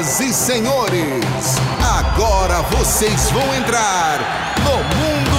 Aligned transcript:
Senhoras 0.00 0.20
e 0.20 0.32
senhores, 0.32 1.24
agora 1.78 2.62
vocês 2.62 3.30
vão 3.30 3.54
entrar 3.54 4.18
no 4.60 4.76
mundo 4.96 5.36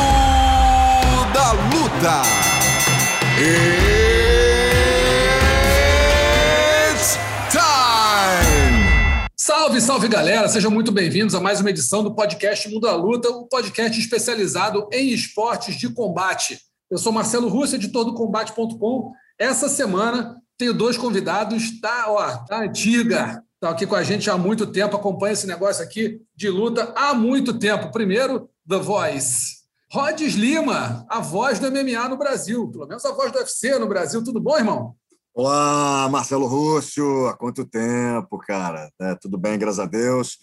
da 1.34 1.52
luta. 1.54 2.21
It's 6.93 7.18
time! 7.50 9.25
Salve, 9.36 9.82
salve 9.82 10.07
galera! 10.07 10.47
Sejam 10.47 10.70
muito 10.70 10.91
bem-vindos 10.91 11.34
a 11.34 11.39
mais 11.39 11.59
uma 11.59 11.71
edição 11.71 12.04
do 12.04 12.14
podcast 12.14 12.70
Mundo 12.70 12.82
da 12.82 12.96
Luta, 12.96 13.30
o 13.30 13.46
um 13.46 13.48
podcast 13.48 14.00
especializado 14.00 14.88
em 14.91 15.12
esportes 15.12 15.75
de 15.75 15.89
combate. 15.89 16.59
Eu 16.89 17.00
sou 17.00 17.12
Marcelo 17.12 17.48
Russo, 17.48 17.75
editor 17.75 18.05
do 18.05 18.14
Combate.com. 18.14 19.12
Essa 19.39 19.68
semana 19.68 20.36
tenho 20.55 20.73
dois 20.73 20.98
convidados 20.98 21.82
da, 21.82 22.12
ó, 22.12 22.46
da 22.48 22.59
antiga, 22.59 23.43
estão 23.61 23.70
aqui 23.70 23.86
com 23.86 23.93
a 23.93 24.01
gente 24.01 24.28
há 24.28 24.36
muito 24.36 24.65
tempo, 24.65 24.96
acompanha 24.96 25.33
esse 25.33 25.46
negócio 25.46 25.83
aqui 25.83 26.20
de 26.36 26.50
luta 26.50 26.92
há 26.96 27.14
muito 27.14 27.60
tempo. 27.60 27.92
Primeiro, 27.92 28.50
The 28.68 28.79
Voice. 28.79 29.61
Rodes 29.92 30.34
Lima, 30.34 31.06
a 31.07 31.20
voz 31.20 31.60
do 31.60 31.70
MMA 31.70 32.09
no 32.09 32.17
Brasil, 32.17 32.67
pelo 32.72 32.88
menos 32.88 33.06
a 33.06 33.11
voz 33.11 33.31
do 33.31 33.38
UFC 33.38 33.78
no 33.78 33.88
Brasil. 33.88 34.23
Tudo 34.23 34.42
bom, 34.42 34.58
irmão? 34.58 34.95
Olá, 35.31 36.09
Marcelo 36.09 36.47
Rússio, 36.47 37.28
há 37.28 37.38
quanto 37.38 37.64
tempo, 37.64 38.39
cara? 38.39 38.89
É, 39.00 39.14
tudo 39.14 39.38
bem, 39.38 39.59
graças 39.59 39.80
a 39.80 39.86
Deus. 39.86 40.39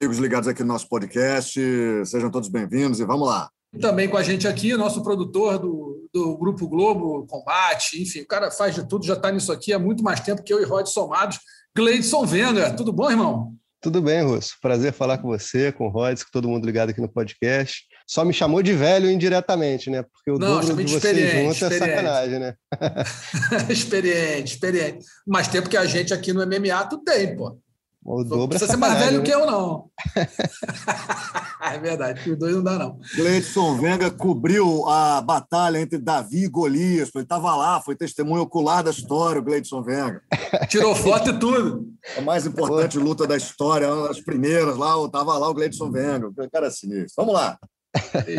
Amigos 0.00 0.18
ligados 0.18 0.46
aqui 0.46 0.62
no 0.62 0.72
nosso 0.72 0.88
podcast, 0.88 1.60
sejam 2.06 2.30
todos 2.30 2.48
bem-vindos 2.48 3.00
e 3.00 3.04
vamos 3.04 3.26
lá. 3.26 3.50
Também 3.80 4.08
com 4.08 4.16
a 4.16 4.22
gente 4.22 4.46
aqui, 4.46 4.76
nosso 4.76 5.02
produtor 5.02 5.58
do, 5.58 6.08
do 6.14 6.36
Grupo 6.36 6.68
Globo 6.68 7.26
Combate, 7.26 8.00
enfim, 8.00 8.20
o 8.20 8.26
cara 8.26 8.50
faz 8.50 8.76
de 8.76 8.88
tudo, 8.88 9.04
já 9.04 9.14
está 9.14 9.30
nisso 9.32 9.50
aqui 9.50 9.72
há 9.72 9.78
muito 9.78 10.04
mais 10.04 10.20
tempo 10.20 10.42
que 10.42 10.52
eu 10.52 10.60
e 10.60 10.64
Rod 10.64 10.86
somados. 10.86 11.40
Gleidson 11.76 12.24
Venga, 12.26 12.74
tudo 12.74 12.92
bom, 12.92 13.10
irmão? 13.10 13.54
Tudo 13.80 14.02
bem, 14.02 14.22
Russo. 14.22 14.56
Prazer 14.60 14.92
falar 14.92 15.18
com 15.18 15.28
você, 15.28 15.72
com 15.72 15.86
o 15.86 15.90
Rods, 15.90 16.22
com 16.22 16.30
todo 16.30 16.48
mundo 16.48 16.66
ligado 16.66 16.90
aqui 16.90 17.00
no 17.00 17.08
podcast. 17.08 17.84
Só 18.06 18.24
me 18.24 18.32
chamou 18.34 18.62
de 18.62 18.74
velho 18.74 19.10
indiretamente, 19.10 19.88
né? 19.88 20.02
Porque 20.02 20.30
o 20.30 20.38
Não, 20.38 20.60
dobro 20.60 20.84
de 20.84 20.92
vocês 20.92 21.32
juntos 21.32 21.62
é 21.62 21.78
sacanagem, 21.78 22.38
né? 22.40 22.54
experiente, 23.70 24.52
experiente. 24.52 24.98
Mais 25.26 25.48
tempo 25.48 25.68
que 25.68 25.78
a 25.78 25.86
gente 25.86 26.12
aqui 26.12 26.32
no 26.32 26.44
MMA, 26.44 26.84
tu 26.90 26.98
tem, 26.98 27.34
pô. 27.34 27.58
O 28.02 28.24
dobro 28.24 28.38
não 28.38 28.48
precisa 28.48 28.70
é 28.70 28.74
ser 28.74 28.78
mais 28.78 28.98
velho 28.98 29.18
né? 29.18 29.24
que 29.24 29.30
eu, 29.30 29.46
não. 29.46 29.90
é 31.62 31.78
verdade, 31.78 32.30
os 32.30 32.38
dois 32.38 32.54
não 32.54 32.62
dá, 32.62 32.78
não. 32.78 32.98
Gleidson 33.14 33.76
Venga 33.76 34.10
cobriu 34.10 34.88
a 34.88 35.20
batalha 35.20 35.78
entre 35.78 35.98
Davi 35.98 36.44
e 36.44 36.48
Golias. 36.48 37.10
Ele 37.14 37.24
estava 37.24 37.54
lá, 37.54 37.80
foi 37.82 37.94
testemunho 37.94 38.42
ocular 38.42 38.82
da 38.82 38.90
história, 38.90 39.40
o 39.40 39.44
Gleidson 39.44 39.82
Venga. 39.82 40.22
Tirou 40.68 40.94
foto 40.96 41.28
e 41.28 41.38
tudo. 41.38 41.88
A 42.16 42.22
mais 42.22 42.46
importante 42.46 42.98
luta 42.98 43.26
da 43.26 43.36
história, 43.36 43.92
uma 43.92 44.08
das 44.08 44.20
primeiras 44.20 44.78
lá, 44.78 44.94
estava 45.04 45.36
lá 45.36 45.48
o 45.48 45.54
Gleidson 45.54 45.90
Venga. 45.90 46.28
O 46.28 46.50
cara 46.50 46.68
é 46.68 46.70
sinistro. 46.70 47.14
Vamos 47.18 47.34
lá. 47.34 47.58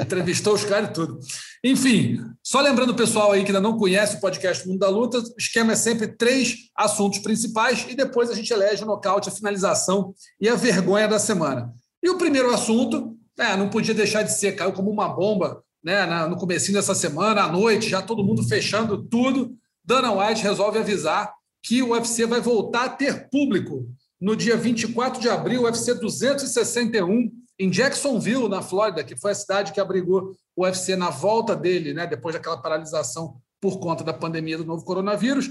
Entrevistou 0.01 0.53
os 0.53 0.63
caras 0.63 0.89
e 0.89 0.93
tudo. 0.93 1.19
Enfim, 1.63 2.19
só 2.43 2.61
lembrando 2.61 2.91
o 2.91 2.95
pessoal 2.95 3.31
aí 3.31 3.41
que 3.43 3.47
ainda 3.47 3.61
não 3.61 3.77
conhece 3.77 4.15
o 4.15 4.21
podcast 4.21 4.67
Mundo 4.67 4.79
da 4.79 4.89
Luta, 4.89 5.19
o 5.19 5.23
esquema 5.37 5.73
é 5.73 5.75
sempre 5.75 6.07
três 6.07 6.55
assuntos 6.75 7.19
principais 7.19 7.85
e 7.89 7.95
depois 7.95 8.29
a 8.29 8.33
gente 8.33 8.51
elege 8.51 8.83
o 8.83 8.87
nocaute, 8.87 9.29
a 9.29 9.31
finalização 9.31 10.13
e 10.39 10.47
a 10.47 10.55
vergonha 10.55 11.07
da 11.07 11.19
semana. 11.19 11.71
E 12.01 12.09
o 12.09 12.17
primeiro 12.17 12.53
assunto, 12.53 13.15
é, 13.37 13.55
não 13.55 13.69
podia 13.69 13.93
deixar 13.93 14.23
de 14.23 14.33
ser, 14.33 14.53
caiu 14.53 14.71
como 14.71 14.89
uma 14.89 15.09
bomba 15.09 15.63
né, 15.83 16.05
no 16.27 16.37
comecinho 16.37 16.77
dessa 16.77 16.95
semana, 16.95 17.43
à 17.43 17.51
noite, 17.51 17.89
já 17.89 18.01
todo 18.01 18.23
mundo 18.23 18.47
fechando 18.47 19.03
tudo. 19.03 19.55
Dana 19.83 20.11
White 20.11 20.43
resolve 20.43 20.79
avisar 20.79 21.33
que 21.63 21.81
o 21.81 21.91
UFC 21.91 22.25
vai 22.25 22.39
voltar 22.39 22.85
a 22.85 22.89
ter 22.89 23.29
público 23.29 23.87
no 24.19 24.35
dia 24.35 24.55
24 24.55 25.19
de 25.19 25.29
abril, 25.29 25.63
UFC 25.63 25.95
261, 25.95 27.31
em 27.61 27.69
Jacksonville, 27.69 28.49
na 28.49 28.61
Flórida, 28.61 29.03
que 29.03 29.15
foi 29.15 29.31
a 29.31 29.35
cidade 29.35 29.71
que 29.71 29.79
abrigou 29.79 30.35
o 30.55 30.63
UFC 30.63 30.95
na 30.95 31.09
volta 31.09 31.55
dele, 31.55 31.93
né, 31.93 32.07
depois 32.07 32.33
daquela 32.33 32.57
paralisação 32.57 33.35
por 33.59 33.79
conta 33.79 34.03
da 34.03 34.13
pandemia 34.13 34.57
do 34.57 34.65
novo 34.65 34.83
coronavírus, 34.83 35.49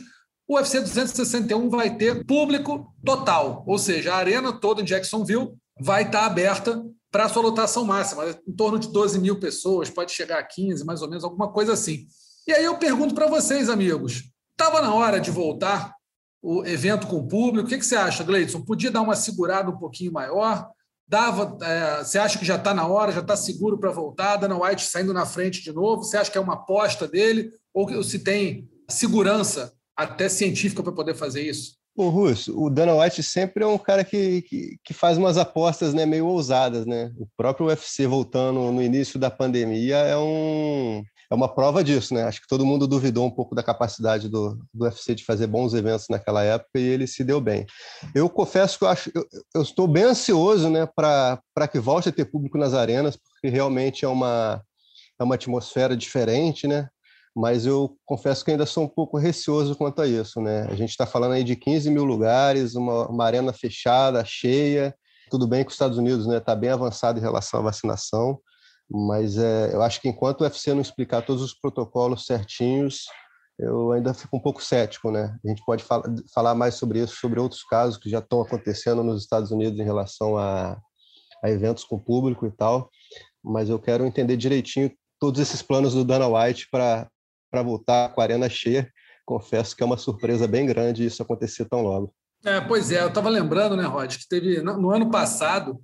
o 0.49 0.57
UFC 0.57 0.81
261 0.81 1.71
vai 1.71 1.97
ter 1.97 2.27
público 2.27 2.93
total, 3.05 3.63
ou 3.67 3.79
seja, 3.79 4.13
a 4.13 4.17
arena 4.17 4.53
toda 4.53 4.83
em 4.83 4.85
Jacksonville 4.85 5.53
vai 5.81 6.03
estar 6.03 6.27
aberta 6.27 6.85
para 7.11 7.27
a 7.27 7.29
sua 7.29 7.43
lotação 7.43 7.85
máxima, 7.85 8.25
em 8.47 8.53
torno 8.53 8.79
de 8.79 8.89
12 8.89 9.21
mil 9.21 9.39
pessoas, 9.39 9.89
pode 9.89 10.11
chegar 10.11 10.41
a 10.41 10.43
15, 10.43 10.85
mais 10.85 11.03
ou 11.03 11.09
menos, 11.09 11.23
alguma 11.23 11.53
coisa 11.53 11.73
assim. 11.73 12.07
E 12.47 12.53
aí 12.53 12.65
eu 12.65 12.77
pergunto 12.79 13.15
para 13.15 13.29
vocês, 13.29 13.69
amigos, 13.69 14.25
estava 14.51 14.83
na 14.83 14.93
hora 14.93 15.21
de 15.21 15.31
voltar 15.31 15.95
o 16.43 16.65
evento 16.65 17.07
com 17.07 17.17
o 17.17 17.29
público? 17.29 17.67
O 17.67 17.71
que, 17.71 17.79
que 17.79 17.85
você 17.85 17.97
acha, 17.97 18.25
Gleidson? 18.25 18.63
Podia 18.63 18.91
dar 18.91 19.03
uma 19.03 19.15
segurada 19.15 19.71
um 19.71 19.79
pouquinho 19.79 20.13
maior? 20.13 20.69
Dava, 21.11 21.59
é, 21.61 22.05
você 22.05 22.21
acha 22.21 22.39
que 22.39 22.45
já 22.45 22.55
está 22.55 22.73
na 22.73 22.87
hora, 22.87 23.11
já 23.11 23.19
está 23.19 23.35
seguro 23.35 23.77
para 23.77 23.91
voltar? 23.91 24.37
Dana 24.37 24.57
White 24.57 24.85
saindo 24.85 25.13
na 25.13 25.27
frente 25.27 25.61
de 25.61 25.73
novo? 25.73 26.05
Você 26.05 26.17
acha 26.17 26.31
que 26.31 26.39
é 26.39 26.41
uma 26.41 26.55
aposta 26.55 27.09
dele? 27.09 27.51
Ou 27.75 28.01
se 28.05 28.21
tem 28.21 28.69
segurança 28.89 29.73
até 29.97 30.29
científica 30.29 30.85
para 30.85 30.93
poder 30.93 31.17
fazer 31.17 31.43
isso? 31.43 31.75
O 31.97 32.11
Russo, 32.11 32.57
o 32.57 32.71
Dana 32.71 32.95
White 32.95 33.25
sempre 33.25 33.65
é 33.65 33.67
um 33.67 33.77
cara 33.77 34.05
que, 34.05 34.43
que, 34.43 34.77
que, 34.85 34.95
faz 34.95 35.19
umas 35.19 35.37
apostas 35.37 35.93
né, 35.93 36.07
meio 36.07 36.27
ousadas, 36.27 36.87
né? 36.87 37.11
O 37.19 37.27
próprio 37.37 37.67
UFC 37.67 38.07
voltando 38.07 38.71
no 38.71 38.81
início 38.81 39.19
da 39.19 39.33
pandemia 39.33 39.97
é 39.97 40.17
um, 40.17 41.03
é 41.31 41.35
uma 41.35 41.49
prova 41.49 41.85
disso, 41.85 42.13
né? 42.13 42.25
Acho 42.25 42.41
que 42.41 42.49
todo 42.49 42.67
mundo 42.67 42.89
duvidou 42.89 43.25
um 43.25 43.31
pouco 43.31 43.55
da 43.55 43.63
capacidade 43.63 44.29
do, 44.29 44.59
do 44.75 44.85
UFC 44.85 45.15
de 45.15 45.25
fazer 45.25 45.47
bons 45.47 45.73
eventos 45.75 46.07
naquela 46.11 46.43
época 46.43 46.79
e 46.79 46.83
ele 46.83 47.07
se 47.07 47.23
deu 47.23 47.41
bem. 47.41 47.65
Eu 48.13 48.29
confesso 48.29 48.77
que 48.77 48.85
eu, 48.85 48.89
acho, 48.89 49.13
eu, 49.15 49.25
eu 49.55 49.63
estou 49.63 49.87
bem 49.87 50.03
ansioso, 50.03 50.69
né, 50.69 50.87
para 50.87 51.69
que 51.71 51.79
volte 51.79 52.09
a 52.09 52.13
ter 52.13 52.25
público 52.25 52.59
nas 52.59 52.75
arenas, 52.75 53.17
porque 53.17 53.49
realmente 53.49 54.05
é 54.05 54.09
uma, 54.09 54.61
é 55.21 55.23
uma 55.23 55.37
atmosfera 55.37 55.97
diferente, 55.97 56.67
né? 56.67 56.89
Mas 57.35 57.65
eu 57.65 57.97
confesso 58.05 58.45
que 58.45 58.51
ainda 58.51 58.67
sou 58.67 58.83
um 58.83 58.89
pouco 58.89 59.17
receoso 59.17 59.77
quanto 59.77 60.03
a 60.03 60.09
isso, 60.09 60.41
né? 60.41 60.67
A 60.69 60.75
gente 60.75 60.91
está 60.91 61.07
falando 61.07 61.35
aí 61.35 61.45
de 61.45 61.55
15 61.55 61.89
mil 61.91 62.05
lugares, 62.05 62.75
uma, 62.75 63.07
uma 63.07 63.25
arena 63.25 63.53
fechada, 63.53 64.25
cheia. 64.25 64.93
Tudo 65.31 65.47
bem 65.47 65.63
que 65.63 65.69
os 65.69 65.75
Estados 65.75 65.97
Unidos 65.97 66.23
está 66.23 66.33
né, 66.33 66.41
tá 66.41 66.57
bem 66.57 66.71
avançado 66.71 67.21
em 67.21 67.23
relação 67.23 67.61
à 67.61 67.63
vacinação, 67.63 68.41
mas 68.91 69.39
é, 69.39 69.73
eu 69.73 69.83
acho 69.83 70.01
que 70.01 70.09
enquanto 70.09 70.41
o 70.41 70.45
UFC 70.45 70.75
não 70.75 70.81
explicar 70.81 71.23
todos 71.23 71.43
os 71.43 71.55
protocolos 71.55 72.27
certinhos, 72.27 73.05
eu 73.59 73.93
ainda 73.93 74.13
fico 74.13 74.37
um 74.37 74.41
pouco 74.41 74.65
cético, 74.65 75.11
né? 75.11 75.37
A 75.45 75.49
gente 75.49 75.63
pode 75.65 75.85
fala, 75.85 76.03
falar 76.35 76.55
mais 76.55 76.75
sobre 76.75 77.01
isso, 77.01 77.17
sobre 77.17 77.39
outros 77.39 77.63
casos 77.63 77.99
que 77.99 78.09
já 78.09 78.19
estão 78.19 78.41
acontecendo 78.41 79.05
nos 79.05 79.23
Estados 79.23 79.51
Unidos 79.51 79.79
em 79.79 79.85
relação 79.85 80.37
a, 80.37 80.81
a 81.43 81.51
eventos 81.51 81.85
com 81.85 81.99
público 81.99 82.47
e 82.47 82.51
tal, 82.51 82.91
mas 83.45 83.69
eu 83.69 83.79
quero 83.79 84.05
entender 84.05 84.37
direitinho 84.37 84.91
todos 85.21 85.41
esses 85.41 85.63
planos 85.63 85.95
do 85.95 86.05
Dana 86.05 86.27
White 86.27 86.69
para 86.71 87.09
voltar 87.63 88.09
com 88.15 88.21
a 88.21 88.25
arena 88.25 88.49
cheia. 88.49 88.91
Confesso 89.27 89.77
que 89.77 89.83
é 89.83 89.87
uma 89.87 89.99
surpresa 89.99 90.49
bem 90.49 90.67
grande 90.67 91.05
isso 91.05 91.23
acontecer 91.23 91.67
tão 91.67 91.83
logo. 91.83 92.13
É, 92.45 92.61
pois 92.61 92.91
é, 92.91 93.03
eu 93.03 93.09
estava 93.09 93.29
lembrando, 93.29 93.77
né, 93.77 93.85
Rod, 93.85 94.17
que 94.17 94.27
teve 94.27 94.63
no 94.63 94.91
ano 94.91 95.11
passado 95.11 95.79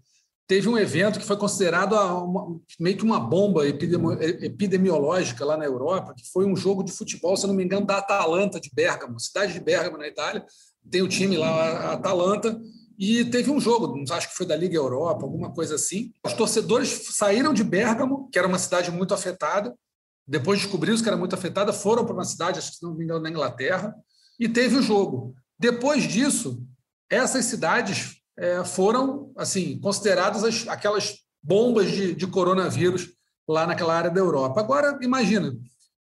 teve 0.46 0.68
um 0.68 0.78
evento 0.78 1.18
que 1.18 1.26
foi 1.26 1.36
considerado 1.36 1.94
uma, 1.94 2.60
meio 2.78 2.96
que 2.96 3.04
uma 3.04 3.18
bomba 3.18 3.66
epidemiológica 3.66 5.44
lá 5.44 5.56
na 5.56 5.64
Europa, 5.64 6.14
que 6.16 6.30
foi 6.30 6.46
um 6.46 6.56
jogo 6.56 6.84
de 6.84 6.92
futebol, 6.92 7.36
se 7.36 7.46
não 7.46 7.54
me 7.54 7.64
engano, 7.64 7.86
da 7.86 7.98
Atalanta 7.98 8.60
de 8.60 8.70
Bergamo, 8.72 9.18
cidade 9.18 9.52
de 9.52 9.60
Bergamo, 9.60 9.98
na 9.98 10.06
Itália. 10.06 10.44
Tem 10.88 11.02
o 11.02 11.08
time 11.08 11.36
lá, 11.36 11.48
a 11.48 11.92
Atalanta, 11.94 12.60
e 12.98 13.24
teve 13.24 13.50
um 13.50 13.60
jogo, 13.60 14.02
acho 14.10 14.30
que 14.30 14.36
foi 14.36 14.46
da 14.46 14.56
Liga 14.56 14.76
Europa, 14.76 15.24
alguma 15.24 15.52
coisa 15.52 15.74
assim. 15.74 16.12
Os 16.24 16.32
torcedores 16.32 17.08
saíram 17.10 17.52
de 17.52 17.64
Bergamo, 17.64 18.30
que 18.30 18.38
era 18.38 18.46
uma 18.46 18.58
cidade 18.58 18.90
muito 18.90 19.12
afetada, 19.12 19.74
depois 20.26 20.60
descobriram 20.60 21.00
que 21.00 21.08
era 21.08 21.16
muito 21.16 21.34
afetada, 21.34 21.72
foram 21.72 22.04
para 22.04 22.14
uma 22.14 22.24
cidade, 22.24 22.58
acho 22.58 22.70
que 22.70 22.76
se 22.78 22.82
não 22.84 22.94
me 22.94 23.04
engano, 23.04 23.20
na 23.20 23.30
Inglaterra, 23.30 23.94
e 24.38 24.48
teve 24.48 24.76
o 24.76 24.82
jogo. 24.82 25.34
Depois 25.58 26.04
disso, 26.04 26.62
essas 27.10 27.44
cidades 27.44 28.15
é, 28.38 28.64
foram 28.64 29.32
assim 29.36 29.78
consideradas 29.80 30.44
as, 30.44 30.68
aquelas 30.68 31.16
bombas 31.42 31.90
de, 31.90 32.14
de 32.14 32.26
coronavírus 32.26 33.08
lá 33.48 33.66
naquela 33.66 33.94
área 33.94 34.10
da 34.10 34.20
Europa. 34.20 34.60
Agora, 34.60 34.98
imagina, 35.00 35.56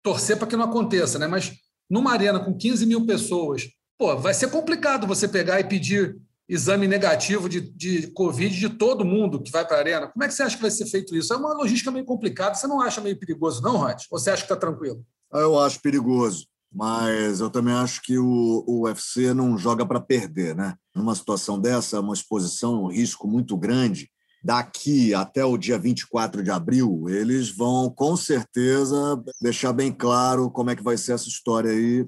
torcer 0.03 0.37
para 0.37 0.47
que 0.47 0.57
não 0.57 0.65
aconteça, 0.65 1.19
né? 1.19 1.27
mas 1.27 1.53
numa 1.91 2.13
arena 2.13 2.41
com 2.41 2.57
15 2.57 2.87
mil 2.87 3.05
pessoas, 3.05 3.69
pô, 3.99 4.17
vai 4.17 4.33
ser 4.33 4.51
complicado 4.51 5.07
você 5.07 5.29
pegar 5.29 5.61
e 5.61 5.65
pedir 5.65 6.17
exame 6.49 6.87
negativo 6.87 7.49
de, 7.49 7.61
de 7.61 8.09
Covid 8.09 8.55
de 8.59 8.69
todo 8.69 9.05
mundo 9.05 9.43
que 9.43 9.51
vai 9.51 9.67
para 9.67 9.77
a 9.77 9.81
arena. 9.81 10.07
Como 10.09 10.23
é 10.23 10.29
que 10.29 10.35
você 10.35 10.43
acha 10.43 10.57
que 10.57 10.63
vai 10.63 10.71
ser 10.71 10.87
feito 10.87 11.17
isso? 11.17 11.33
É 11.33 11.37
uma 11.37 11.55
logística 11.55 11.91
meio 11.91 12.05
complicada. 12.05 12.55
Você 12.55 12.67
não 12.67 12.81
acha 12.81 13.01
meio 13.01 13.19
perigoso, 13.19 13.63
não, 13.63 13.79
Rod? 13.79 14.03
Ou 14.11 14.19
você 14.19 14.31
acha 14.31 14.43
que 14.43 14.53
está 14.53 14.57
tranquilo? 14.57 15.05
Eu 15.33 15.59
acho 15.59 15.81
perigoso 15.81 16.47
mas 16.75 17.41
eu 17.41 17.51
também 17.51 17.75
acho 17.75 18.01
que 18.03 18.19
o, 18.19 18.65
o 18.67 18.85
UFC 18.85 19.35
não 19.35 19.59
joga 19.59 19.85
para 19.85 20.01
perder, 20.01 20.57
né? 20.57 20.75
Numa 20.95 21.15
situação 21.15 21.61
dessa, 21.61 22.01
uma 22.01 22.15
exposição, 22.15 22.85
um 22.85 22.91
risco 22.91 23.29
muito 23.29 23.57
grande. 23.57 24.11
Daqui 24.43 25.15
até 25.15 25.45
o 25.45 25.57
dia 25.57 25.79
24 25.79 26.43
de 26.43 26.51
abril, 26.51 27.05
eles 27.09 27.51
vão 27.51 27.91
com 27.91 28.17
certeza 28.17 29.23
deixar 29.41 29.73
bem 29.73 29.93
claro 29.93 30.51
como 30.51 30.71
é 30.71 30.77
que 30.77 30.83
vai 30.83 30.97
ser 30.97 31.13
essa 31.13 31.29
história 31.29 31.71
aí. 31.71 32.07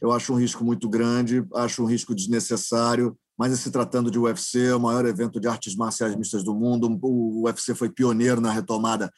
Eu 0.00 0.10
acho 0.12 0.32
um 0.32 0.36
risco 0.36 0.64
muito 0.64 0.88
grande, 0.88 1.44
acho 1.54 1.82
um 1.82 1.86
risco 1.86 2.14
desnecessário. 2.14 3.16
mas 3.38 3.58
se 3.60 3.70
tratando 3.70 4.10
de 4.10 4.18
UFC, 4.18 4.72
o 4.72 4.80
maior 4.80 5.04
evento 5.04 5.38
de 5.38 5.46
artes 5.46 5.76
marciais 5.76 6.16
mistas 6.16 6.42
do 6.42 6.54
mundo, 6.54 6.98
o 7.02 7.44
UFC 7.44 7.74
foi 7.74 7.90
pioneiro 7.90 8.40
na 8.40 8.50
retomada 8.50 9.12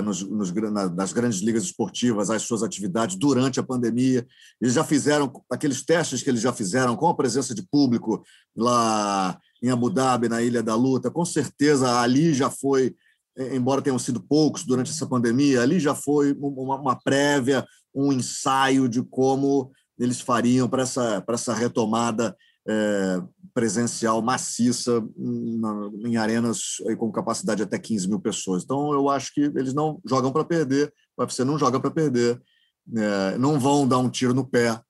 nos, 0.00 0.22
nos, 0.22 0.52
nas 0.94 1.12
grandes 1.12 1.40
ligas 1.40 1.64
esportivas 1.64 2.30
as 2.30 2.42
suas 2.42 2.62
atividades 2.62 3.16
durante 3.16 3.58
a 3.58 3.62
pandemia. 3.62 4.24
Eles 4.60 4.74
já 4.74 4.84
fizeram 4.84 5.32
aqueles 5.50 5.84
testes 5.84 6.22
que 6.22 6.30
eles 6.30 6.40
já 6.40 6.52
fizeram 6.52 6.94
com 6.94 7.08
a 7.08 7.14
presença 7.14 7.52
de 7.54 7.62
público 7.62 8.22
lá 8.56 9.36
em 9.60 9.70
Abu 9.70 9.90
Dhabi, 9.90 10.28
na 10.28 10.40
Ilha 10.40 10.62
da 10.62 10.76
Luta. 10.76 11.10
Com 11.10 11.24
certeza 11.24 12.00
ali 12.00 12.32
já 12.32 12.48
foi, 12.48 12.94
eh, 13.36 13.56
embora 13.56 13.82
tenham 13.82 13.98
sido 13.98 14.20
poucos 14.20 14.64
durante 14.64 14.92
essa 14.92 15.06
pandemia, 15.06 15.60
ali 15.60 15.80
já 15.80 15.94
foi 15.94 16.32
uma, 16.38 16.76
uma 16.76 16.96
prévia, 17.02 17.66
um 17.92 18.12
ensaio 18.12 18.88
de 18.88 19.02
como 19.02 19.72
eles 19.98 20.20
fariam 20.20 20.68
para 20.68 20.82
essa, 20.82 21.24
essa 21.28 21.52
retomada 21.52 22.36
é, 22.70 23.22
presencial 23.52 24.22
maciça 24.22 25.02
na, 25.16 25.90
em 26.04 26.16
arenas 26.16 26.76
com 26.98 27.10
capacidade 27.10 27.58
de 27.58 27.62
até 27.64 27.78
15 27.78 28.08
mil 28.08 28.20
pessoas. 28.20 28.62
Então, 28.62 28.92
eu 28.92 29.08
acho 29.08 29.34
que 29.34 29.40
eles 29.40 29.74
não 29.74 30.00
jogam 30.06 30.30
para 30.30 30.44
perder, 30.44 30.92
o 31.16 31.22
UFC 31.22 31.44
não 31.44 31.58
joga 31.58 31.80
para 31.80 31.90
perder, 31.90 32.40
é, 32.96 33.38
não 33.38 33.58
vão 33.58 33.86
dar 33.86 33.98
um 33.98 34.08
tiro 34.08 34.32
no 34.32 34.46
pé, 34.46 34.80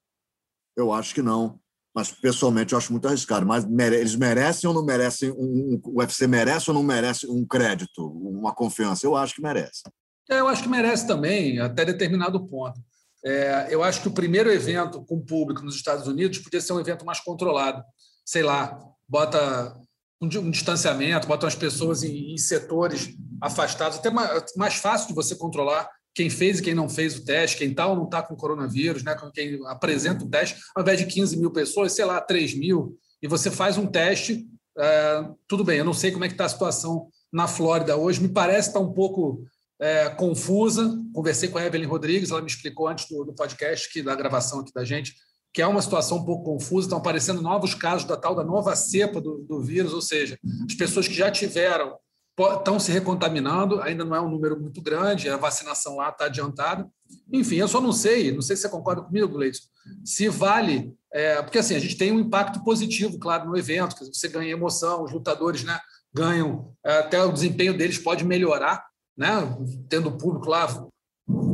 eu 0.76 0.92
acho 0.92 1.14
que 1.14 1.22
não. 1.22 1.58
Mas, 1.94 2.12
pessoalmente, 2.12 2.72
eu 2.72 2.78
acho 2.78 2.92
muito 2.92 3.08
arriscado. 3.08 3.44
Mas 3.44 3.64
mere 3.64 3.96
eles 3.96 4.14
merecem 4.14 4.68
ou 4.68 4.74
não 4.74 4.84
merecem? 4.84 5.30
Um, 5.32 5.34
um, 5.74 5.80
o 5.84 5.98
UFC 5.98 6.26
merece 6.26 6.70
ou 6.70 6.74
não 6.74 6.84
merece 6.84 7.26
um 7.26 7.44
crédito, 7.44 8.06
uma 8.06 8.54
confiança? 8.54 9.06
Eu 9.06 9.16
acho 9.16 9.34
que 9.34 9.42
merece. 9.42 9.82
É, 10.30 10.38
eu 10.38 10.46
acho 10.46 10.62
que 10.62 10.68
merece 10.68 11.06
também, 11.06 11.58
até 11.58 11.84
determinado 11.84 12.46
ponto. 12.46 12.80
É, 13.24 13.68
eu 13.70 13.82
acho 13.82 14.00
que 14.00 14.08
o 14.08 14.12
primeiro 14.12 14.50
evento 14.50 15.04
com 15.04 15.20
público 15.20 15.62
nos 15.62 15.76
Estados 15.76 16.06
Unidos 16.06 16.38
podia 16.38 16.60
ser 16.60 16.72
um 16.72 16.80
evento 16.80 17.04
mais 17.04 17.20
controlado. 17.20 17.82
Sei 18.24 18.42
lá, 18.42 18.78
bota 19.08 19.76
um, 20.20 20.26
um 20.38 20.50
distanciamento, 20.50 21.26
bota 21.26 21.46
as 21.46 21.54
pessoas 21.54 22.02
em, 22.02 22.32
em, 22.32 22.38
setores 22.38 23.10
afastados, 23.40 23.98
até 23.98 24.10
mais, 24.10 24.44
mais, 24.56 24.74
fácil 24.74 25.08
de 25.08 25.14
você 25.14 25.34
controlar 25.34 25.88
quem 26.14 26.28
fez 26.28 26.58
e 26.58 26.62
quem 26.62 26.74
não 26.74 26.88
fez 26.88 27.16
o 27.16 27.24
teste, 27.24 27.56
quem 27.56 27.70
está 27.70 27.86
ou 27.86 27.96
não 27.96 28.04
está 28.04 28.22
com 28.22 28.36
coronavírus, 28.36 29.02
né? 29.02 29.16
quem 29.34 29.60
apresenta 29.66 30.24
o 30.24 30.28
teste, 30.28 30.60
ao 30.74 30.82
invés 30.82 30.98
de 30.98 31.06
15 31.06 31.36
mil 31.36 31.50
pessoas, 31.50 31.92
sei 31.92 32.04
lá, 32.04 32.20
3 32.20 32.54
mil, 32.54 32.98
e 33.22 33.28
você 33.28 33.50
faz 33.50 33.78
um 33.78 33.86
teste. 33.86 34.46
É, 34.78 35.24
tudo 35.46 35.64
bem, 35.64 35.78
eu 35.78 35.84
não 35.84 35.94
sei 35.94 36.10
como 36.10 36.24
é 36.24 36.28
que 36.28 36.34
está 36.34 36.46
a 36.46 36.48
situação 36.48 37.08
na 37.32 37.46
Flórida 37.46 37.96
hoje, 37.96 38.20
me 38.20 38.28
parece 38.28 38.68
estar 38.68 38.80
tá 38.80 38.84
um 38.84 38.92
pouco 38.92 39.44
é, 39.80 40.10
confusa. 40.10 40.96
Conversei 41.12 41.48
com 41.48 41.58
a 41.58 41.64
Evelyn 41.64 41.86
Rodrigues, 41.86 42.30
ela 42.30 42.42
me 42.42 42.46
explicou 42.46 42.86
antes 42.86 43.08
do, 43.08 43.24
do 43.24 43.34
podcast, 43.34 43.90
que, 43.90 44.02
da 44.02 44.14
gravação 44.14 44.60
aqui 44.60 44.72
da 44.72 44.84
gente, 44.84 45.14
que 45.52 45.62
é 45.62 45.66
uma 45.66 45.82
situação 45.82 46.18
um 46.18 46.24
pouco 46.24 46.44
confusa, 46.44 46.86
estão 46.86 46.98
aparecendo 46.98 47.42
novos 47.42 47.74
casos 47.74 48.06
da 48.06 48.16
tal 48.16 48.34
da 48.34 48.44
nova 48.44 48.76
cepa 48.76 49.20
do, 49.20 49.38
do 49.38 49.60
vírus, 49.60 49.92
ou 49.92 50.02
seja, 50.02 50.38
as 50.68 50.74
pessoas 50.74 51.08
que 51.08 51.14
já 51.14 51.30
tiveram 51.30 51.96
estão 52.38 52.80
se 52.80 52.90
recontaminando, 52.90 53.82
ainda 53.82 54.02
não 54.02 54.16
é 54.16 54.20
um 54.20 54.30
número 54.30 54.58
muito 54.58 54.80
grande, 54.80 55.28
a 55.28 55.36
vacinação 55.36 55.96
lá 55.96 56.08
está 56.08 56.24
adiantada. 56.24 56.88
Enfim, 57.30 57.56
eu 57.56 57.68
só 57.68 57.82
não 57.82 57.92
sei, 57.92 58.32
não 58.32 58.40
sei 58.40 58.56
se 58.56 58.62
você 58.62 58.68
concorda 58.68 59.02
comigo, 59.02 59.28
Gleison, 59.28 59.60
se 60.04 60.28
vale, 60.28 60.94
é, 61.12 61.42
porque 61.42 61.58
assim, 61.58 61.74
a 61.74 61.78
gente 61.78 61.98
tem 61.98 62.12
um 62.12 62.20
impacto 62.20 62.62
positivo, 62.64 63.18
claro, 63.18 63.46
no 63.46 63.58
evento, 63.58 63.96
você 64.06 64.28
ganha 64.28 64.52
emoção, 64.52 65.04
os 65.04 65.12
lutadores 65.12 65.64
né, 65.64 65.78
ganham, 66.14 66.72
é, 66.84 66.98
até 66.98 67.22
o 67.22 67.32
desempenho 67.32 67.76
deles 67.76 67.98
pode 67.98 68.24
melhorar, 68.24 68.89
né? 69.20 69.54
tendo 69.90 70.08
o 70.08 70.16
público 70.16 70.48
lá 70.48 70.66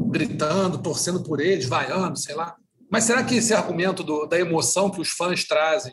gritando, 0.08 0.78
torcendo 0.78 1.20
por 1.24 1.40
eles, 1.40 1.66
vaiando, 1.66 2.16
sei 2.16 2.36
lá. 2.36 2.54
Mas 2.88 3.02
será 3.02 3.24
que 3.24 3.34
esse 3.34 3.52
argumento 3.52 4.04
do, 4.04 4.24
da 4.24 4.38
emoção 4.38 4.88
que 4.88 5.00
os 5.00 5.10
fãs 5.10 5.44
trazem 5.44 5.92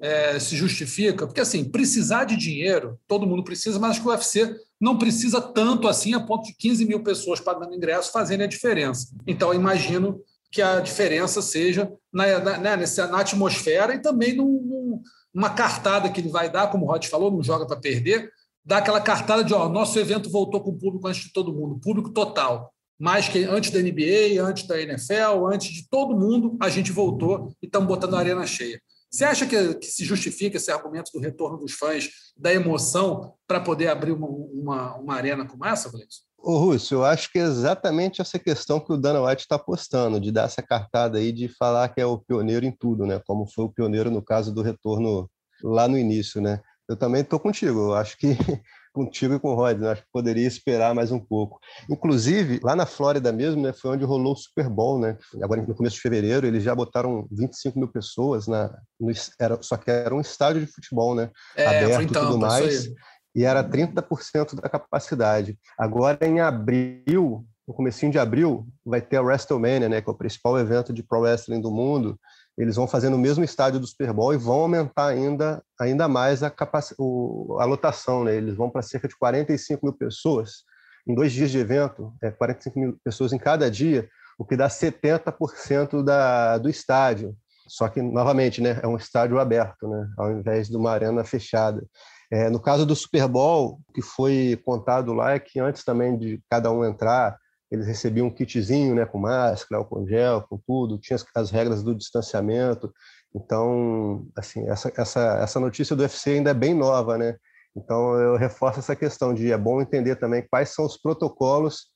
é, 0.00 0.40
se 0.40 0.56
justifica? 0.56 1.26
Porque, 1.26 1.42
assim, 1.42 1.64
precisar 1.64 2.24
de 2.24 2.34
dinheiro, 2.34 2.98
todo 3.06 3.26
mundo 3.26 3.44
precisa, 3.44 3.78
mas 3.78 3.90
acho 3.90 4.00
que 4.00 4.08
o 4.08 4.10
UFC 4.10 4.56
não 4.80 4.96
precisa 4.96 5.38
tanto 5.38 5.86
assim 5.86 6.14
a 6.14 6.20
ponto 6.20 6.46
de 6.46 6.54
15 6.54 6.86
mil 6.86 7.02
pessoas 7.02 7.38
pagando 7.38 7.74
ingresso 7.74 8.10
fazerem 8.10 8.46
a 8.46 8.48
diferença. 8.48 9.14
Então, 9.26 9.52
imagino 9.52 10.18
que 10.50 10.62
a 10.62 10.80
diferença 10.80 11.42
seja 11.42 11.92
na, 12.10 12.38
na, 12.38 12.58
né, 12.58 12.76
nessa, 12.78 13.06
na 13.06 13.20
atmosfera 13.20 13.94
e 13.94 14.00
também 14.00 14.34
num, 14.34 15.02
numa 15.32 15.50
cartada 15.50 16.08
que 16.08 16.22
ele 16.22 16.30
vai 16.30 16.50
dar, 16.50 16.70
como 16.70 16.86
o 16.86 16.88
Rod 16.88 17.04
falou, 17.06 17.30
não 17.30 17.42
joga 17.42 17.66
para 17.66 17.76
perder, 17.76 18.30
dá 18.64 18.78
aquela 18.78 19.00
cartada 19.00 19.44
de 19.44 19.52
ó, 19.52 19.68
nosso 19.68 19.98
evento 19.98 20.30
voltou 20.30 20.60
com 20.60 20.70
o 20.70 20.78
público 20.78 21.06
antes 21.06 21.24
de 21.24 21.32
todo 21.32 21.52
mundo, 21.52 21.80
público 21.80 22.10
total. 22.10 22.72
Mais 22.98 23.28
que 23.28 23.42
antes 23.44 23.70
da 23.70 23.80
NBA, 23.80 24.40
antes 24.40 24.66
da 24.66 24.80
NFL, 24.80 25.46
antes 25.52 25.72
de 25.72 25.88
todo 25.88 26.16
mundo, 26.16 26.56
a 26.60 26.68
gente 26.68 26.92
voltou 26.92 27.52
e 27.60 27.66
estamos 27.66 27.88
botando 27.88 28.14
a 28.14 28.18
arena 28.20 28.46
cheia. 28.46 28.80
Você 29.12 29.24
acha 29.24 29.46
que, 29.46 29.74
que, 29.74 29.86
se 29.86 30.04
justifica 30.04 30.56
esse 30.56 30.70
argumento 30.70 31.10
do 31.12 31.20
retorno 31.20 31.58
dos 31.58 31.72
fãs, 31.72 32.08
da 32.34 32.52
emoção, 32.52 33.34
para 33.46 33.60
poder 33.60 33.88
abrir 33.88 34.12
uma, 34.12 34.26
uma, 34.26 34.96
uma, 34.96 35.14
arena 35.14 35.46
como 35.46 35.66
essa, 35.66 35.90
Gleison? 35.90 36.22
Ô, 36.38 36.56
Rússio, 36.56 36.96
eu 36.96 37.04
acho 37.04 37.30
que 37.30 37.38
é 37.38 37.42
exatamente 37.42 38.22
essa 38.22 38.38
questão 38.38 38.80
que 38.80 38.90
o 38.90 38.96
Dana 38.96 39.22
White 39.22 39.42
está 39.42 39.58
postando, 39.58 40.18
de 40.18 40.32
dar 40.32 40.44
essa 40.44 40.62
cartada 40.62 41.18
aí, 41.18 41.30
de 41.30 41.46
falar 41.46 41.90
que 41.90 42.00
é 42.00 42.06
o 42.06 42.18
pioneiro 42.18 42.64
em 42.64 42.72
tudo, 42.72 43.04
né? 43.04 43.20
Como 43.26 43.46
foi 43.46 43.66
o 43.66 43.68
pioneiro 43.68 44.10
no 44.10 44.22
caso 44.22 44.52
do 44.52 44.62
retorno 44.62 45.28
lá 45.62 45.86
no 45.86 45.98
início, 45.98 46.40
né? 46.40 46.62
Eu 46.88 46.96
também 46.96 47.22
estou 47.22 47.38
contigo. 47.38 47.80
Eu 47.80 47.94
acho 47.94 48.16
que 48.16 48.28
contigo 48.92 49.34
e 49.34 49.40
com 49.40 49.48
o 49.48 49.54
Rod, 49.54 49.78
né? 49.78 49.92
acho 49.92 50.02
que 50.02 50.08
poderia 50.12 50.46
esperar 50.46 50.94
mais 50.94 51.10
um 51.10 51.18
pouco. 51.18 51.58
Inclusive, 51.90 52.60
lá 52.62 52.76
na 52.76 52.84
Flórida 52.84 53.32
mesmo, 53.32 53.62
né, 53.62 53.72
foi 53.72 53.92
onde 53.92 54.04
rolou 54.04 54.34
o 54.34 54.36
Super 54.36 54.68
Bowl, 54.68 54.98
né? 54.98 55.16
Agora 55.42 55.62
no 55.62 55.74
começo 55.74 55.96
de 55.96 56.02
fevereiro, 56.02 56.46
eles 56.46 56.62
já 56.62 56.74
botaram 56.74 57.26
25 57.32 57.78
mil 57.78 57.88
pessoas 57.88 58.46
na, 58.46 58.68
no, 59.00 59.10
era, 59.40 59.58
só 59.62 59.76
que 59.76 59.90
era 59.90 60.14
um 60.14 60.20
estádio 60.20 60.60
de 60.60 60.70
futebol, 60.70 61.14
né? 61.14 61.30
É, 61.56 61.66
Aberto 61.66 62.02
e 62.02 62.12
tudo 62.12 62.38
mais. 62.38 62.88
E 63.34 63.44
era 63.44 63.64
30% 63.64 64.60
da 64.60 64.68
capacidade. 64.68 65.58
Agora, 65.78 66.18
em 66.20 66.40
abril, 66.40 67.46
no 67.66 67.72
comecinho 67.72 68.12
de 68.12 68.18
abril, 68.18 68.68
vai 68.84 69.00
ter 69.00 69.16
a 69.16 69.22
WrestleMania, 69.22 69.88
né, 69.88 70.02
que 70.02 70.10
é 70.10 70.12
o 70.12 70.16
principal 70.16 70.58
evento 70.58 70.92
de 70.92 71.02
pro 71.02 71.20
wrestling 71.20 71.62
do 71.62 71.70
mundo 71.70 72.18
eles 72.56 72.76
vão 72.76 72.86
fazer 72.86 73.08
no 73.08 73.18
mesmo 73.18 73.42
estádio 73.42 73.80
do 73.80 73.86
Super 73.86 74.12
Bowl 74.12 74.34
e 74.34 74.36
vão 74.36 74.60
aumentar 74.60 75.06
ainda, 75.06 75.62
ainda 75.80 76.06
mais 76.06 76.42
a, 76.42 76.50
capac... 76.50 76.94
o, 76.98 77.56
a 77.60 77.64
lotação. 77.64 78.24
Né? 78.24 78.36
Eles 78.36 78.54
vão 78.54 78.70
para 78.70 78.82
cerca 78.82 79.08
de 79.08 79.16
45 79.16 79.84
mil 79.84 79.94
pessoas 79.94 80.64
em 81.06 81.14
dois 81.14 81.32
dias 81.32 81.50
de 81.50 81.58
evento, 81.58 82.12
é, 82.22 82.30
45 82.30 82.78
mil 82.78 82.98
pessoas 83.04 83.32
em 83.32 83.38
cada 83.38 83.70
dia, 83.70 84.08
o 84.38 84.44
que 84.44 84.56
dá 84.56 84.68
70% 84.68 86.02
da, 86.02 86.58
do 86.58 86.68
estádio. 86.68 87.34
Só 87.66 87.88
que, 87.88 88.02
novamente, 88.02 88.60
né, 88.60 88.78
é 88.82 88.86
um 88.86 88.96
estádio 88.96 89.38
aberto, 89.38 89.88
né, 89.88 90.08
ao 90.18 90.30
invés 90.30 90.68
de 90.68 90.76
uma 90.76 90.90
arena 90.90 91.24
fechada. 91.24 91.82
É, 92.30 92.48
no 92.48 92.60
caso 92.60 92.86
do 92.86 92.94
Super 92.94 93.26
Bowl, 93.26 93.80
o 93.88 93.92
que 93.92 94.02
foi 94.02 94.60
contado 94.64 95.12
lá 95.12 95.32
é 95.32 95.38
que 95.38 95.58
antes 95.58 95.84
também 95.84 96.16
de 96.16 96.40
cada 96.50 96.70
um 96.70 96.84
entrar, 96.84 97.36
eles 97.72 97.86
recebiam 97.86 98.26
um 98.26 98.30
kitzinho, 98.30 98.94
né, 98.94 99.06
com 99.06 99.18
máscara, 99.18 99.82
com 99.82 100.06
gel, 100.06 100.42
com 100.42 100.58
tudo, 100.58 100.98
tinha 100.98 101.16
as, 101.16 101.24
as 101.34 101.50
regras 101.50 101.82
do 101.82 101.94
distanciamento. 101.94 102.92
Então, 103.34 104.26
assim, 104.36 104.68
essa, 104.68 104.92
essa, 104.94 105.38
essa 105.38 105.58
notícia 105.58 105.96
do 105.96 106.02
UFC 106.02 106.32
ainda 106.32 106.50
é 106.50 106.54
bem 106.54 106.74
nova, 106.74 107.16
né? 107.16 107.34
Então, 107.74 108.14
eu 108.20 108.36
reforço 108.36 108.80
essa 108.80 108.94
questão 108.94 109.32
de 109.32 109.50
é 109.50 109.56
bom 109.56 109.80
entender 109.80 110.16
também 110.16 110.46
quais 110.50 110.74
são 110.74 110.84
os 110.84 110.98
protocolos 110.98 111.86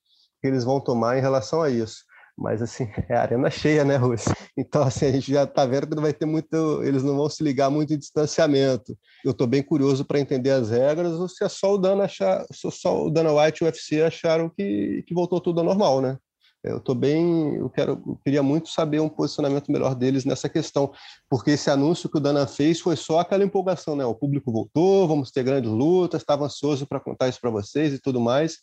que 0.41 0.49
eles 0.49 0.65
vão 0.65 0.81
tomar 0.81 1.19
em 1.19 1.21
relação 1.21 1.61
a 1.61 1.69
isso. 1.69 2.06
Mas, 2.37 2.61
assim, 2.61 2.87
é 3.09 3.17
arena 3.17 3.51
cheia, 3.51 3.85
né, 3.85 3.97
Rússia? 3.97 4.35
Então, 4.57 4.83
assim, 4.83 5.07
a 5.07 5.13
gente 5.13 5.33
já 5.33 5.45
está 5.45 5.65
vendo 5.65 5.87
que 5.87 5.95
não 5.95 6.03
vai 6.03 6.13
ter 6.13 6.27
muito. 6.27 6.83
Eles 6.83 7.03
não 7.03 7.17
vão 7.17 7.29
se 7.31 7.43
ligar 7.43 7.71
muito 7.71 7.95
em 7.95 7.99
distanciamento. 7.99 8.97
Eu 9.25 9.31
estou 9.31 9.47
bem 9.47 9.63
curioso 9.63 10.05
para 10.05 10.21
entender 10.21 10.51
as 10.51 10.71
regras 10.71 11.15
ou 11.15 11.29
se 11.29 11.43
é 11.45 11.49
só 11.49 11.75
o 11.75 11.79
Dana 11.79 12.05
achar, 12.05 12.45
só 12.53 13.07
o 13.07 13.11
Dana 13.11 13.33
White 13.33 13.63
e 13.63 13.65
o 13.65 13.67
UFC 13.67 14.03
acharam 14.03 14.51
que, 14.51 15.03
que 15.07 15.15
voltou 15.15 15.41
tudo 15.41 15.61
ao 15.61 15.67
normal, 15.67 16.01
né? 16.01 16.19
Eu 16.63 16.79
estou 16.79 16.97
bem, 16.97 17.55
eu 17.55 17.71
quero, 17.71 17.93
eu 17.93 18.19
queria 18.25 18.43
muito 18.43 18.69
saber 18.71 19.01
um 19.01 19.09
posicionamento 19.09 19.71
melhor 19.71 19.95
deles 19.95 20.25
nessa 20.25 20.49
questão, 20.49 20.91
porque 21.31 21.53
esse 21.53 21.71
anúncio 21.71 22.09
que 22.09 22.17
o 22.17 22.21
Dana 22.21 22.45
fez 22.45 22.81
foi 22.81 22.97
só 22.97 23.21
aquela 23.21 23.45
empolgação, 23.45 23.95
né? 23.95 24.05
O 24.05 24.17
público 24.17 24.51
voltou, 24.51 25.07
vamos 25.07 25.31
ter 25.31 25.45
grandes 25.45 25.71
lutas, 25.71 26.23
estava 26.23 26.45
ansioso 26.45 26.85
para 26.85 26.99
contar 26.99 27.29
isso 27.29 27.41
para 27.41 27.51
vocês 27.51 27.95
e 27.95 28.01
tudo 28.01 28.21
mais 28.21 28.59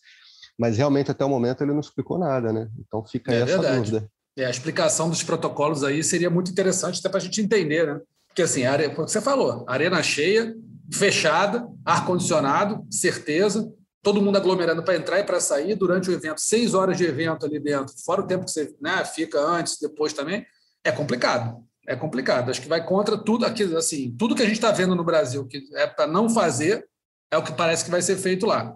mas 0.57 0.77
realmente 0.77 1.12
até 1.12 1.24
o 1.24 1.29
momento 1.29 1.63
ele 1.63 1.74
não 1.74 1.79
explicou 1.79 2.17
nada, 2.17 2.53
né? 2.53 2.69
Então 2.79 3.03
fica 3.03 3.31
é 3.31 3.41
essa 3.41 3.45
verdade. 3.45 3.77
dúvida. 3.77 4.10
É, 4.38 4.45
a 4.45 4.50
explicação 4.50 5.10
dos 5.10 5.24
protocolos 5.24 5.83
aí 5.83 6.03
seria 6.03 6.29
muito 6.29 6.51
interessante 6.51 7.00
até 7.00 7.10
para 7.10 7.19
a 7.19 7.22
gente 7.22 7.41
entender, 7.41 7.86
né? 7.86 8.01
Porque 8.27 8.41
assim, 8.41 8.65
a 8.65 8.74
are... 8.74 8.88
você 8.95 9.22
falou, 9.22 9.63
arena 9.67 10.01
cheia, 10.01 10.55
fechada, 10.91 11.67
ar-condicionado, 11.86 12.86
certeza, 12.89 13.72
todo 14.01 14.22
mundo 14.22 14.38
aglomerando 14.38 14.83
para 14.83 14.95
entrar 14.95 15.19
e 15.19 15.24
para 15.24 15.39
sair 15.39 15.75
durante 15.75 16.10
o 16.10 16.13
evento, 16.13 16.39
seis 16.39 16.74
horas 16.74 16.98
de 16.98 17.05
evento 17.05 17.45
ali 17.45 17.60
dentro, 17.60 17.93
fora 18.03 18.22
o 18.22 18.27
tempo 18.27 18.45
que 18.45 18.51
você 18.51 18.75
né, 18.81 19.05
fica 19.05 19.39
antes, 19.39 19.77
depois 19.79 20.13
também, 20.13 20.45
é 20.83 20.91
complicado. 20.91 21.63
É 21.88 21.95
complicado. 21.95 22.50
Acho 22.50 22.62
que 22.62 22.67
vai 22.67 22.86
contra 22.86 23.17
tudo 23.17 23.45
aqui, 23.45 23.63
assim, 23.75 24.15
tudo 24.17 24.36
que 24.36 24.41
a 24.41 24.45
gente 24.45 24.55
está 24.55 24.72
vendo 24.72 24.95
no 24.95 25.03
Brasil 25.03 25.45
que 25.45 25.63
é 25.74 25.86
para 25.86 26.07
não 26.07 26.29
fazer, 26.29 26.86
é 27.31 27.38
o 27.38 27.43
que 27.43 27.53
parece 27.53 27.86
que 27.86 27.91
vai 27.91 28.01
ser 28.01 28.17
feito 28.17 28.45
lá. 28.45 28.74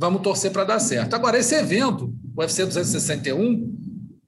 Vamos 0.00 0.22
torcer 0.22 0.50
para 0.50 0.64
dar 0.64 0.80
certo. 0.80 1.12
Agora, 1.12 1.38
esse 1.38 1.54
evento, 1.54 2.10
o 2.34 2.40
UFC 2.40 2.64
261, 2.64 3.76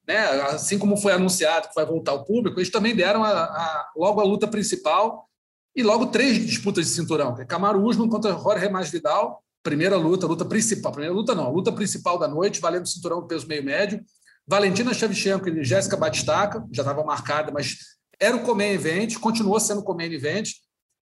né, 0.07 0.19
assim 0.43 0.79
como 0.79 0.99
foi 0.99 1.13
anunciado 1.13 1.69
que 1.69 1.75
vai 1.75 1.87
voltar 1.87 2.13
ao 2.13 2.27
público, 2.27 2.61
eles 2.61 2.71
também 2.71 2.95
deram 2.95 3.25
a, 3.25 3.31
a, 3.31 3.91
logo 3.97 4.21
a 4.21 4.25
luta 4.25 4.47
principal, 4.47 5.27
E 5.75 5.83
logo 5.83 6.09
três 6.09 6.45
disputas 6.45 6.85
de 6.85 6.93
cinturão, 6.93 7.35
que 7.35 7.41
é 7.41 7.47
Camaro 7.47 7.83
Usman 7.83 8.07
contra 8.07 8.33
Jorge 8.33 8.69
Masvidal, 8.69 9.43
primeira 9.63 9.97
luta, 9.97 10.27
luta 10.27 10.45
principal, 10.45 10.93
primeira 10.93 11.15
luta 11.15 11.35
não, 11.35 11.51
luta 11.51 11.73
principal 11.73 12.19
da 12.19 12.29
noite, 12.29 12.61
valendo 12.61 12.87
cinturão 12.87 13.23
do 13.23 13.27
peso 13.27 13.47
meio 13.47 13.65
médio. 13.65 14.05
Valentina 14.47 14.93
Shevchenko 14.93 15.49
e 15.49 15.65
Jéssica 15.65 15.97
Batistaca, 15.97 16.63
já 16.71 16.83
estava 16.83 17.03
marcada, 17.03 17.51
mas 17.51 17.79
era 18.21 18.37
o 18.37 18.43
Comain 18.43 18.73
Event, 18.73 19.19
continuou 19.19 19.59
sendo 19.59 19.81
o 19.81 19.85
Comain 19.85 20.13
Event 20.13 20.51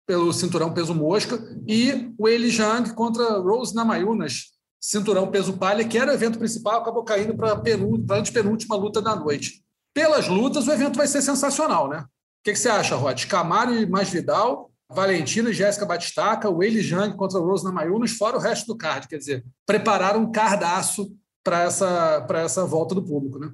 pelo 0.05 0.33
cinturão 0.33 0.73
peso 0.73 0.93
mosca, 0.93 1.39
e 1.65 2.13
o 2.17 2.27
Eli 2.27 2.49
Zhang 2.49 2.93
contra 2.93 3.39
Rose 3.39 3.73
Namayunas, 3.73 4.56
cinturão 4.87 5.29
peso 5.29 5.57
palha, 5.57 5.85
que 5.85 5.97
era 5.97 6.11
o 6.11 6.13
evento 6.13 6.39
principal, 6.39 6.79
acabou 6.79 7.03
caindo 7.03 7.35
para 7.35 7.51
a 7.51 8.17
antepenúltima 8.17 8.77
luta 8.77 9.01
da 9.01 9.13
noite. 9.17 9.61
Pelas 9.93 10.29
lutas, 10.29 10.65
o 10.65 10.71
evento 10.71 10.95
vai 10.95 11.07
ser 11.07 11.21
sensacional, 11.21 11.89
né? 11.89 11.99
O 11.99 12.43
que, 12.45 12.53
que 12.53 12.59
você 12.59 12.69
acha, 12.69 12.95
Rod? 12.95 13.25
Camaro 13.25 13.73
e 13.73 13.85
Masvidal, 13.85 14.71
Valentina 14.89 15.49
e 15.49 15.53
Jéssica 15.53 15.85
Batistaca, 15.85 16.49
o 16.49 16.63
Jang 16.63 17.17
contra 17.17 17.37
o 17.37 17.45
Rose 17.45 17.65
Namayunas, 17.65 18.11
fora 18.11 18.37
o 18.37 18.39
resto 18.39 18.67
do 18.67 18.77
card. 18.77 19.09
Quer 19.09 19.17
dizer, 19.17 19.45
prepararam 19.65 20.21
um 20.21 20.31
cardaço 20.31 21.13
para 21.43 21.63
essa, 21.63 22.25
essa 22.35 22.65
volta 22.65 22.95
do 22.95 23.03
público, 23.03 23.39
né? 23.39 23.51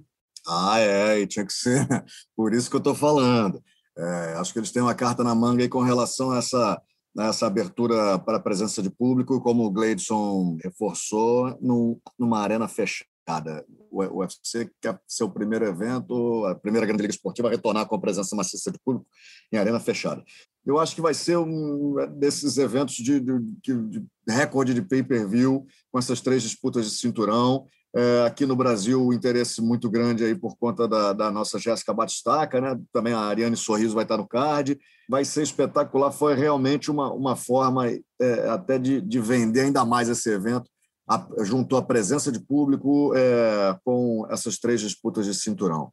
Ah, 0.48 0.80
é, 0.80 1.20
e 1.20 1.26
tinha 1.26 1.46
que 1.48 1.54
ser. 1.54 1.88
Por 2.38 2.54
isso 2.54 2.70
que 2.70 2.76
eu 2.76 2.80
estou 2.80 2.94
falando. 2.94 3.60
É, 3.98 4.36
acho 4.38 4.54
que 4.54 4.60
eles 4.60 4.72
têm 4.72 4.84
uma 4.84 4.94
carta 4.94 5.24
na 5.24 5.34
manga 5.34 5.64
aí 5.64 5.70
com 5.70 5.82
relação 5.82 6.30
a 6.30 6.38
essa, 6.38 6.80
a 7.18 7.28
essa 7.28 7.46
abertura 7.46 8.18
para 8.20 8.38
a 8.38 8.42
presença 8.42 8.82
de 8.82 8.90
público, 8.90 9.42
como 9.42 9.66
o 9.66 9.72
Gleidson 9.72 10.58
reforçou, 10.64 11.58
no, 11.62 12.00
numa 12.18 12.40
arena 12.40 12.68
fechada. 12.68 13.66
O 13.92 14.20
UFC 14.20 14.70
quer 14.82 15.00
ser 15.08 15.24
o 15.24 15.30
primeiro 15.30 15.66
evento, 15.66 16.46
a 16.46 16.56
primeira 16.56 16.86
grande 16.86 17.04
liga 17.04 17.14
esportiva 17.14 17.48
a 17.48 17.52
retornar 17.52 17.86
com 17.86 17.96
a 17.96 18.02
presença 18.02 18.36
maciça 18.36 18.72
de 18.72 18.80
público 18.84 19.06
em 19.52 19.58
arena 19.58 19.80
fechada. 19.80 20.24
Eu 20.66 20.80
acho 20.80 20.96
que 20.96 21.02
vai 21.02 21.14
ser 21.14 21.38
um 21.38 21.96
desses 22.18 22.58
eventos 22.58 22.96
de, 22.96 23.20
de, 23.20 23.40
de 23.62 24.06
recorde 24.28 24.74
de 24.74 24.82
pay-per-view, 24.82 25.66
com 25.92 26.00
essas 26.00 26.22
três 26.22 26.42
disputas 26.42 26.86
de 26.86 26.98
cinturão. 26.98 27.68
É, 27.96 28.24
aqui 28.26 28.46
no 28.46 28.56
Brasil, 28.56 29.06
o 29.06 29.14
interesse 29.14 29.62
muito 29.62 29.88
grande 29.88 30.26
aí 30.26 30.34
por 30.34 30.58
conta 30.58 30.88
da, 30.88 31.14
da 31.14 31.32
nossa 31.32 31.60
Jéssica 31.60 31.94
Batistaca, 31.94 32.60
né? 32.60 32.80
também 32.92 33.14
a 33.14 33.20
Ariane 33.20 33.56
Sorriso 33.56 33.94
vai 33.94 34.04
estar 34.04 34.18
no 34.18 34.28
card. 34.28 34.80
Vai 35.08 35.24
ser 35.24 35.44
espetacular. 35.44 36.12
Foi 36.12 36.34
realmente 36.34 36.90
uma, 36.90 37.14
uma 37.14 37.36
forma 37.36 37.88
é, 37.88 38.50
até 38.50 38.80
de, 38.80 39.00
de 39.00 39.20
vender 39.20 39.62
ainda 39.62 39.86
mais 39.86 40.10
esse 40.10 40.28
evento. 40.30 40.68
A, 41.08 41.24
juntou 41.42 41.78
a 41.78 41.84
presença 41.84 42.32
de 42.32 42.40
público 42.40 43.14
é, 43.16 43.78
com 43.86 44.26
essas 44.30 44.58
três 44.58 44.82
disputas 44.82 45.26
de 45.26 45.34
cinturão. 45.36 45.92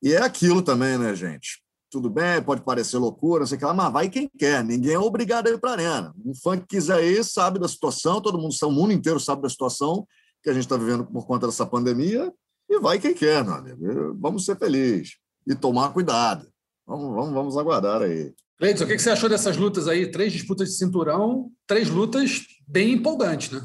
E 0.00 0.12
é 0.12 0.22
aquilo 0.22 0.62
também, 0.62 0.96
né, 0.96 1.14
gente? 1.14 1.62
Tudo 1.90 2.08
bem, 2.08 2.42
pode 2.42 2.62
parecer 2.62 2.98
loucura, 2.98 3.40
não 3.40 3.46
sei 3.46 3.56
o 3.56 3.58
que 3.58 3.64
lá, 3.64 3.74
mas 3.74 3.92
vai 3.92 4.08
quem 4.08 4.30
quer, 4.38 4.64
ninguém 4.64 4.94
é 4.94 4.98
obrigado 4.98 5.46
a 5.46 5.50
ir 5.50 5.58
para 5.58 5.70
a 5.70 5.72
arena. 5.74 6.14
Um 6.24 6.34
fã 6.34 6.58
que 6.58 6.66
quiser 6.66 7.04
ir 7.04 7.22
sabe 7.22 7.58
da 7.58 7.68
situação, 7.68 8.20
todo 8.20 8.38
mundo, 8.38 8.54
o 8.62 8.70
mundo 8.70 8.92
inteiro 8.92 9.20
sabe 9.20 9.42
da 9.42 9.48
situação, 9.48 10.06
que 10.42 10.50
a 10.50 10.52
gente 10.52 10.64
está 10.64 10.76
vivendo 10.76 11.04
por 11.04 11.26
conta 11.26 11.46
dessa 11.46 11.64
pandemia, 11.64 12.32
e 12.68 12.80
vai 12.80 12.98
quem 12.98 13.14
quer, 13.14 13.44
meu 13.44 13.54
amigo. 13.54 14.16
Vamos 14.18 14.44
ser 14.44 14.58
felizes 14.58 15.16
e 15.46 15.54
tomar 15.54 15.92
cuidado. 15.92 16.46
Vamos, 16.86 17.14
vamos, 17.14 17.32
vamos 17.32 17.56
aguardar 17.56 18.02
aí. 18.02 18.32
Leidson, 18.60 18.84
o 18.84 18.86
que 18.86 18.98
você 18.98 19.10
achou 19.10 19.28
dessas 19.28 19.56
lutas 19.56 19.88
aí? 19.88 20.10
Três 20.10 20.32
disputas 20.32 20.68
de 20.68 20.76
cinturão, 20.76 21.50
três 21.66 21.88
lutas 21.88 22.42
bem 22.66 22.92
empolgantes, 22.92 23.50
né? 23.50 23.60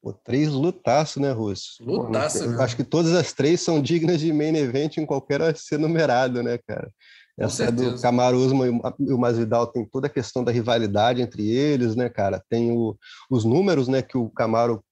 Pô, 0.00 0.12
três 0.12 0.48
lutaço, 0.50 1.20
né, 1.20 1.32
Russo? 1.32 1.82
Lutaço, 1.84 2.44
Pô, 2.44 2.62
Acho 2.62 2.76
que 2.76 2.84
todas 2.84 3.14
as 3.14 3.32
três 3.32 3.60
são 3.60 3.82
dignas 3.82 4.20
de 4.20 4.32
main 4.32 4.56
event 4.56 4.96
em 4.96 5.06
qualquer 5.06 5.56
ser 5.56 5.78
numerado, 5.78 6.42
né, 6.42 6.58
cara? 6.58 6.90
Essa 7.36 7.64
é 7.64 7.70
do 7.70 8.00
Camaro 8.00 8.36
Usman 8.36 8.80
e 8.98 9.12
o 9.12 9.18
Masvidal 9.18 9.66
tem 9.68 9.84
toda 9.84 10.08
a 10.08 10.10
questão 10.10 10.42
da 10.42 10.50
rivalidade 10.50 11.22
entre 11.22 11.48
eles, 11.48 11.94
né, 11.94 12.08
cara? 12.08 12.42
Tem 12.48 12.72
o, 12.72 12.96
os 13.30 13.44
números, 13.44 13.86
né, 13.86 14.02
que 14.02 14.18
o 14.18 14.28
Camaro 14.30 14.82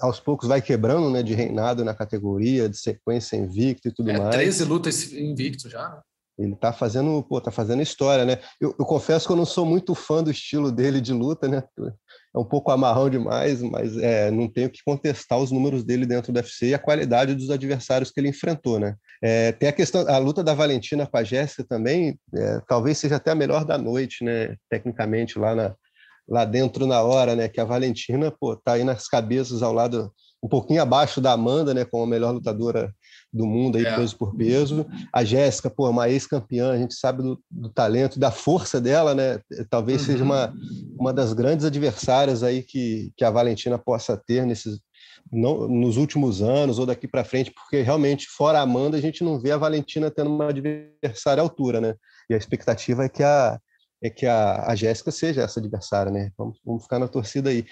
aos 0.00 0.20
poucos 0.20 0.48
vai 0.48 0.60
quebrando, 0.60 1.10
né, 1.10 1.22
de 1.22 1.34
reinado 1.34 1.84
na 1.84 1.94
categoria, 1.94 2.68
de 2.68 2.76
sequência 2.76 3.36
invicto 3.36 3.88
e 3.88 3.92
tudo 3.92 4.10
é, 4.10 4.18
mais. 4.18 4.34
13 4.34 4.64
lutas 4.64 5.12
invicto 5.12 5.68
já. 5.68 5.88
Né? 5.88 6.00
Ele 6.40 6.56
tá 6.56 6.72
fazendo, 6.72 7.22
pô, 7.22 7.38
tá 7.38 7.50
fazendo 7.50 7.82
história, 7.82 8.24
né? 8.24 8.38
Eu, 8.58 8.74
eu, 8.78 8.86
confesso 8.86 9.26
que 9.26 9.32
eu 9.32 9.36
não 9.36 9.44
sou 9.44 9.66
muito 9.66 9.94
fã 9.94 10.22
do 10.22 10.30
estilo 10.30 10.72
dele 10.72 10.98
de 10.98 11.12
luta, 11.12 11.46
né? 11.46 11.62
É 12.34 12.38
um 12.38 12.44
pouco 12.44 12.70
amarrão 12.70 13.10
demais, 13.10 13.60
mas 13.60 13.96
é, 13.98 14.30
não 14.30 14.48
tenho 14.48 14.70
que 14.70 14.82
contestar 14.82 15.38
os 15.38 15.50
números 15.50 15.84
dele 15.84 16.06
dentro 16.06 16.32
do 16.32 16.36
UFC 16.36 16.68
e 16.68 16.74
a 16.74 16.78
qualidade 16.78 17.34
dos 17.34 17.50
adversários 17.50 18.10
que 18.10 18.18
ele 18.18 18.28
enfrentou, 18.28 18.80
né? 18.80 18.94
É, 19.22 19.52
tem 19.52 19.68
a 19.68 19.72
questão, 19.72 20.08
a 20.08 20.16
luta 20.16 20.42
da 20.42 20.54
Valentina 20.54 21.06
com 21.06 21.16
a 21.18 21.22
Jéssica 21.22 21.62
também, 21.62 22.18
é, 22.34 22.60
talvez 22.66 22.96
seja 22.96 23.16
até 23.16 23.32
a 23.32 23.34
melhor 23.34 23.66
da 23.66 23.76
noite, 23.76 24.24
né? 24.24 24.56
Tecnicamente 24.70 25.38
lá 25.38 25.54
na, 25.54 25.74
lá 26.30 26.44
dentro 26.44 26.86
na 26.86 27.02
hora, 27.02 27.34
né? 27.34 27.48
Que 27.48 27.60
a 27.60 27.64
Valentina, 27.64 28.30
pô, 28.30 28.54
tá 28.56 28.74
aí 28.74 28.84
nas 28.84 29.08
cabeças 29.08 29.62
ao 29.62 29.72
lado, 29.72 30.12
um 30.40 30.48
pouquinho 30.48 30.80
abaixo 30.80 31.20
da 31.20 31.32
Amanda, 31.32 31.74
né? 31.74 31.84
Como 31.84 32.04
a 32.04 32.06
melhor 32.06 32.32
lutadora 32.32 32.94
do 33.32 33.46
mundo 33.46 33.76
aí, 33.76 33.84
é. 33.84 33.96
peso 33.96 34.16
por 34.16 34.34
peso. 34.36 34.86
A 35.12 35.24
Jéssica, 35.24 35.68
pô, 35.68 35.90
uma 35.90 36.08
ex-campeã, 36.08 36.70
a 36.70 36.78
gente 36.78 36.94
sabe 36.94 37.22
do, 37.22 37.40
do, 37.50 37.68
talento 37.68 38.16
e 38.16 38.20
da 38.20 38.30
força 38.30 38.80
dela, 38.80 39.14
né? 39.14 39.40
Talvez 39.68 40.02
uhum. 40.02 40.06
seja 40.06 40.24
uma, 40.24 40.54
uma 40.98 41.12
das 41.12 41.32
grandes 41.32 41.66
adversárias 41.66 42.42
aí 42.42 42.62
que, 42.62 43.12
que 43.16 43.24
a 43.24 43.30
Valentina 43.30 43.76
possa 43.76 44.16
ter 44.16 44.46
nesses, 44.46 44.80
não, 45.32 45.68
nos 45.68 45.96
últimos 45.96 46.42
anos 46.42 46.78
ou 46.78 46.86
daqui 46.86 47.08
para 47.08 47.24
frente, 47.24 47.52
porque 47.52 47.82
realmente, 47.82 48.26
fora 48.28 48.58
a 48.58 48.62
Amanda, 48.62 48.96
a 48.96 49.00
gente 49.00 49.24
não 49.24 49.38
vê 49.38 49.50
a 49.50 49.58
Valentina 49.58 50.10
tendo 50.10 50.30
uma 50.30 50.48
adversária 50.48 51.40
à 51.40 51.44
altura, 51.44 51.80
né? 51.80 51.94
E 52.28 52.34
a 52.34 52.36
expectativa 52.36 53.04
é 53.04 53.08
que 53.08 53.22
a, 53.22 53.58
é 54.02 54.10
que 54.10 54.26
a, 54.26 54.66
a 54.66 54.74
Jéssica 54.74 55.10
seja 55.10 55.42
essa 55.42 55.60
adversária, 55.60 56.10
né? 56.10 56.30
Vamos, 56.36 56.60
vamos 56.64 56.82
ficar 56.82 56.98
na 56.98 57.08
torcida 57.08 57.50
aí. 57.50 57.64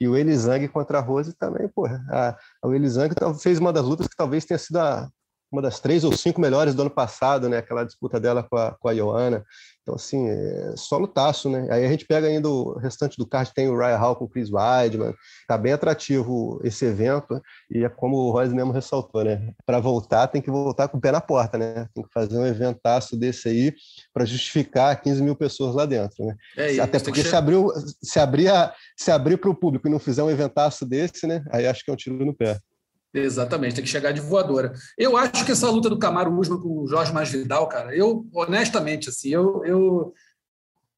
E 0.00 0.08
o 0.08 0.16
Elisang 0.16 0.66
contra 0.68 0.98
a 0.98 1.00
Rose 1.00 1.34
também, 1.36 1.68
pô. 1.68 1.86
A, 1.86 2.36
o 2.64 2.74
Elisang 2.74 3.14
fez 3.40 3.58
uma 3.58 3.72
das 3.72 3.84
lutas 3.84 4.06
que 4.06 4.16
talvez 4.16 4.44
tenha 4.44 4.58
sido 4.58 4.78
a, 4.78 5.08
uma 5.50 5.62
das 5.62 5.80
três 5.80 6.04
ou 6.04 6.12
cinco 6.12 6.40
melhores 6.40 6.74
do 6.74 6.82
ano 6.82 6.90
passado, 6.90 7.48
né? 7.48 7.58
Aquela 7.58 7.84
disputa 7.84 8.20
dela 8.20 8.42
com 8.42 8.56
a, 8.56 8.72
com 8.72 8.88
a 8.88 8.94
Joana. 8.94 9.44
Então, 9.82 9.94
assim, 9.94 10.28
é 10.28 10.74
só 10.76 10.98
lutaço, 10.98 11.48
né? 11.48 11.66
Aí 11.70 11.84
a 11.84 11.88
gente 11.88 12.04
pega 12.06 12.26
ainda 12.26 12.48
o 12.48 12.76
restante 12.78 13.16
do 13.16 13.26
card, 13.26 13.54
tem 13.54 13.68
o 13.68 13.78
Ryan 13.78 13.96
Hall 13.96 14.16
com 14.16 14.26
o 14.26 14.28
Chris 14.28 14.50
Weidman. 14.50 15.14
Tá 15.46 15.56
bem 15.56 15.72
atrativo 15.72 16.60
esse 16.62 16.84
evento 16.84 17.40
e 17.70 17.82
é 17.82 17.88
como 17.88 18.16
o 18.16 18.30
Royce 18.30 18.54
mesmo 18.54 18.70
ressaltou, 18.70 19.24
né? 19.24 19.52
Para 19.64 19.80
voltar, 19.80 20.26
tem 20.28 20.42
que 20.42 20.50
voltar 20.50 20.88
com 20.88 20.98
o 20.98 21.00
pé 21.00 21.10
na 21.10 21.22
porta, 21.22 21.56
né? 21.56 21.86
Tem 21.94 22.04
que 22.04 22.12
fazer 22.12 22.36
um 22.36 22.46
eventaço 22.46 23.16
desse 23.16 23.48
aí 23.48 23.74
para 24.12 24.26
justificar 24.26 25.00
15 25.00 25.22
mil 25.22 25.34
pessoas 25.34 25.74
lá 25.74 25.86
dentro, 25.86 26.22
né? 26.22 26.36
É, 26.56 26.78
Até 26.80 26.98
porque 26.98 27.24
se, 27.24 27.34
abriu, 27.34 27.72
se 28.02 28.20
abrir 28.20 28.50
se 28.96 29.10
abrir 29.10 29.38
para 29.38 29.50
o 29.50 29.54
público 29.54 29.88
e 29.88 29.90
não 29.90 29.98
fizer 29.98 30.22
um 30.22 30.30
eventaço 30.30 30.84
desse, 30.84 31.26
né? 31.26 31.42
Aí 31.50 31.66
acho 31.66 31.82
que 31.84 31.90
é 31.90 31.94
um 31.94 31.96
tiro 31.96 32.24
no 32.24 32.34
pé. 32.34 32.58
Exatamente, 33.12 33.76
tem 33.76 33.84
que 33.84 33.90
chegar 33.90 34.12
de 34.12 34.20
voadora. 34.20 34.72
Eu 34.96 35.16
acho 35.16 35.44
que 35.44 35.52
essa 35.52 35.70
luta 35.70 35.88
do 35.88 35.98
Camaro 35.98 36.38
Usman 36.38 36.60
com 36.60 36.82
o 36.82 36.86
Jorge 36.86 37.12
Masvidal, 37.12 37.66
cara, 37.66 37.94
eu, 37.96 38.26
honestamente, 38.34 39.08
assim, 39.08 39.30
eu, 39.30 39.64
eu 39.64 40.12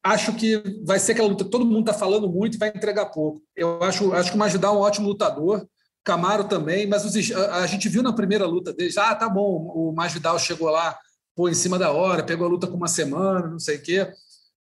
acho 0.03 0.33
que 0.35 0.61
vai 0.83 0.99
ser 0.99 1.13
aquela 1.13 1.29
luta 1.29 1.45
que 1.45 1.49
todo 1.49 1.65
mundo 1.65 1.89
está 1.89 1.93
falando 1.93 2.29
muito 2.29 2.55
e 2.55 2.57
vai 2.57 2.69
entregar 2.69 3.05
pouco. 3.07 3.41
Eu 3.55 3.81
acho, 3.83 4.11
acho 4.13 4.31
que 4.31 4.35
o 4.35 4.39
Masvidal 4.39 4.75
é 4.75 4.77
um 4.77 4.81
ótimo 4.81 5.07
lutador, 5.07 5.65
Camaro 6.03 6.45
também, 6.45 6.87
mas 6.87 7.05
os, 7.05 7.31
a, 7.31 7.57
a, 7.57 7.67
gente 7.67 7.87
viu 7.87 8.03
na 8.03 8.11
primeira 8.11 8.45
luta 8.45 8.73
deles, 8.73 8.97
ah, 8.97 9.15
tá 9.15 9.29
bom, 9.29 9.71
o 9.73 9.93
Masvidal 9.93 10.37
chegou 10.39 10.69
lá, 10.69 10.97
pô, 11.35 11.47
em 11.47 11.53
cima 11.53 11.77
da 11.77 11.91
hora, 11.91 12.23
pegou 12.23 12.47
a 12.47 12.49
luta 12.49 12.67
com 12.67 12.75
uma 12.75 12.87
semana, 12.87 13.47
não 13.47 13.59
sei 13.59 13.77
o 13.77 13.81
quê, 13.81 14.11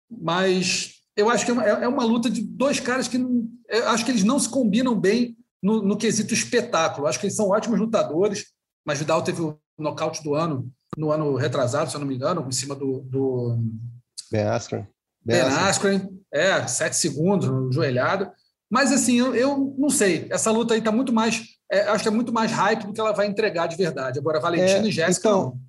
mas 0.09 0.93
eu 1.15 1.29
acho 1.29 1.45
que 1.45 1.51
é 1.51 1.53
uma, 1.53 1.63
é 1.63 1.87
uma 1.87 2.05
luta 2.05 2.29
de 2.29 2.41
dois 2.41 2.79
caras 2.79 3.07
que 3.07 3.17
acho 3.85 4.05
que 4.05 4.11
eles 4.11 4.23
não 4.23 4.39
se 4.39 4.49
combinam 4.49 4.97
bem 4.97 5.37
no, 5.65 5.81
no 5.81 5.97
quesito 5.97 6.31
espetáculo. 6.31 7.07
Acho 7.07 7.19
que 7.19 7.25
eles 7.25 7.35
são 7.35 7.49
ótimos 7.49 7.79
lutadores, 7.79 8.45
mas 8.85 8.99
Vidal 8.99 9.23
teve 9.23 9.41
o 9.41 9.57
nocaute 9.79 10.23
do 10.23 10.35
ano, 10.35 10.71
no 10.95 11.11
ano 11.11 11.35
retrasado, 11.35 11.89
se 11.89 11.95
eu 11.95 11.99
não 11.99 12.07
me 12.07 12.15
engano, 12.15 12.45
em 12.47 12.51
cima 12.51 12.75
do. 12.75 12.99
do 13.01 13.57
ben 14.31 14.43
Askren. 14.43 14.87
Ben, 15.25 15.41
ben 15.41 15.41
Askren, 15.41 16.09
é, 16.31 16.67
sete 16.67 16.95
segundos, 16.95 17.73
joelhado. 17.73 18.31
Mas, 18.69 18.91
assim, 18.91 19.17
eu, 19.17 19.33
eu 19.35 19.75
não 19.77 19.89
sei. 19.89 20.27
Essa 20.29 20.51
luta 20.51 20.75
aí 20.75 20.79
está 20.79 20.91
muito 20.91 21.11
mais. 21.11 21.43
É, 21.71 21.81
acho 21.87 22.03
que 22.03 22.09
é 22.09 22.11
muito 22.11 22.31
mais 22.31 22.51
hype 22.51 22.85
do 22.85 22.93
que 22.93 23.01
ela 23.01 23.11
vai 23.11 23.25
entregar 23.25 23.65
de 23.65 23.75
verdade. 23.75 24.19
Agora, 24.19 24.39
Valentina 24.39 24.85
é, 24.85 24.87
e 24.87 24.91
Jéssica. 24.91 25.29
Então, 25.29 25.59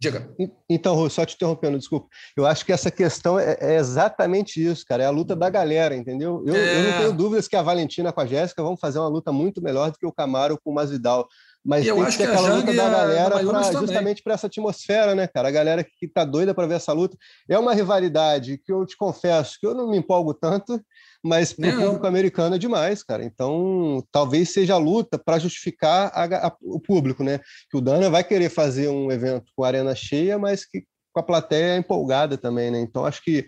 Diga. 0.00 0.34
Então, 0.66 1.10
só 1.10 1.26
te 1.26 1.34
interrompendo, 1.34 1.76
desculpa. 1.76 2.08
Eu 2.34 2.46
acho 2.46 2.64
que 2.64 2.72
essa 2.72 2.90
questão 2.90 3.38
é, 3.38 3.58
é 3.60 3.76
exatamente 3.76 4.64
isso, 4.64 4.82
cara. 4.86 5.02
É 5.02 5.06
a 5.06 5.10
luta 5.10 5.36
da 5.36 5.50
galera, 5.50 5.94
entendeu? 5.94 6.42
Eu, 6.46 6.54
é... 6.54 6.78
eu 6.78 6.84
não 6.84 6.98
tenho 6.98 7.12
dúvidas 7.12 7.46
que 7.46 7.54
a 7.54 7.60
Valentina 7.60 8.10
com 8.10 8.22
a 8.22 8.26
Jéssica 8.26 8.62
vão 8.62 8.78
fazer 8.78 8.98
uma 8.98 9.08
luta 9.08 9.30
muito 9.30 9.62
melhor 9.62 9.90
do 9.90 9.98
que 9.98 10.06
o 10.06 10.12
Camaro 10.12 10.58
com 10.58 10.70
o 10.70 10.74
Masvidal. 10.74 11.28
Mas 11.62 11.84
tem 11.84 11.94
que 11.94 12.10
ter 12.12 12.16
que 12.16 12.22
aquela 12.22 12.54
luta 12.54 12.72
da 12.72 12.88
galera 12.88 13.38
pra, 13.44 13.72
justamente 13.72 14.22
para 14.22 14.32
essa 14.32 14.46
atmosfera, 14.46 15.14
né, 15.14 15.26
cara? 15.26 15.48
A 15.48 15.52
galera 15.52 15.84
que 15.84 16.08
tá 16.08 16.24
doida 16.24 16.54
para 16.54 16.66
ver 16.66 16.76
essa 16.76 16.94
luta. 16.94 17.18
É 17.46 17.58
uma 17.58 17.74
rivalidade 17.74 18.56
que 18.56 18.72
eu 18.72 18.86
te 18.86 18.96
confesso 18.96 19.58
que 19.60 19.66
eu 19.66 19.74
não 19.74 19.90
me 19.90 19.98
empolgo 19.98 20.32
tanto, 20.32 20.80
mas 21.22 21.52
para 21.52 21.68
o 21.70 21.82
público 21.82 22.06
americano 22.06 22.56
é 22.56 22.58
demais, 22.58 23.02
cara. 23.02 23.24
Então, 23.24 24.02
talvez 24.10 24.52
seja 24.52 24.74
a 24.74 24.78
luta 24.78 25.18
para 25.18 25.38
justificar 25.38 26.10
a, 26.14 26.48
a, 26.48 26.56
o 26.62 26.80
público, 26.80 27.22
né? 27.22 27.40
Que 27.70 27.76
o 27.76 27.80
Dana 27.80 28.08
vai 28.08 28.24
querer 28.24 28.48
fazer 28.48 28.88
um 28.88 29.10
evento 29.10 29.50
com 29.54 29.64
arena 29.64 29.94
cheia, 29.94 30.38
mas 30.38 30.64
que 30.64 30.84
com 31.12 31.20
a 31.20 31.24
plateia 31.24 31.76
empolgada 31.76 32.38
também, 32.38 32.70
né? 32.70 32.80
Então, 32.80 33.04
acho 33.04 33.22
que 33.22 33.46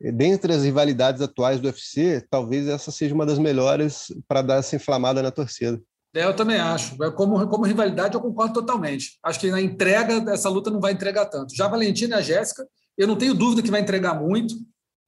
dentre 0.00 0.52
as 0.52 0.64
rivalidades 0.64 1.20
atuais 1.20 1.60
do 1.60 1.66
UFC, 1.66 2.24
talvez 2.30 2.66
essa 2.66 2.90
seja 2.90 3.14
uma 3.14 3.26
das 3.26 3.38
melhores 3.38 4.06
para 4.26 4.42
dar 4.42 4.56
essa 4.56 4.76
inflamada 4.76 5.22
na 5.22 5.30
torcida. 5.30 5.80
É, 6.14 6.24
eu 6.24 6.34
também 6.34 6.58
acho. 6.58 7.02
É, 7.04 7.10
como, 7.10 7.46
como 7.48 7.64
rivalidade, 7.64 8.14
eu 8.14 8.20
concordo 8.20 8.54
totalmente. 8.54 9.18
Acho 9.22 9.38
que 9.38 9.50
na 9.50 9.60
entrega, 9.60 10.32
essa 10.32 10.48
luta 10.48 10.70
não 10.70 10.80
vai 10.80 10.92
entregar 10.92 11.26
tanto. 11.26 11.54
Já 11.54 11.66
a 11.66 11.70
Valentina 11.70 12.16
e 12.16 12.18
a 12.18 12.22
Jéssica, 12.22 12.66
eu 12.96 13.06
não 13.06 13.16
tenho 13.16 13.34
dúvida 13.34 13.62
que 13.62 13.70
vai 13.70 13.80
entregar 13.80 14.14
muito. 14.14 14.54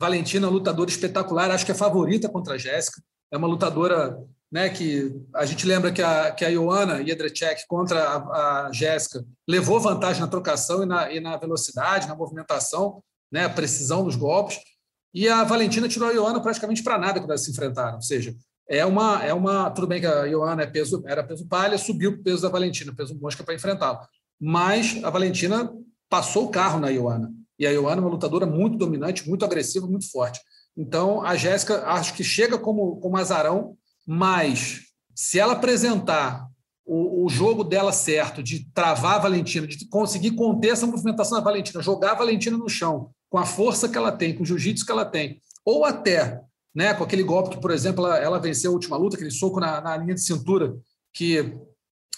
Valentina, 0.02 0.48
lutadora 0.48 0.90
espetacular, 0.90 1.52
acho 1.52 1.64
que 1.64 1.70
é 1.70 1.74
favorita 1.76 2.28
contra 2.28 2.54
a 2.54 2.58
Jéssica. 2.58 3.00
É 3.30 3.36
uma 3.36 3.46
lutadora 3.46 4.18
né, 4.50 4.68
que 4.68 5.14
a 5.32 5.46
gente 5.46 5.64
lembra 5.64 5.92
que 5.92 6.02
a, 6.02 6.32
que 6.32 6.44
a 6.44 6.48
Ioana 6.48 7.06
Jedrzejczyk 7.06 7.68
contra 7.68 8.02
a, 8.02 8.66
a 8.66 8.72
Jéssica 8.72 9.24
levou 9.48 9.78
vantagem 9.78 10.20
na 10.20 10.26
trocação 10.26 10.82
e 10.82 10.86
na, 10.86 11.12
e 11.12 11.20
na 11.20 11.36
velocidade, 11.36 12.08
na 12.08 12.16
movimentação, 12.16 13.00
né, 13.30 13.44
a 13.44 13.48
precisão 13.48 14.02
dos 14.02 14.16
golpes. 14.16 14.58
E 15.14 15.28
a 15.28 15.44
Valentina 15.44 15.86
tirou 15.86 16.08
a 16.08 16.12
Ioana 16.12 16.40
praticamente 16.40 16.82
para 16.82 16.98
nada 16.98 17.20
quando 17.20 17.30
elas 17.30 17.44
se 17.44 17.52
enfrentaram. 17.52 17.94
Ou 17.94 18.02
seja, 18.02 18.34
é 18.68 18.84
uma, 18.84 19.24
é 19.24 19.32
uma. 19.32 19.70
Tudo 19.70 19.86
bem 19.86 20.00
que 20.00 20.06
a 20.08 20.24
Ioana 20.24 20.64
é 20.64 20.66
peso, 20.66 21.00
era 21.06 21.22
peso 21.22 21.46
palha, 21.46 21.78
subiu 21.78 22.10
o 22.10 22.22
peso 22.24 22.42
da 22.42 22.48
Valentina, 22.48 22.92
peso 22.92 23.16
mosca 23.20 23.44
para 23.44 23.54
enfrentá-la. 23.54 24.04
Mas 24.40 24.98
a 25.04 25.10
Valentina 25.10 25.72
passou 26.10 26.46
o 26.46 26.50
carro 26.50 26.80
na 26.80 26.88
Ioana. 26.88 27.32
E 27.58 27.66
a 27.66 27.70
Ioana 27.70 28.00
é 28.00 28.04
uma 28.04 28.10
lutadora 28.10 28.46
muito 28.46 28.76
dominante, 28.76 29.28
muito 29.28 29.44
agressiva, 29.44 29.86
muito 29.86 30.10
forte. 30.10 30.40
Então, 30.76 31.22
a 31.22 31.36
Jéssica, 31.36 31.86
acho 31.86 32.14
que 32.14 32.24
chega 32.24 32.58
como, 32.58 32.96
como 32.96 33.16
azarão, 33.16 33.76
mas 34.06 34.80
se 35.14 35.38
ela 35.38 35.52
apresentar 35.52 36.46
o, 36.84 37.24
o, 37.24 37.28
jogo 37.28 37.62
dela 37.62 37.92
certo, 37.92 38.42
de 38.42 38.70
travar 38.72 39.16
a 39.16 39.20
Valentina, 39.20 39.66
de 39.66 39.86
conseguir 39.88 40.32
conter 40.32 40.70
essa 40.70 40.86
movimentação 40.86 41.38
da 41.38 41.44
Valentina, 41.44 41.82
jogar 41.82 42.12
a 42.12 42.16
Valentina 42.16 42.56
no 42.56 42.68
chão, 42.68 43.10
com 43.30 43.38
a 43.38 43.46
força 43.46 43.88
que 43.88 43.96
ela 43.96 44.10
tem, 44.10 44.34
com 44.34 44.42
o 44.42 44.46
jiu-jitsu 44.46 44.84
que 44.84 44.92
ela 44.92 45.04
tem, 45.04 45.40
ou 45.64 45.84
até 45.84 46.40
né, 46.74 46.94
com 46.94 47.04
aquele 47.04 47.22
golpe 47.22 47.50
que, 47.50 47.60
por 47.60 47.70
exemplo, 47.70 48.04
ela, 48.06 48.18
ela 48.18 48.40
venceu 48.40 48.70
a 48.70 48.74
última 48.74 48.96
luta, 48.96 49.16
aquele 49.16 49.30
soco 49.30 49.60
na, 49.60 49.80
na, 49.80 49.96
linha 49.96 50.14
de 50.14 50.22
cintura, 50.22 50.74
que 51.12 51.54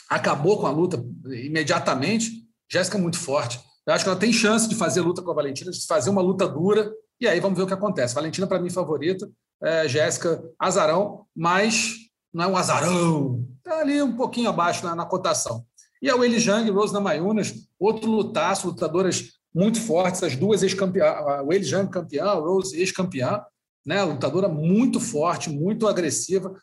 acabou 0.09 0.59
com 0.59 0.67
a 0.67 0.71
luta 0.71 1.05
imediatamente. 1.26 2.31
Jéssica 2.71 2.97
é 2.97 3.00
muito 3.00 3.19
forte. 3.19 3.61
Eu 3.87 3.93
acho 3.95 4.05
que 4.05 4.11
ela 4.11 4.19
tem 4.19 4.33
chance 4.33 4.69
de 4.69 4.75
fazer 4.75 5.00
luta 5.00 5.23
com 5.23 5.31
a 5.31 5.35
Valentina, 5.35 5.71
de 5.71 5.87
fazer 5.87 6.11
uma 6.11 6.23
luta 6.23 6.49
dura, 6.49 6.93
e 7.21 7.29
aí 7.29 7.38
vamos 7.41 7.57
ver 7.57 7.64
o 7.64 7.67
que 7.67 7.75
acontece. 7.75 8.14
Valentina, 8.14 8.47
para 8.47 8.61
mim, 8.61 8.71
favorita, 8.71 9.31
é, 9.62 9.87
Jéssica, 9.87 10.43
azarão, 10.59 11.26
mas 11.35 11.95
não 12.33 12.45
é 12.45 12.47
um 12.49 12.57
azarão, 12.57 13.47
está 13.59 13.81
ali 13.81 14.03
um 14.03 14.17
pouquinho 14.17 14.49
abaixo 14.49 14.85
na, 14.85 14.95
na 14.95 15.07
cotação. 15.07 15.64
E 16.03 16.11
a 16.11 16.17
Weili 16.17 16.38
Zhang 16.38 16.67
e 16.67 16.71
Rose 16.71 16.93
Namayunas, 16.93 17.55
outro 17.79 18.11
lutaço, 18.11 18.67
lutadoras 18.67 19.35
muito 19.55 19.81
fortes, 19.81 20.23
as 20.23 20.35
duas 20.35 20.62
ex-campeãs, 20.62 21.17
a 21.17 21.43
Weili 21.43 21.64
Zhang 21.64 21.91
campeã, 21.91 22.25
a 22.25 22.35
Rose 22.35 22.76
ex-campeã, 22.79 23.41
né? 23.87 24.03
Lutadora 24.03 24.49
muito 24.49 24.99
forte, 24.99 25.49
muito 25.49 25.87
agressiva, 25.87 26.55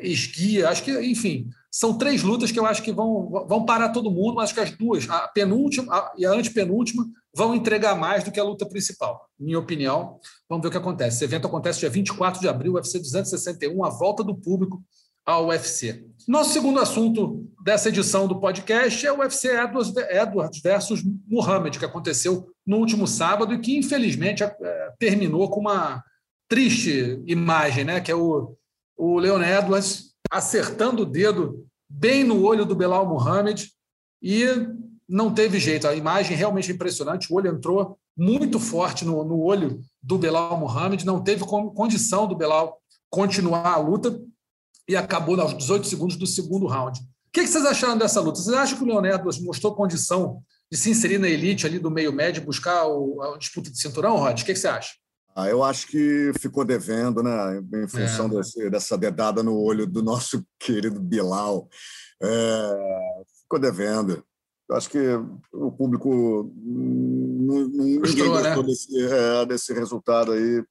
esguia. 0.00 0.68
Acho 0.68 0.82
que, 0.82 0.92
enfim, 1.00 1.48
são 1.78 1.98
três 1.98 2.22
lutas 2.22 2.50
que 2.50 2.58
eu 2.58 2.64
acho 2.64 2.82
que 2.82 2.90
vão, 2.90 3.28
vão 3.46 3.66
parar 3.66 3.90
todo 3.90 4.10
mundo, 4.10 4.36
mas 4.36 4.44
acho 4.44 4.54
que 4.54 4.60
as 4.60 4.70
duas, 4.70 5.10
a 5.10 5.28
penúltima 5.28 6.10
e 6.16 6.24
a 6.24 6.30
antepenúltima, 6.30 7.06
vão 7.34 7.54
entregar 7.54 7.94
mais 7.94 8.24
do 8.24 8.32
que 8.32 8.40
a 8.40 8.44
luta 8.44 8.64
principal, 8.64 9.28
minha 9.38 9.58
opinião. 9.58 10.18
Vamos 10.48 10.62
ver 10.62 10.68
o 10.68 10.70
que 10.70 10.78
acontece. 10.78 11.16
Esse 11.16 11.24
evento 11.24 11.46
acontece 11.46 11.80
dia 11.80 11.90
24 11.90 12.40
de 12.40 12.48
abril, 12.48 12.72
UFC 12.76 12.98
261, 12.98 13.84
a 13.84 13.90
volta 13.90 14.24
do 14.24 14.34
público 14.34 14.82
ao 15.26 15.48
UFC. 15.48 16.02
Nosso 16.26 16.54
segundo 16.54 16.80
assunto 16.80 17.46
dessa 17.62 17.90
edição 17.90 18.26
do 18.26 18.40
podcast 18.40 19.06
é 19.06 19.12
o 19.12 19.18
UFC 19.18 19.50
Edwards 20.08 20.62
versus 20.62 21.02
Muhammad, 21.28 21.76
que 21.76 21.84
aconteceu 21.84 22.48
no 22.66 22.78
último 22.78 23.06
sábado 23.06 23.52
e 23.52 23.58
que, 23.58 23.76
infelizmente, 23.76 24.42
é, 24.42 24.92
terminou 24.98 25.50
com 25.50 25.60
uma 25.60 26.02
triste 26.48 27.22
imagem, 27.26 27.84
né? 27.84 28.00
que 28.00 28.10
é 28.10 28.14
o, 28.14 28.56
o 28.96 29.18
Leon 29.18 29.42
Edwards 29.42 30.16
acertando 30.30 31.02
o 31.02 31.06
dedo 31.06 31.65
bem 31.88 32.24
no 32.24 32.42
olho 32.42 32.64
do 32.64 32.74
Belal 32.74 33.06
Muhammad 33.06 33.64
e 34.22 34.44
não 35.08 35.32
teve 35.32 35.58
jeito. 35.58 35.86
A 35.86 35.94
imagem 35.94 36.36
realmente 36.36 36.70
é 36.70 36.74
impressionante. 36.74 37.32
O 37.32 37.36
olho 37.36 37.50
entrou 37.50 37.98
muito 38.16 38.58
forte 38.58 39.04
no, 39.04 39.24
no 39.24 39.40
olho 39.40 39.80
do 40.02 40.18
Belal 40.18 40.58
Muhammad, 40.58 41.04
não 41.04 41.22
teve 41.22 41.44
condição 41.44 42.26
do 42.26 42.34
Belal 42.34 42.80
continuar 43.10 43.72
a 43.72 43.78
luta 43.78 44.18
e 44.88 44.96
acabou 44.96 45.38
aos 45.40 45.56
18 45.56 45.86
segundos 45.86 46.16
do 46.16 46.26
segundo 46.26 46.66
round. 46.66 47.00
O 47.00 47.04
que 47.32 47.46
vocês 47.46 47.66
acharam 47.66 47.98
dessa 47.98 48.20
luta? 48.20 48.40
Vocês 48.40 48.56
acham 48.56 48.78
que 48.78 48.84
o 48.84 48.86
Leon 48.86 49.04
Edwards 49.04 49.40
mostrou 49.40 49.74
condição 49.74 50.42
de 50.70 50.78
se 50.78 50.90
inserir 50.90 51.18
na 51.18 51.28
elite 51.28 51.66
ali 51.66 51.78
do 51.78 51.90
meio 51.90 52.12
médio, 52.12 52.44
buscar 52.44 52.82
a 52.84 53.38
disputa 53.38 53.70
de 53.70 53.78
cinturão, 53.78 54.16
Rod? 54.16 54.40
O 54.40 54.44
que 54.44 54.56
você 54.56 54.66
acha? 54.66 54.94
Ah, 55.38 55.50
eu 55.50 55.62
acho 55.62 55.86
que 55.88 56.32
ficou 56.40 56.64
devendo, 56.64 57.22
né? 57.22 57.62
Em 57.74 57.86
função 57.86 58.24
é. 58.24 58.28
desse, 58.30 58.70
dessa 58.70 58.96
dedada 58.96 59.42
no 59.42 59.54
olho 59.54 59.86
do 59.86 60.02
nosso 60.02 60.42
querido 60.58 60.98
Bilal. 60.98 61.68
É, 62.22 63.22
ficou 63.42 63.58
devendo. 63.58 64.24
Eu 64.66 64.76
acho 64.76 64.88
que 64.88 64.98
o 65.52 65.70
público 65.70 66.50
não, 66.64 67.68
ninguém 67.68 68.28
gostou 68.28 68.62
né? 68.62 68.62
desse, 68.62 69.06
é, 69.06 69.44
desse 69.44 69.74
resultado 69.74 70.32
aí. 70.32 70.64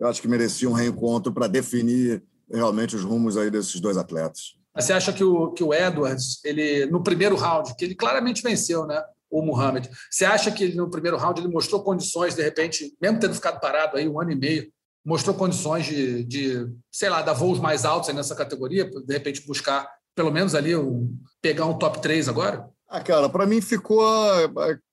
Eu 0.00 0.08
acho 0.08 0.22
que 0.22 0.28
merecia 0.28 0.68
um 0.68 0.72
reencontro 0.72 1.30
para 1.30 1.46
definir 1.46 2.24
realmente 2.50 2.96
os 2.96 3.02
rumos 3.02 3.36
aí 3.36 3.50
desses 3.50 3.78
dois 3.80 3.98
atletas. 3.98 4.56
Você 4.74 4.94
acha 4.94 5.12
que 5.12 5.24
o, 5.24 5.52
que 5.52 5.62
o 5.62 5.74
Edwards, 5.74 6.42
ele 6.42 6.86
no 6.86 7.02
primeiro 7.02 7.36
round, 7.36 7.74
que 7.76 7.84
ele 7.84 7.94
claramente 7.94 8.42
venceu, 8.42 8.86
né? 8.86 9.02
O 9.30 9.42
Muhammad. 9.42 9.88
Você 10.10 10.24
acha 10.24 10.50
que 10.50 10.74
no 10.74 10.90
primeiro 10.90 11.16
round 11.16 11.40
ele 11.40 11.52
mostrou 11.52 11.82
condições, 11.82 12.34
de 12.34 12.42
repente, 12.42 12.94
mesmo 13.00 13.18
tendo 13.18 13.34
ficado 13.34 13.60
parado 13.60 13.96
aí 13.96 14.08
um 14.08 14.20
ano 14.20 14.32
e 14.32 14.36
meio, 14.36 14.70
mostrou 15.04 15.34
condições 15.34 15.86
de, 15.86 16.24
de 16.24 16.66
sei 16.90 17.08
lá, 17.08 17.22
dar 17.22 17.32
voos 17.32 17.60
mais 17.60 17.84
altos 17.84 18.12
nessa 18.12 18.34
categoria, 18.34 18.84
de 18.84 19.12
repente 19.12 19.46
buscar 19.46 19.88
pelo 20.16 20.32
menos 20.32 20.54
ali 20.54 20.74
um, 20.74 21.14
pegar 21.42 21.66
um 21.66 21.78
top 21.78 22.00
3 22.00 22.28
agora? 22.28 22.66
Ah, 22.88 23.00
cara, 23.00 23.28
para 23.28 23.46
mim 23.46 23.60
ficou 23.60 24.02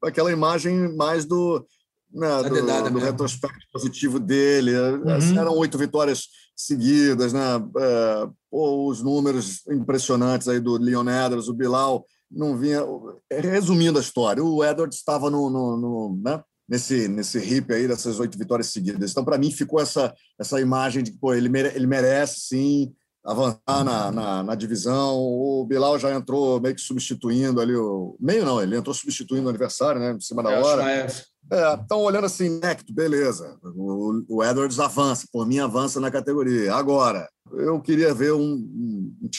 aquela 0.04 0.32
imagem 0.32 0.94
mais 0.96 1.26
do, 1.26 1.66
né, 2.12 2.44
do, 2.44 2.90
do 2.92 3.00
retrospecto 3.00 3.66
positivo 3.72 4.20
dele. 4.20 4.76
Uhum. 4.76 5.10
Assim, 5.10 5.38
eram 5.38 5.54
oito 5.58 5.78
vitórias 5.78 6.28
seguidas, 6.56 7.34
né? 7.34 7.42
É, 7.78 8.28
pô, 8.52 8.88
os 8.88 9.02
números 9.02 9.66
impressionantes 9.68 10.48
aí 10.48 10.60
do 10.60 10.78
Leon 10.78 11.08
Edwards, 11.08 11.48
o 11.48 11.54
Bilal 11.54 12.06
não 12.34 12.58
vinha. 12.58 12.82
Resumindo 13.32 13.98
a 14.00 14.02
história, 14.02 14.44
o 14.44 14.64
Edwards 14.64 14.98
estava 14.98 15.30
no, 15.30 15.50
no, 15.50 15.78
no 15.78 16.22
né? 16.24 16.42
nesse, 16.68 17.08
nesse 17.08 17.38
hip 17.40 17.74
aí 17.74 17.88
dessas 17.88 18.20
oito 18.20 18.38
vitórias 18.38 18.68
seguidas. 18.68 19.12
Então, 19.12 19.24
para 19.24 19.38
mim, 19.38 19.52
ficou 19.52 19.80
essa, 19.80 20.14
essa 20.40 20.60
imagem 20.60 21.04
de 21.04 21.12
que 21.12 21.18
pô, 21.18 21.34
ele, 21.34 21.50
mere, 21.50 21.70
ele 21.76 21.88
merece 21.88 22.40
sim 22.42 22.94
avançar 23.24 23.84
na, 23.84 24.12
na, 24.12 24.44
na, 24.44 24.56
divisão. 24.56 25.16
O 25.16 25.66
Bilal 25.66 25.98
já 25.98 26.14
entrou 26.14 26.60
meio 26.60 26.76
que 26.76 26.82
substituindo 26.82 27.62
ali 27.62 27.76
o. 27.76 28.18
Meio 28.20 28.46
não, 28.46 28.62
ele 28.62 28.76
entrou 28.76 28.94
substituindo 28.94 29.46
o 29.46 29.50
aniversário, 29.50 30.00
né? 30.00 30.12
Em 30.14 30.20
cima 30.20 30.44
da 30.44 30.50
hora. 30.60 30.92
É, 30.92 31.08
então, 31.52 32.00
olhando 32.00 32.26
assim, 32.26 32.60
Necto, 32.60 32.94
beleza. 32.94 33.58
O, 33.64 34.24
o 34.28 34.44
Edwards 34.44 34.80
avança, 34.80 35.28
por 35.32 35.46
mim 35.46 35.60
avança 35.60 36.00
na 36.00 36.10
categoria. 36.10 36.74
Agora, 36.74 37.28
eu 37.52 37.80
queria 37.82 38.14
ver 38.14 38.34
um, 38.34 38.42
um 38.42 39.30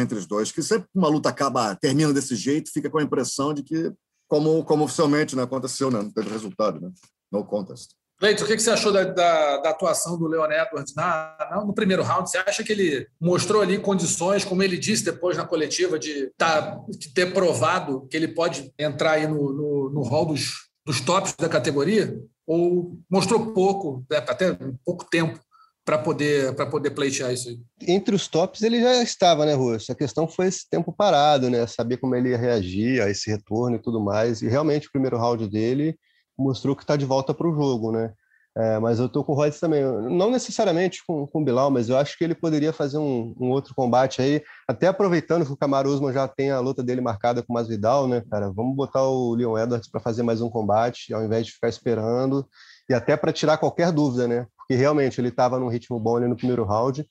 entre 0.00 0.18
os 0.18 0.26
dois, 0.26 0.50
que 0.50 0.62
sempre 0.62 0.88
uma 0.94 1.08
luta 1.08 1.28
acaba, 1.28 1.76
termina 1.76 2.12
desse 2.12 2.34
jeito, 2.34 2.72
fica 2.72 2.90
com 2.90 2.98
a 2.98 3.02
impressão 3.02 3.54
de 3.54 3.62
que, 3.62 3.92
como, 4.26 4.64
como 4.64 4.84
oficialmente 4.84 5.36
né, 5.36 5.42
aconteceu, 5.42 5.90
né, 5.90 6.02
não 6.02 6.10
teve 6.10 6.30
resultado, 6.30 6.80
né? 6.80 6.90
No 7.30 7.44
contest. 7.44 7.90
Leito, 8.20 8.44
o 8.44 8.46
que 8.46 8.58
você 8.58 8.70
achou 8.70 8.92
da, 8.92 9.04
da, 9.04 9.56
da, 9.58 9.70
atuação 9.70 10.18
do 10.18 10.26
Leon 10.26 10.50
Edwards 10.50 10.94
na, 10.94 11.34
na, 11.50 11.64
no 11.64 11.72
primeiro 11.72 12.02
round? 12.02 12.28
Você 12.28 12.36
acha 12.36 12.62
que 12.62 12.70
ele 12.70 13.08
mostrou 13.18 13.62
ali 13.62 13.78
condições, 13.78 14.44
como 14.44 14.62
ele 14.62 14.76
disse 14.76 15.04
depois 15.04 15.38
na 15.38 15.46
coletiva, 15.46 15.98
de, 15.98 16.30
tá, 16.36 16.78
de 16.86 17.14
ter 17.14 17.32
provado 17.32 18.06
que 18.10 18.16
ele 18.16 18.28
pode 18.28 18.70
entrar 18.78 19.12
aí 19.12 19.26
no, 19.26 19.54
no, 19.54 19.90
no 19.90 20.02
hall 20.02 20.26
dos, 20.26 20.69
dos 20.90 21.00
tops 21.00 21.34
da 21.38 21.48
categoria? 21.48 22.20
Ou 22.44 22.98
mostrou 23.08 23.52
pouco, 23.52 24.04
né, 24.10 24.16
até 24.18 24.58
pouco 24.84 25.04
tempo, 25.08 25.38
para 25.84 25.96
poder, 25.96 26.52
poder 26.68 26.90
pleitear 26.90 27.32
isso 27.32 27.48
aí? 27.48 27.60
Entre 27.86 28.12
os 28.14 28.26
tops 28.26 28.62
ele 28.62 28.80
já 28.80 29.00
estava, 29.02 29.46
né, 29.46 29.54
Russo? 29.54 29.92
A 29.92 29.94
questão 29.94 30.26
foi 30.26 30.46
esse 30.46 30.68
tempo 30.68 30.92
parado, 30.92 31.48
né? 31.48 31.64
Saber 31.66 31.98
como 31.98 32.16
ele 32.16 32.30
ia 32.30 32.36
reagir 32.36 33.00
a 33.00 33.08
esse 33.08 33.30
retorno 33.30 33.76
e 33.76 33.78
tudo 33.80 34.00
mais. 34.00 34.42
E 34.42 34.48
realmente 34.48 34.88
o 34.88 34.92
primeiro 34.92 35.16
round 35.16 35.48
dele 35.48 35.96
mostrou 36.36 36.74
que 36.74 36.82
está 36.82 36.96
de 36.96 37.04
volta 37.04 37.32
para 37.32 37.48
o 37.48 37.54
jogo, 37.54 37.92
né? 37.92 38.12
É, 38.56 38.80
mas 38.80 38.98
eu 38.98 39.06
estou 39.06 39.22
com 39.24 39.32
o 39.32 39.34
Rhodes 39.34 39.60
também, 39.60 39.82
não 39.84 40.28
necessariamente 40.28 41.04
com, 41.06 41.24
com 41.24 41.40
o 41.40 41.44
Bilal, 41.44 41.70
mas 41.70 41.88
eu 41.88 41.96
acho 41.96 42.18
que 42.18 42.24
ele 42.24 42.34
poderia 42.34 42.72
fazer 42.72 42.98
um, 42.98 43.32
um 43.38 43.48
outro 43.50 43.72
combate 43.76 44.20
aí, 44.20 44.42
até 44.66 44.88
aproveitando 44.88 45.46
que 45.46 45.52
o 45.52 45.56
Camaro 45.56 45.88
Usman 45.88 46.12
já 46.12 46.26
tem 46.26 46.50
a 46.50 46.58
luta 46.58 46.82
dele 46.82 47.00
marcada 47.00 47.44
com 47.44 47.52
o 47.52 47.54
Masvidal, 47.54 48.08
né, 48.08 48.24
cara? 48.28 48.50
Vamos 48.50 48.74
botar 48.74 49.04
o 49.04 49.34
Leon 49.34 49.56
Edwards 49.56 49.88
para 49.88 50.00
fazer 50.00 50.24
mais 50.24 50.40
um 50.40 50.50
combate, 50.50 51.14
ao 51.14 51.24
invés 51.24 51.46
de 51.46 51.52
ficar 51.52 51.68
esperando, 51.68 52.44
e 52.88 52.94
até 52.94 53.16
para 53.16 53.32
tirar 53.32 53.56
qualquer 53.56 53.92
dúvida, 53.92 54.26
né? 54.26 54.46
Porque 54.56 54.74
realmente 54.74 55.20
ele 55.20 55.28
estava 55.28 55.60
num 55.60 55.68
ritmo 55.68 56.00
bom 56.00 56.16
ali 56.16 56.26
no 56.26 56.36
primeiro 56.36 56.64
round, 56.64 57.06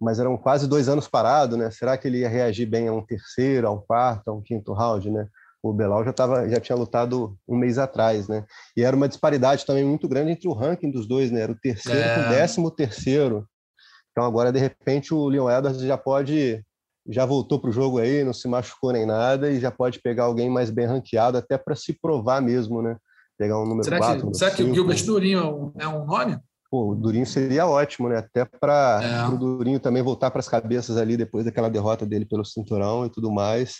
mas 0.00 0.18
eram 0.18 0.38
quase 0.38 0.66
dois 0.66 0.88
anos 0.88 1.06
parado, 1.06 1.54
né? 1.58 1.70
Será 1.70 1.98
que 1.98 2.08
ele 2.08 2.20
ia 2.20 2.30
reagir 2.30 2.64
bem 2.64 2.88
a 2.88 2.92
um 2.94 3.04
terceiro, 3.04 3.68
a 3.68 3.70
um 3.70 3.78
quarto, 3.78 4.28
a 4.28 4.32
um 4.32 4.40
quinto 4.40 4.72
round, 4.72 5.10
né? 5.10 5.28
O 5.62 5.72
Belal 5.72 6.04
já, 6.04 6.12
tava, 6.12 6.48
já 6.48 6.60
tinha 6.60 6.76
lutado 6.76 7.36
um 7.46 7.56
mês 7.56 7.78
atrás, 7.78 8.28
né? 8.28 8.44
E 8.76 8.82
era 8.82 8.94
uma 8.96 9.08
disparidade 9.08 9.66
também 9.66 9.84
muito 9.84 10.08
grande 10.08 10.30
entre 10.30 10.48
o 10.48 10.52
ranking 10.52 10.90
dos 10.90 11.06
dois, 11.06 11.30
né? 11.30 11.40
Era 11.40 11.52
o 11.52 11.58
terceiro 11.58 11.98
é. 11.98 12.14
com 12.14 12.20
o 12.20 12.28
décimo 12.30 12.70
terceiro. 12.70 13.46
Então 14.12 14.24
agora, 14.24 14.52
de 14.52 14.58
repente, 14.58 15.12
o 15.12 15.28
Leon 15.28 15.50
Edwards 15.50 15.80
já 15.80 15.98
pode 15.98 16.64
já 17.08 17.24
voltou 17.24 17.58
para 17.58 17.70
o 17.70 17.72
jogo 17.72 17.98
aí, 17.98 18.22
não 18.22 18.34
se 18.34 18.46
machucou 18.46 18.92
nem 18.92 19.06
nada 19.06 19.50
e 19.50 19.58
já 19.58 19.70
pode 19.70 19.98
pegar 19.98 20.24
alguém 20.24 20.50
mais 20.50 20.68
bem 20.70 20.86
ranqueado, 20.86 21.38
até 21.38 21.56
para 21.56 21.74
se 21.74 21.94
provar 21.94 22.42
mesmo, 22.42 22.82
né? 22.82 22.96
Pegar 23.38 23.58
um 23.58 23.64
número 23.64 23.84
será 23.84 23.98
4. 23.98 24.30
Que, 24.30 24.36
será 24.36 24.50
que 24.50 24.62
o 24.62 24.74
Gilbert 24.74 25.04
Durinho 25.04 25.38
é 25.38 25.44
um, 25.44 25.72
é 25.78 25.88
um 25.88 26.04
nome? 26.04 26.38
Pô, 26.70 26.90
o 26.90 26.94
Durinho 26.94 27.24
seria 27.24 27.66
ótimo, 27.66 28.10
né? 28.10 28.18
Até 28.18 28.44
para 28.44 29.00
é. 29.02 29.26
o 29.26 29.38
Durinho 29.38 29.80
também 29.80 30.02
voltar 30.02 30.30
para 30.30 30.40
as 30.40 30.48
cabeças 30.48 30.98
ali 30.98 31.16
depois 31.16 31.46
daquela 31.46 31.70
derrota 31.70 32.04
dele 32.04 32.26
pelo 32.26 32.44
cinturão 32.44 33.06
e 33.06 33.10
tudo 33.10 33.30
mais. 33.30 33.76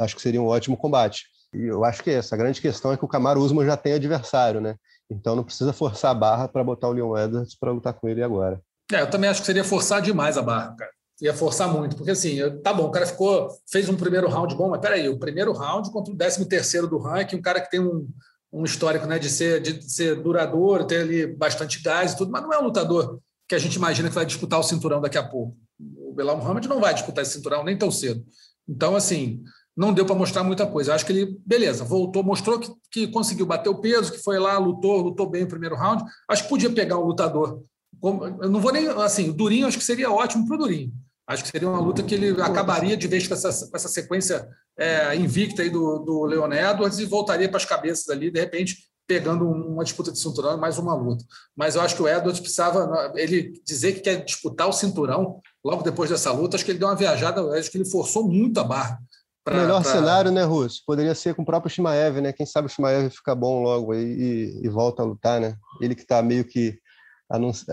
Acho 0.00 0.16
que 0.16 0.22
seria 0.22 0.40
um 0.40 0.46
ótimo 0.46 0.76
combate. 0.76 1.24
E 1.54 1.64
eu 1.66 1.84
acho 1.84 2.02
que 2.02 2.10
é 2.10 2.14
essa 2.14 2.34
a 2.34 2.38
grande 2.38 2.60
questão 2.60 2.92
é 2.92 2.96
que 2.96 3.04
o 3.04 3.08
Camaro 3.08 3.40
Usman 3.40 3.66
já 3.66 3.76
tem 3.76 3.92
adversário, 3.92 4.60
né? 4.60 4.76
Então 5.10 5.36
não 5.36 5.44
precisa 5.44 5.72
forçar 5.72 6.10
a 6.10 6.14
barra 6.14 6.48
para 6.48 6.64
botar 6.64 6.88
o 6.88 6.92
Leon 6.92 7.16
Edwards 7.16 7.56
para 7.58 7.72
lutar 7.72 7.94
com 7.94 8.08
ele 8.08 8.22
agora. 8.22 8.60
É, 8.92 9.00
eu 9.00 9.10
também 9.10 9.30
acho 9.30 9.40
que 9.40 9.46
seria 9.46 9.64
forçar 9.64 10.02
demais 10.02 10.36
a 10.36 10.42
barra, 10.42 10.74
cara 10.76 10.90
ia 11.20 11.32
forçar 11.32 11.72
muito, 11.72 11.96
porque 11.96 12.10
assim, 12.10 12.38
tá 12.62 12.72
bom, 12.72 12.86
o 12.86 12.90
cara 12.90 13.06
ficou, 13.06 13.48
fez 13.70 13.88
um 13.88 13.96
primeiro 13.96 14.28
round 14.28 14.54
bom, 14.54 14.68
mas 14.68 14.80
peraí, 14.80 15.08
o 15.08 15.18
primeiro 15.18 15.52
round 15.52 15.90
contra 15.90 16.12
o 16.12 16.16
13 16.16 16.44
terceiro 16.46 16.88
do 16.88 16.98
ranking, 16.98 17.36
um 17.36 17.42
cara 17.42 17.60
que 17.60 17.70
tem 17.70 17.80
um, 17.80 18.08
um 18.52 18.64
histórico 18.64 19.06
né, 19.06 19.18
de, 19.18 19.30
ser, 19.30 19.60
de 19.60 19.80
ser 19.82 20.20
duradouro, 20.20 20.86
ter 20.86 21.02
ali 21.02 21.26
bastante 21.26 21.80
gás 21.82 22.12
e 22.12 22.16
tudo, 22.16 22.32
mas 22.32 22.42
não 22.42 22.52
é 22.52 22.58
um 22.58 22.64
lutador 22.64 23.20
que 23.48 23.54
a 23.54 23.58
gente 23.58 23.74
imagina 23.74 24.08
que 24.08 24.14
vai 24.14 24.26
disputar 24.26 24.58
o 24.58 24.62
cinturão 24.64 25.00
daqui 25.00 25.18
a 25.18 25.22
pouco. 25.22 25.56
O 25.78 26.12
Belal 26.14 26.36
Muhammad 26.36 26.66
não 26.66 26.80
vai 26.80 26.94
disputar 26.94 27.22
esse 27.22 27.32
cinturão 27.32 27.62
nem 27.62 27.76
tão 27.76 27.90
cedo. 27.90 28.24
Então, 28.68 28.96
assim, 28.96 29.42
não 29.76 29.92
deu 29.92 30.06
para 30.06 30.14
mostrar 30.14 30.44
muita 30.44 30.66
coisa. 30.66 30.94
Acho 30.94 31.04
que 31.04 31.12
ele, 31.12 31.38
beleza, 31.44 31.84
voltou, 31.84 32.22
mostrou 32.22 32.58
que, 32.58 32.70
que 32.90 33.08
conseguiu 33.08 33.46
bater 33.46 33.68
o 33.68 33.80
peso, 33.80 34.12
que 34.12 34.18
foi 34.18 34.38
lá, 34.38 34.56
lutou, 34.58 35.00
lutou 35.00 35.28
bem 35.28 35.44
o 35.44 35.48
primeiro 35.48 35.74
round. 35.74 36.04
Acho 36.28 36.44
que 36.44 36.48
podia 36.48 36.70
pegar 36.70 36.98
um 36.98 37.04
lutador. 37.04 37.62
Eu 38.02 38.50
não 38.50 38.60
vou 38.60 38.72
nem. 38.72 38.86
Assim, 38.88 39.30
o 39.30 39.32
Durinho 39.32 39.66
acho 39.66 39.78
que 39.78 39.84
seria 39.84 40.10
ótimo 40.10 40.46
para 40.46 40.56
o 40.56 40.58
Durinho. 40.58 40.92
Acho 41.26 41.42
que 41.42 41.50
seria 41.50 41.68
uma 41.68 41.80
luta 41.80 42.02
que 42.02 42.14
ele 42.14 42.40
acabaria 42.42 42.96
de 42.96 43.08
vez 43.08 43.26
com 43.26 43.34
essa, 43.34 43.66
com 43.66 43.76
essa 43.76 43.88
sequência 43.88 44.46
é, 44.76 45.16
invicta 45.16 45.62
aí 45.62 45.70
do, 45.70 45.98
do 46.00 46.24
Leon 46.24 46.52
Edwards 46.52 46.98
e 46.98 47.06
voltaria 47.06 47.48
para 47.48 47.56
as 47.56 47.64
cabeças 47.64 48.08
ali, 48.10 48.30
de 48.30 48.38
repente, 48.38 48.76
pegando 49.06 49.48
uma 49.48 49.84
disputa 49.84 50.12
de 50.12 50.18
cinturão 50.18 50.58
mais 50.58 50.78
uma 50.78 50.94
luta. 50.94 51.24
Mas 51.56 51.74
eu 51.74 51.80
acho 51.80 51.96
que 51.96 52.02
o 52.02 52.08
Edwards 52.08 52.40
precisava, 52.40 53.12
ele 53.16 53.58
dizer 53.64 53.94
que 53.94 54.00
quer 54.00 54.24
disputar 54.24 54.68
o 54.68 54.72
cinturão 54.72 55.40
logo 55.64 55.82
depois 55.82 56.10
dessa 56.10 56.30
luta, 56.30 56.56
acho 56.56 56.64
que 56.64 56.72
ele 56.72 56.78
deu 56.78 56.88
uma 56.88 56.96
viajada, 56.96 57.42
acho 57.58 57.70
que 57.70 57.78
ele 57.78 57.88
forçou 57.88 58.28
muito 58.28 58.60
a 58.60 58.64
barra. 58.64 58.98
Pra, 59.44 59.56
melhor 59.56 59.82
pra... 59.82 59.92
cenário, 59.92 60.30
né, 60.30 60.42
Russo? 60.42 60.82
Poderia 60.86 61.14
ser 61.14 61.34
com 61.34 61.42
o 61.42 61.44
próprio 61.46 61.70
Shimaev, 61.70 62.20
né? 62.20 62.32
Quem 62.32 62.46
sabe 62.46 62.66
o 62.66 62.70
Shimaev 62.70 63.10
fica 63.10 63.34
bom 63.34 63.62
logo 63.62 63.92
aí 63.92 64.02
e, 64.02 64.60
e 64.64 64.68
volta 64.68 65.02
a 65.02 65.06
lutar, 65.06 65.40
né? 65.40 65.54
Ele 65.80 65.94
que 65.94 66.02
está 66.02 66.22
meio 66.22 66.44
que 66.44 66.78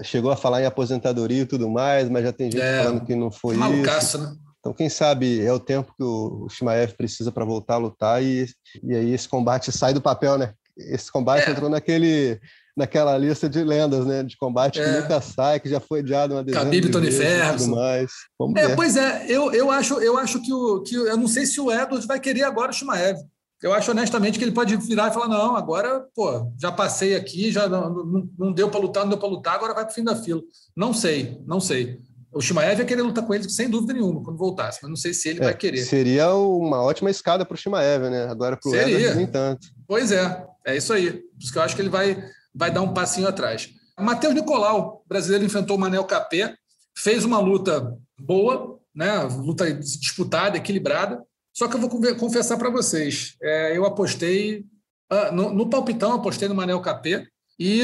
chegou 0.04 0.32
a 0.32 0.38
falar 0.38 0.62
em 0.62 0.66
aposentadoria 0.66 1.42
e 1.42 1.46
tudo 1.46 1.70
mais, 1.70 2.10
mas 2.10 2.24
já 2.24 2.34
tem 2.34 2.52
gente 2.52 2.62
é, 2.62 2.84
falando 2.84 3.06
que 3.06 3.16
não 3.16 3.32
foi 3.32 3.56
malucaço, 3.56 4.18
isso. 4.18 4.28
Né? 4.28 4.36
Então, 4.60 4.74
quem 4.74 4.90
sabe 4.90 5.44
é 5.44 5.52
o 5.52 5.60
tempo 5.60 5.94
que 5.98 6.04
o 6.04 6.48
Shimaev 6.50 6.94
precisa 6.94 7.32
para 7.32 7.46
voltar 7.46 7.76
a 7.76 7.80
lutar 7.80 8.24
e, 8.24 8.48
e 8.84 8.96
aí 8.96 9.14
esse 9.14 9.28
combate 9.28 9.72
sai 9.72 9.94
do 9.94 10.02
papel, 10.02 10.38
né? 10.38 10.54
Esse 10.78 11.12
combate 11.12 11.48
é. 11.48 11.52
entrou 11.52 11.70
naquele 11.70 12.40
naquela 12.76 13.18
lista 13.18 13.50
de 13.50 13.64
lendas, 13.64 14.06
né? 14.06 14.24
De 14.24 14.38
combate 14.38 14.80
é. 14.80 14.84
que 14.84 15.02
nunca 15.02 15.22
sai, 15.22 15.60
que 15.60 15.70
já 15.70 15.80
foi 15.80 16.00
adiado 16.00 16.34
uma 16.34 16.44
dezena 16.44 16.66
Khabib, 16.66 16.86
de 16.86 16.92
Tony 16.92 17.12
Ferguson. 17.12 17.76
mais. 17.76 18.12
Vamos 18.38 18.60
é, 18.60 18.68
ver. 18.68 18.76
Pois 18.76 18.96
é, 18.96 19.26
eu, 19.28 19.52
eu 19.54 19.72
acho, 19.72 20.00
eu 20.02 20.18
acho 20.18 20.42
que, 20.42 20.54
o, 20.54 20.82
que 20.82 20.96
eu 20.96 21.18
não 21.18 21.28
sei 21.28 21.46
se 21.46 21.60
o 21.60 21.72
Edwards 21.72 22.06
vai 22.06 22.20
querer 22.20 22.44
agora 22.44 22.72
o 22.72 22.74
Shimaev. 22.74 23.18
Eu 23.62 23.72
acho 23.74 23.92
honestamente 23.92 24.40
que 24.40 24.44
ele 24.44 24.52
pode 24.52 24.76
virar 24.76 25.10
e 25.10 25.14
falar: 25.14 25.28
não, 25.28 25.56
agora, 25.56 26.06
pô, 26.16 26.52
já 26.60 26.72
passei 26.72 27.16
aqui, 27.16 27.52
já 27.52 27.70
não, 27.70 27.94
não, 27.94 28.30
não 28.38 28.52
deu 28.52 28.70
para 28.70 28.80
lutar, 28.80 29.04
não 29.04 29.10
deu 29.10 29.20
para 29.20 29.30
lutar, 29.30 29.56
agora 29.56 29.74
vai 29.74 29.86
para 29.86 29.92
o 29.92 29.96
fim 29.96 30.04
da 30.04 30.16
fila. 30.16 30.42
Não 30.76 30.94
sei, 30.94 31.40
não 31.46 31.60
sei. 31.60 32.00
O 32.34 32.40
Shimaev 32.40 32.80
ia 32.80 32.86
querer 32.86 33.02
lutar 33.02 33.26
com 33.26 33.34
ele 33.34 33.48
sem 33.50 33.70
dúvida 33.70 33.92
nenhuma 33.92 34.24
quando 34.24 34.38
voltasse, 34.38 34.80
mas 34.82 34.90
não 34.90 34.96
sei 34.96 35.14
se 35.14 35.30
ele 35.30 35.42
é, 35.42 35.44
vai 35.44 35.54
querer. 35.54 35.84
Seria 35.84 36.34
uma 36.34 36.82
ótima 36.82 37.12
escada 37.12 37.46
para 37.46 37.56
o 37.56 37.58
Shimaev, 37.58 38.10
né? 38.10 38.24
Agora 38.30 38.58
para 38.58 38.72
o 38.72 38.76
Edwards, 38.76 39.16
nem 39.18 39.28
tanto. 39.28 39.68
Pois 39.86 40.12
é, 40.12 40.48
é 40.66 40.78
isso 40.78 40.94
aí. 40.94 41.12
Por 41.12 41.40
isso 41.40 41.52
que 41.52 41.58
eu 41.58 41.62
acho 41.62 41.76
que 41.76 41.82
ele 41.82 41.90
vai, 41.90 42.18
vai 42.54 42.72
dar 42.72 42.82
um 42.82 42.94
passinho 42.94 43.28
atrás. 43.28 43.70
Matheus 44.00 44.34
Nicolau, 44.34 45.04
brasileiro, 45.08 45.46
enfrentou 45.46 45.78
o 45.78 45.80
Manel 45.80 46.04
Capé, 46.06 46.56
fez 46.98 47.24
uma 47.24 47.40
luta 47.40 47.98
boa, 48.20 48.80
né? 48.94 49.22
luta 49.24 49.72
disputada, 49.74 50.58
equilibrada, 50.58 51.24
só 51.54 51.68
que 51.68 51.76
eu 51.76 51.80
vou 51.80 51.90
confessar 52.16 52.58
para 52.58 52.70
vocês, 52.70 53.36
é, 53.42 53.78
eu 53.78 53.86
apostei 53.86 54.66
uh, 55.12 55.34
no, 55.34 55.54
no, 55.54 55.70
palpitão, 55.70 56.14
apostei 56.14 56.48
no 56.48 56.56
Manel 56.56 56.80
Capê 56.80 57.28
e 57.60 57.84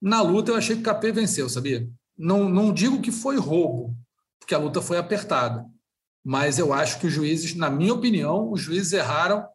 na 0.00 0.20
luta 0.22 0.52
eu 0.52 0.56
achei 0.56 0.76
que 0.76 0.82
o 0.82 0.84
Capê 0.84 1.10
venceu, 1.10 1.48
sabia? 1.48 1.88
Não, 2.16 2.48
não 2.48 2.72
digo 2.72 3.00
que 3.00 3.10
foi 3.10 3.38
roubo, 3.38 3.96
porque 4.38 4.54
a 4.54 4.58
luta 4.58 4.82
foi 4.82 4.98
apertada, 4.98 5.64
mas 6.24 6.58
eu 6.58 6.72
acho 6.72 7.00
que 7.00 7.06
os 7.06 7.12
juízes, 7.12 7.54
na 7.54 7.70
minha 7.70 7.94
opinião, 7.94 8.50
os 8.52 8.60
juízes 8.60 8.92
erraram. 8.92 9.46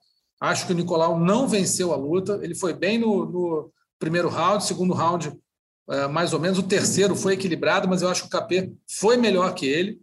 Acho 0.42 0.66
que 0.66 0.74
o 0.74 0.76
Nicolau 0.76 1.20
não 1.20 1.48
venceu 1.48 1.94
a 1.94 1.96
luta. 1.96 2.40
Ele 2.42 2.56
foi 2.56 2.74
bem 2.74 2.98
no, 2.98 3.26
no 3.26 3.72
primeiro 4.00 4.30
round, 4.30 4.64
segundo 4.64 4.94
round, 4.94 5.34
é, 5.90 6.08
mais 6.08 6.34
ou 6.34 6.40
menos. 6.40 6.58
O 6.58 6.64
terceiro 6.64 7.16
foi 7.16 7.34
equilibrado, 7.34 7.88
mas 7.88 8.02
eu 8.02 8.10
acho 8.10 8.22
que 8.24 8.28
o 8.28 8.32
Capê 8.32 8.72
foi 8.90 9.18
melhor 9.18 9.54
que 9.54 9.66
ele. 9.66 10.00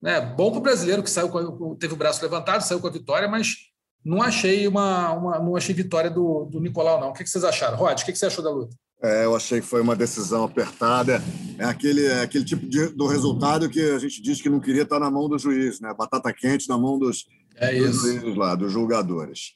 Né? 0.00 0.20
Bom 0.20 0.50
para 0.50 0.58
o 0.58 0.62
brasileiro 0.62 1.02
que 1.02 1.10
saiu 1.10 1.76
teve 1.76 1.94
o 1.94 1.96
braço 1.96 2.22
levantado, 2.22 2.62
saiu 2.62 2.80
com 2.80 2.86
a 2.86 2.92
vitória, 2.92 3.28
mas 3.28 3.56
não 4.04 4.22
achei 4.22 4.66
uma, 4.66 5.12
uma 5.12 5.38
não 5.38 5.56
achei 5.56 5.74
vitória 5.74 6.10
do, 6.10 6.44
do 6.44 6.60
Nicolau, 6.60 7.00
não. 7.00 7.10
O 7.10 7.12
que, 7.12 7.26
vocês 7.26 7.44
acharam? 7.44 7.76
Rod, 7.76 8.00
o 8.00 8.04
que, 8.04 8.14
você 8.14 8.26
achou 8.26 8.44
da 8.44 8.50
luta? 8.50 8.76
É, 9.02 9.24
eu 9.24 9.36
achei 9.36 9.60
que 9.60 9.66
foi 9.66 9.80
uma 9.80 9.94
decisão 9.94 10.44
apertada. 10.44 11.22
É 11.58 11.64
aquele, 11.64 12.06
é 12.06 12.20
aquele 12.20 12.44
tipo 12.44 12.66
de, 12.66 12.88
do 12.88 13.06
resultado 13.06 13.68
que 13.68 13.80
a 13.80 13.98
gente 13.98 14.22
diz 14.22 14.40
que 14.40 14.48
não 14.48 14.60
queria 14.60 14.82
estar 14.82 14.98
na 14.98 15.10
mão 15.10 15.28
do 15.28 15.38
juiz, 15.38 15.80
né? 15.80 15.92
Batata 15.96 16.32
quente 16.32 16.68
na 16.68 16.78
mão 16.78 16.98
dos, 16.98 17.26
é 17.56 17.74
dos 17.74 17.96
juízes 17.96 18.36
lá, 18.36 18.54
dos 18.54 18.72
julgadores. 18.72 19.52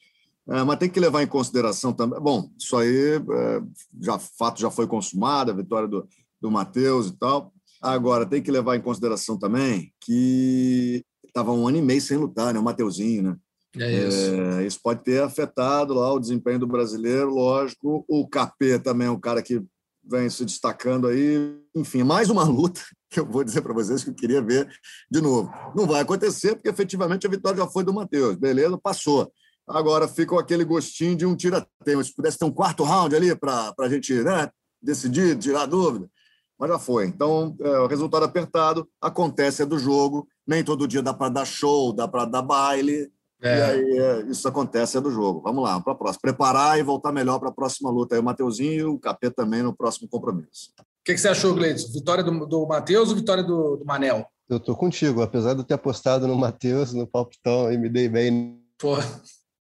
É, 0.48 0.62
mas 0.64 0.78
tem 0.78 0.90
que 0.90 0.98
levar 0.98 1.22
em 1.22 1.26
consideração 1.26 1.92
também. 1.92 2.20
Bom, 2.20 2.50
isso 2.58 2.76
aí, 2.76 3.16
é, 3.16 3.62
já 4.00 4.18
fato 4.18 4.60
já 4.60 4.70
foi 4.70 4.86
consumado, 4.86 5.50
a 5.50 5.54
vitória 5.54 5.86
do, 5.86 6.06
do 6.40 6.50
Matheus 6.50 7.08
e 7.08 7.18
tal. 7.18 7.52
Agora, 7.80 8.26
tem 8.26 8.42
que 8.42 8.50
levar 8.50 8.76
em 8.76 8.80
consideração 8.80 9.38
também 9.38 9.92
que 10.00 11.04
estava 11.26 11.52
um 11.52 11.66
ano 11.66 11.78
e 11.78 11.82
meio 11.82 12.00
sem 12.00 12.16
lutar, 12.16 12.52
né? 12.52 12.60
O 12.60 12.62
Mateuzinho, 12.62 13.22
né? 13.22 13.36
É 13.76 14.08
isso. 14.08 14.34
É, 14.34 14.66
isso 14.66 14.80
pode 14.82 15.02
ter 15.02 15.22
afetado 15.22 15.94
lá 15.94 16.12
o 16.12 16.20
desempenho 16.20 16.58
do 16.58 16.66
brasileiro, 16.66 17.30
lógico. 17.30 18.04
O 18.08 18.28
Capê 18.28 18.78
também 18.78 19.06
é 19.06 19.10
um 19.10 19.18
cara 19.18 19.42
que 19.42 19.62
vem 20.04 20.28
se 20.28 20.44
destacando 20.44 21.06
aí. 21.06 21.56
Enfim, 21.74 22.02
mais 22.02 22.28
uma 22.28 22.44
luta 22.44 22.82
que 23.10 23.20
eu 23.20 23.26
vou 23.26 23.44
dizer 23.44 23.62
para 23.62 23.72
vocês 23.72 24.04
que 24.04 24.10
eu 24.10 24.14
queria 24.14 24.42
ver 24.42 24.68
de 25.10 25.20
novo. 25.20 25.50
Não 25.74 25.86
vai 25.86 26.00
acontecer, 26.00 26.54
porque 26.54 26.68
efetivamente 26.68 27.26
a 27.26 27.30
vitória 27.30 27.58
já 27.58 27.66
foi 27.66 27.84
do 27.84 27.94
Matheus. 27.94 28.36
Beleza, 28.36 28.76
passou. 28.78 29.32
Agora 29.68 30.08
fica 30.08 30.38
aquele 30.38 30.64
gostinho 30.64 31.16
de 31.16 31.26
um 31.26 31.36
tira-teima. 31.36 32.02
Se 32.02 32.14
pudesse 32.14 32.38
ter 32.38 32.44
um 32.44 32.50
quarto 32.50 32.82
round 32.82 33.14
ali 33.14 33.34
para 33.36 33.72
a 33.78 33.88
gente 33.88 34.12
né, 34.22 34.50
decidir, 34.82 35.38
tirar 35.38 35.66
dúvida 35.66 36.08
mas 36.62 36.70
já 36.70 36.78
foi. 36.78 37.06
Então, 37.06 37.56
é, 37.60 37.78
o 37.80 37.88
resultado 37.88 38.24
apertado 38.24 38.88
acontece 39.00 39.62
é 39.62 39.66
do 39.66 39.80
jogo. 39.80 40.28
Nem 40.46 40.62
todo 40.62 40.86
dia 40.86 41.02
dá 41.02 41.12
para 41.12 41.28
dar 41.28 41.44
show, 41.44 41.92
dá 41.92 42.06
para 42.06 42.24
dar 42.24 42.40
baile. 42.40 43.10
É. 43.42 43.58
E 43.58 43.62
aí 43.62 43.98
é, 43.98 44.20
isso 44.30 44.46
acontece 44.46 44.96
é 44.96 45.00
do 45.00 45.10
jogo. 45.10 45.42
Vamos 45.42 45.64
lá, 45.64 45.80
para 45.80 45.92
a 45.92 45.96
próxima. 45.96 46.20
Preparar 46.22 46.78
e 46.78 46.84
voltar 46.84 47.10
melhor 47.10 47.40
para 47.40 47.48
a 47.48 47.52
próxima 47.52 47.90
luta. 47.90 48.14
Aí 48.14 48.20
o 48.20 48.22
Mateuzinho 48.22 48.72
e 48.72 48.84
o 48.84 48.96
Capê 48.96 49.28
também 49.28 49.60
no 49.60 49.74
próximo 49.74 50.08
compromisso. 50.08 50.70
O 50.78 50.84
que, 51.04 51.14
que 51.14 51.18
você 51.18 51.26
achou, 51.26 51.52
Gleison? 51.52 51.92
Vitória 51.92 52.22
do, 52.22 52.46
do 52.46 52.64
Matheus 52.64 53.08
ou 53.08 53.16
vitória 53.16 53.42
do, 53.42 53.78
do 53.78 53.84
Manel? 53.84 54.24
Eu 54.48 54.60
tô 54.60 54.76
contigo, 54.76 55.20
apesar 55.20 55.54
de 55.54 55.62
eu 55.62 55.64
ter 55.64 55.74
apostado 55.74 56.28
no 56.28 56.36
Matheus, 56.36 56.92
no 56.92 57.08
palpitão 57.08 57.72
e 57.72 57.76
me 57.76 57.88
dei 57.88 58.08
bem. 58.08 58.62
Porra 58.78 59.04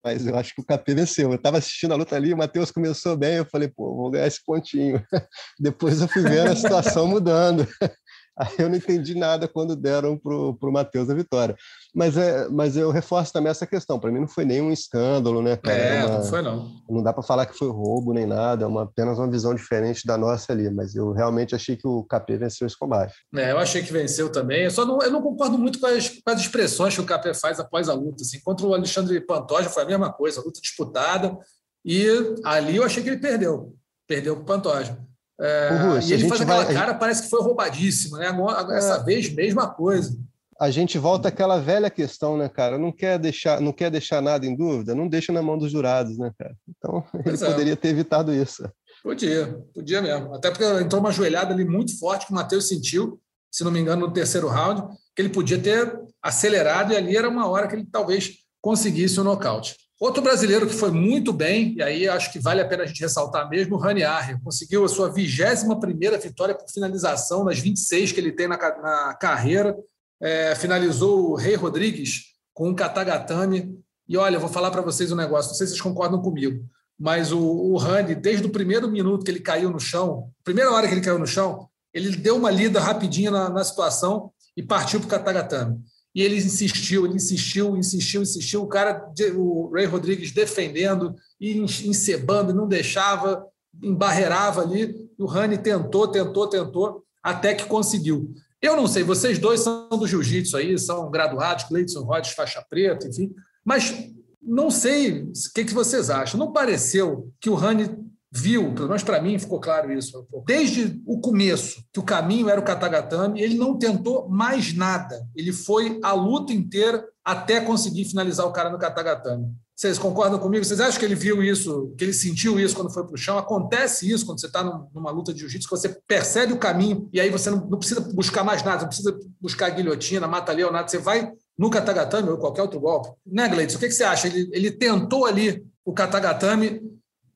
mas 0.07 0.25
eu 0.25 0.37
acho 0.37 0.55
que 0.55 0.61
o 0.61 0.63
Capê 0.63 0.95
venceu. 0.95 1.31
Eu 1.31 1.35
estava 1.35 1.57
assistindo 1.57 1.91
a 1.91 1.97
luta 1.97 2.15
ali, 2.15 2.33
o 2.33 2.37
Matheus 2.37 2.71
começou 2.71 3.17
bem, 3.17 3.35
eu 3.35 3.45
falei, 3.45 3.67
pô, 3.67 3.93
vou 3.93 4.09
ganhar 4.09 4.25
esse 4.25 4.41
pontinho. 4.43 5.05
Depois 5.59 5.99
eu 5.99 6.07
fui 6.07 6.21
vendo 6.21 6.51
a 6.51 6.55
situação 6.55 7.07
mudando. 7.07 7.67
Aí 8.39 8.53
eu 8.59 8.69
não 8.69 8.75
entendi 8.75 9.15
nada 9.15 9.47
quando 9.47 9.75
deram 9.75 10.17
para 10.17 10.31
o 10.31 10.71
Matheus 10.71 11.09
a 11.09 11.13
vitória. 11.15 11.55
Mas, 11.93 12.15
é, 12.15 12.47
mas 12.49 12.77
eu 12.77 12.91
reforço 12.91 13.33
também 13.33 13.49
essa 13.49 13.65
questão. 13.65 13.99
Para 13.99 14.11
mim 14.11 14.19
não 14.19 14.27
foi 14.27 14.45
nenhum 14.45 14.71
escândalo, 14.71 15.41
né, 15.41 15.57
cara? 15.57 15.77
É, 15.77 16.05
uma, 16.05 16.17
não 16.19 16.23
foi 16.23 16.41
não. 16.43 16.71
Não 16.87 17.01
dá 17.01 17.11
para 17.11 17.23
falar 17.23 17.47
que 17.47 17.57
foi 17.57 17.69
roubo 17.69 18.13
nem 18.13 18.27
nada, 18.27 18.65
é 18.65 18.67
uma, 18.67 18.83
apenas 18.83 19.17
uma 19.17 19.29
visão 19.29 19.55
diferente 19.55 20.05
da 20.05 20.17
nossa 20.17 20.53
ali. 20.53 20.69
Mas 20.69 20.93
eu 20.95 21.11
realmente 21.11 21.55
achei 21.55 21.75
que 21.75 21.87
o 21.87 22.03
Capê 22.03 22.37
venceu 22.37 22.67
esse 22.67 22.77
combate. 22.77 23.15
É, 23.35 23.51
eu 23.51 23.57
achei 23.57 23.81
que 23.81 23.91
venceu 23.91 24.31
também. 24.31 24.65
Eu 24.65 24.71
só 24.71 24.85
não, 24.85 25.01
eu 25.01 25.09
não 25.09 25.21
concordo 25.21 25.57
muito 25.57 25.79
com 25.79 25.87
as, 25.87 26.09
com 26.09 26.29
as 26.29 26.39
expressões 26.39 26.93
que 26.93 27.01
o 27.01 27.05
Capê 27.05 27.33
faz 27.33 27.59
após 27.59 27.89
a 27.89 27.93
luta. 27.93 28.21
Assim. 28.21 28.39
Contra 28.41 28.67
o 28.67 28.73
Alexandre 28.75 29.19
Pantoja 29.19 29.69
foi 29.69 29.81
a 29.81 29.87
mesma 29.87 30.13
coisa, 30.13 30.41
luta 30.41 30.61
disputada. 30.61 31.35
E 31.83 32.05
ali 32.43 32.75
eu 32.75 32.83
achei 32.83 33.01
que 33.01 33.09
ele 33.09 33.17
perdeu. 33.17 33.73
Perdeu 34.07 34.35
com 34.35 34.43
o 34.43 34.45
Pantoja. 34.45 34.97
É, 35.39 35.69
Russo, 35.69 36.09
e 36.09 36.13
ele 36.13 36.27
faz 36.27 36.41
aquela 36.41 36.63
vai... 36.65 36.73
cara, 36.73 36.93
parece 36.95 37.23
que 37.23 37.29
foi 37.29 37.41
roubadíssimo, 37.41 38.17
né? 38.17 38.27
Agora, 38.27 38.77
essa 38.77 38.95
é. 38.95 39.03
vez, 39.03 39.31
mesma 39.33 39.67
coisa. 39.67 40.17
A 40.59 40.71
gente 40.71 40.97
volta 40.97 41.29
àquela 41.29 41.59
velha 41.59 41.89
questão, 41.89 42.35
né, 42.35 42.49
cara? 42.49 42.79
Não 42.79 42.91
quer 42.91 43.19
deixar, 43.19 43.61
não 43.61 43.71
quer 43.71 43.91
deixar 43.91 44.21
nada 44.21 44.45
em 44.45 44.55
dúvida, 44.55 44.95
não 44.95 45.07
deixa 45.07 45.31
na 45.31 45.41
mão 45.41 45.55
dos 45.55 45.71
jurados, 45.71 46.17
né, 46.17 46.31
cara? 46.37 46.55
Então, 46.67 47.03
pois 47.23 47.41
ele 47.41 47.49
é. 47.49 47.53
poderia 47.53 47.75
ter 47.75 47.89
evitado 47.89 48.33
isso. 48.33 48.67
Podia, 49.03 49.63
podia 49.73 50.01
mesmo. 50.01 50.33
Até 50.33 50.49
porque 50.49 50.63
entrou 50.63 50.99
uma 50.99 51.11
joelhada 51.11 51.53
ali 51.53 51.63
muito 51.63 51.97
forte 51.99 52.25
que 52.25 52.31
o 52.31 52.35
Matheus 52.35 52.67
sentiu, 52.67 53.21
se 53.51 53.63
não 53.63 53.71
me 53.71 53.79
engano, 53.79 54.07
no 54.07 54.11
terceiro 54.11 54.47
round, 54.47 54.81
que 55.15 55.21
ele 55.21 55.29
podia 55.29 55.59
ter 55.59 55.99
acelerado 56.21 56.91
e 56.91 56.97
ali 56.97 57.15
era 57.15 57.29
uma 57.29 57.47
hora 57.47 57.67
que 57.67 57.75
ele 57.75 57.87
talvez 57.91 58.37
conseguisse 58.59 59.19
o 59.19 59.23
nocaute. 59.23 59.75
Outro 59.99 60.21
brasileiro 60.21 60.67
que 60.67 60.75
foi 60.75 60.91
muito 60.91 61.33
bem, 61.33 61.73
e 61.75 61.81
aí 61.81 62.07
acho 62.07 62.31
que 62.31 62.37
vale 62.37 62.61
a 62.61 62.67
pena 62.67 62.83
a 62.83 62.85
gente 62.85 63.01
ressaltar 63.01 63.49
mesmo, 63.49 63.75
o 63.75 63.79
Rani 63.79 64.01
conseguiu 64.43 64.85
a 64.85 64.87
sua 64.87 65.11
21 65.11 65.79
vitória 66.21 66.53
por 66.53 66.69
finalização 66.69 67.43
nas 67.43 67.57
26 67.57 68.11
que 68.11 68.19
ele 68.19 68.31
tem 68.31 68.47
na, 68.47 68.57
na 68.57 69.15
carreira. 69.15 69.75
É, 70.21 70.53
finalizou 70.53 71.31
o 71.31 71.35
Rei 71.35 71.55
Rodrigues 71.55 72.25
com 72.53 72.69
um 72.69 72.75
Katagatame. 72.75 73.75
E 74.07 74.15
olha, 74.17 74.37
vou 74.37 74.49
falar 74.49 74.69
para 74.69 74.81
vocês 74.81 75.11
um 75.11 75.15
negócio, 75.15 75.49
não 75.49 75.57
sei 75.57 75.65
se 75.65 75.73
vocês 75.73 75.81
concordam 75.81 76.21
comigo, 76.21 76.63
mas 76.97 77.31
o, 77.31 77.39
o 77.39 77.75
Rani, 77.77 78.13
desde 78.13 78.45
o 78.45 78.51
primeiro 78.51 78.89
minuto 78.89 79.25
que 79.25 79.31
ele 79.31 79.39
caiu 79.39 79.69
no 79.69 79.79
chão, 79.79 80.29
primeira 80.43 80.71
hora 80.71 80.87
que 80.87 80.93
ele 80.93 81.01
caiu 81.01 81.19
no 81.19 81.27
chão, 81.27 81.67
ele 81.91 82.15
deu 82.15 82.35
uma 82.35 82.51
lida 82.51 82.79
rapidinha 82.79 83.31
na, 83.31 83.49
na 83.49 83.63
situação 83.63 84.31
e 84.55 84.61
partiu 84.61 84.99
para 84.99 85.07
o 85.07 85.09
Katagatame. 85.09 85.79
E 86.17 86.21
ele 86.23 86.37
insistiu, 86.37 87.05
ele 87.05 87.13
insistiu, 87.13 87.77
insistiu, 87.77 88.23
insistiu. 88.23 88.63
O 88.63 88.67
cara, 88.67 89.07
o 89.35 89.69
Ray 89.71 89.85
Rodrigues 89.85 90.31
defendendo 90.31 91.13
e 91.39 91.59
encebando, 91.59 92.55
não 92.55 92.67
deixava, 92.67 93.45
embarreirava 93.83 94.61
ali. 94.61 94.95
O 95.15 95.27
Rani 95.27 95.59
tentou, 95.59 96.07
tentou, 96.07 96.47
tentou, 96.47 97.03
até 97.21 97.53
que 97.53 97.65
conseguiu. 97.65 98.33
Eu 98.59 98.75
não 98.75 98.87
sei, 98.87 99.03
vocês 99.03 99.37
dois 99.37 99.61
são 99.61 99.89
do 99.89 100.07
jiu-jitsu 100.07 100.57
aí, 100.57 100.79
são 100.79 101.11
graduados, 101.11 101.65
Cleiton 101.65 102.01
Rhodes, 102.01 102.31
faixa 102.31 102.65
preta, 102.67 103.07
enfim, 103.07 103.31
mas 103.63 103.93
não 104.41 104.71
sei 104.71 105.21
o 105.21 105.31
que, 105.53 105.65
que 105.65 105.73
vocês 105.73 106.09
acham. 106.09 106.39
Não 106.39 106.51
pareceu 106.51 107.31
que 107.39 107.47
o 107.47 107.53
Rani 107.53 107.95
viu, 108.37 108.73
pelo 108.73 108.87
menos 108.87 109.03
para 109.03 109.21
mim 109.21 109.39
ficou 109.39 109.59
claro 109.59 109.91
isso, 109.91 110.27
desde 110.45 111.01
o 111.05 111.19
começo, 111.19 111.83
que 111.91 111.99
o 111.99 112.03
caminho 112.03 112.49
era 112.49 112.59
o 112.59 112.63
Katagatame, 112.63 113.41
ele 113.41 113.55
não 113.55 113.77
tentou 113.77 114.29
mais 114.29 114.73
nada. 114.73 115.27
Ele 115.35 115.51
foi 115.51 115.99
a 116.03 116.13
luta 116.13 116.53
inteira 116.53 117.03
até 117.25 117.59
conseguir 117.59 118.05
finalizar 118.05 118.45
o 118.45 118.51
cara 118.51 118.69
no 118.69 118.77
Katagatame. 118.77 119.47
Vocês 119.75 119.99
concordam 119.99 120.39
comigo? 120.39 120.65
Vocês 120.65 120.79
acham 120.79 120.99
que 120.99 121.05
ele 121.05 121.13
viu 121.13 121.43
isso, 121.43 121.93
que 121.97 122.03
ele 122.03 122.13
sentiu 122.13 122.59
isso 122.59 122.75
quando 122.75 122.91
foi 122.91 123.03
para 123.03 123.13
o 123.13 123.17
chão? 123.17 123.37
Acontece 123.37 124.09
isso 124.11 124.25
quando 124.25 124.39
você 124.39 124.47
está 124.47 124.63
numa 124.63 125.11
luta 125.11 125.33
de 125.33 125.39
jiu-jitsu, 125.41 125.69
que 125.69 125.75
você 125.75 125.89
percebe 126.07 126.53
o 126.53 126.57
caminho 126.57 127.07
e 127.13 127.19
aí 127.19 127.29
você 127.29 127.51
não, 127.51 127.67
não, 127.67 127.77
precisa 127.77 128.01
buscar 128.01 128.43
mais 128.43 128.63
nada, 128.63 128.81
não 128.81 128.87
precisa 128.87 129.17
buscar 129.39 129.69
guilhotina, 129.69 130.27
mata-leão, 130.27 130.71
nada. 130.71 130.87
Você 130.87 130.97
vai 130.97 131.31
no 131.57 131.69
Katagatame 131.69 132.29
ou 132.29 132.37
qualquer 132.37 132.63
outro 132.63 132.79
golpe. 132.79 133.09
Né, 133.25 133.47
Gleitson? 133.47 133.77
O 133.77 133.79
que, 133.79 133.87
que 133.87 133.93
você 133.93 134.03
acha? 134.03 134.27
Ele, 134.27 134.49
ele 134.51 134.71
tentou 134.71 135.25
ali 135.25 135.63
o 135.85 135.93
Katagatame 135.93 136.81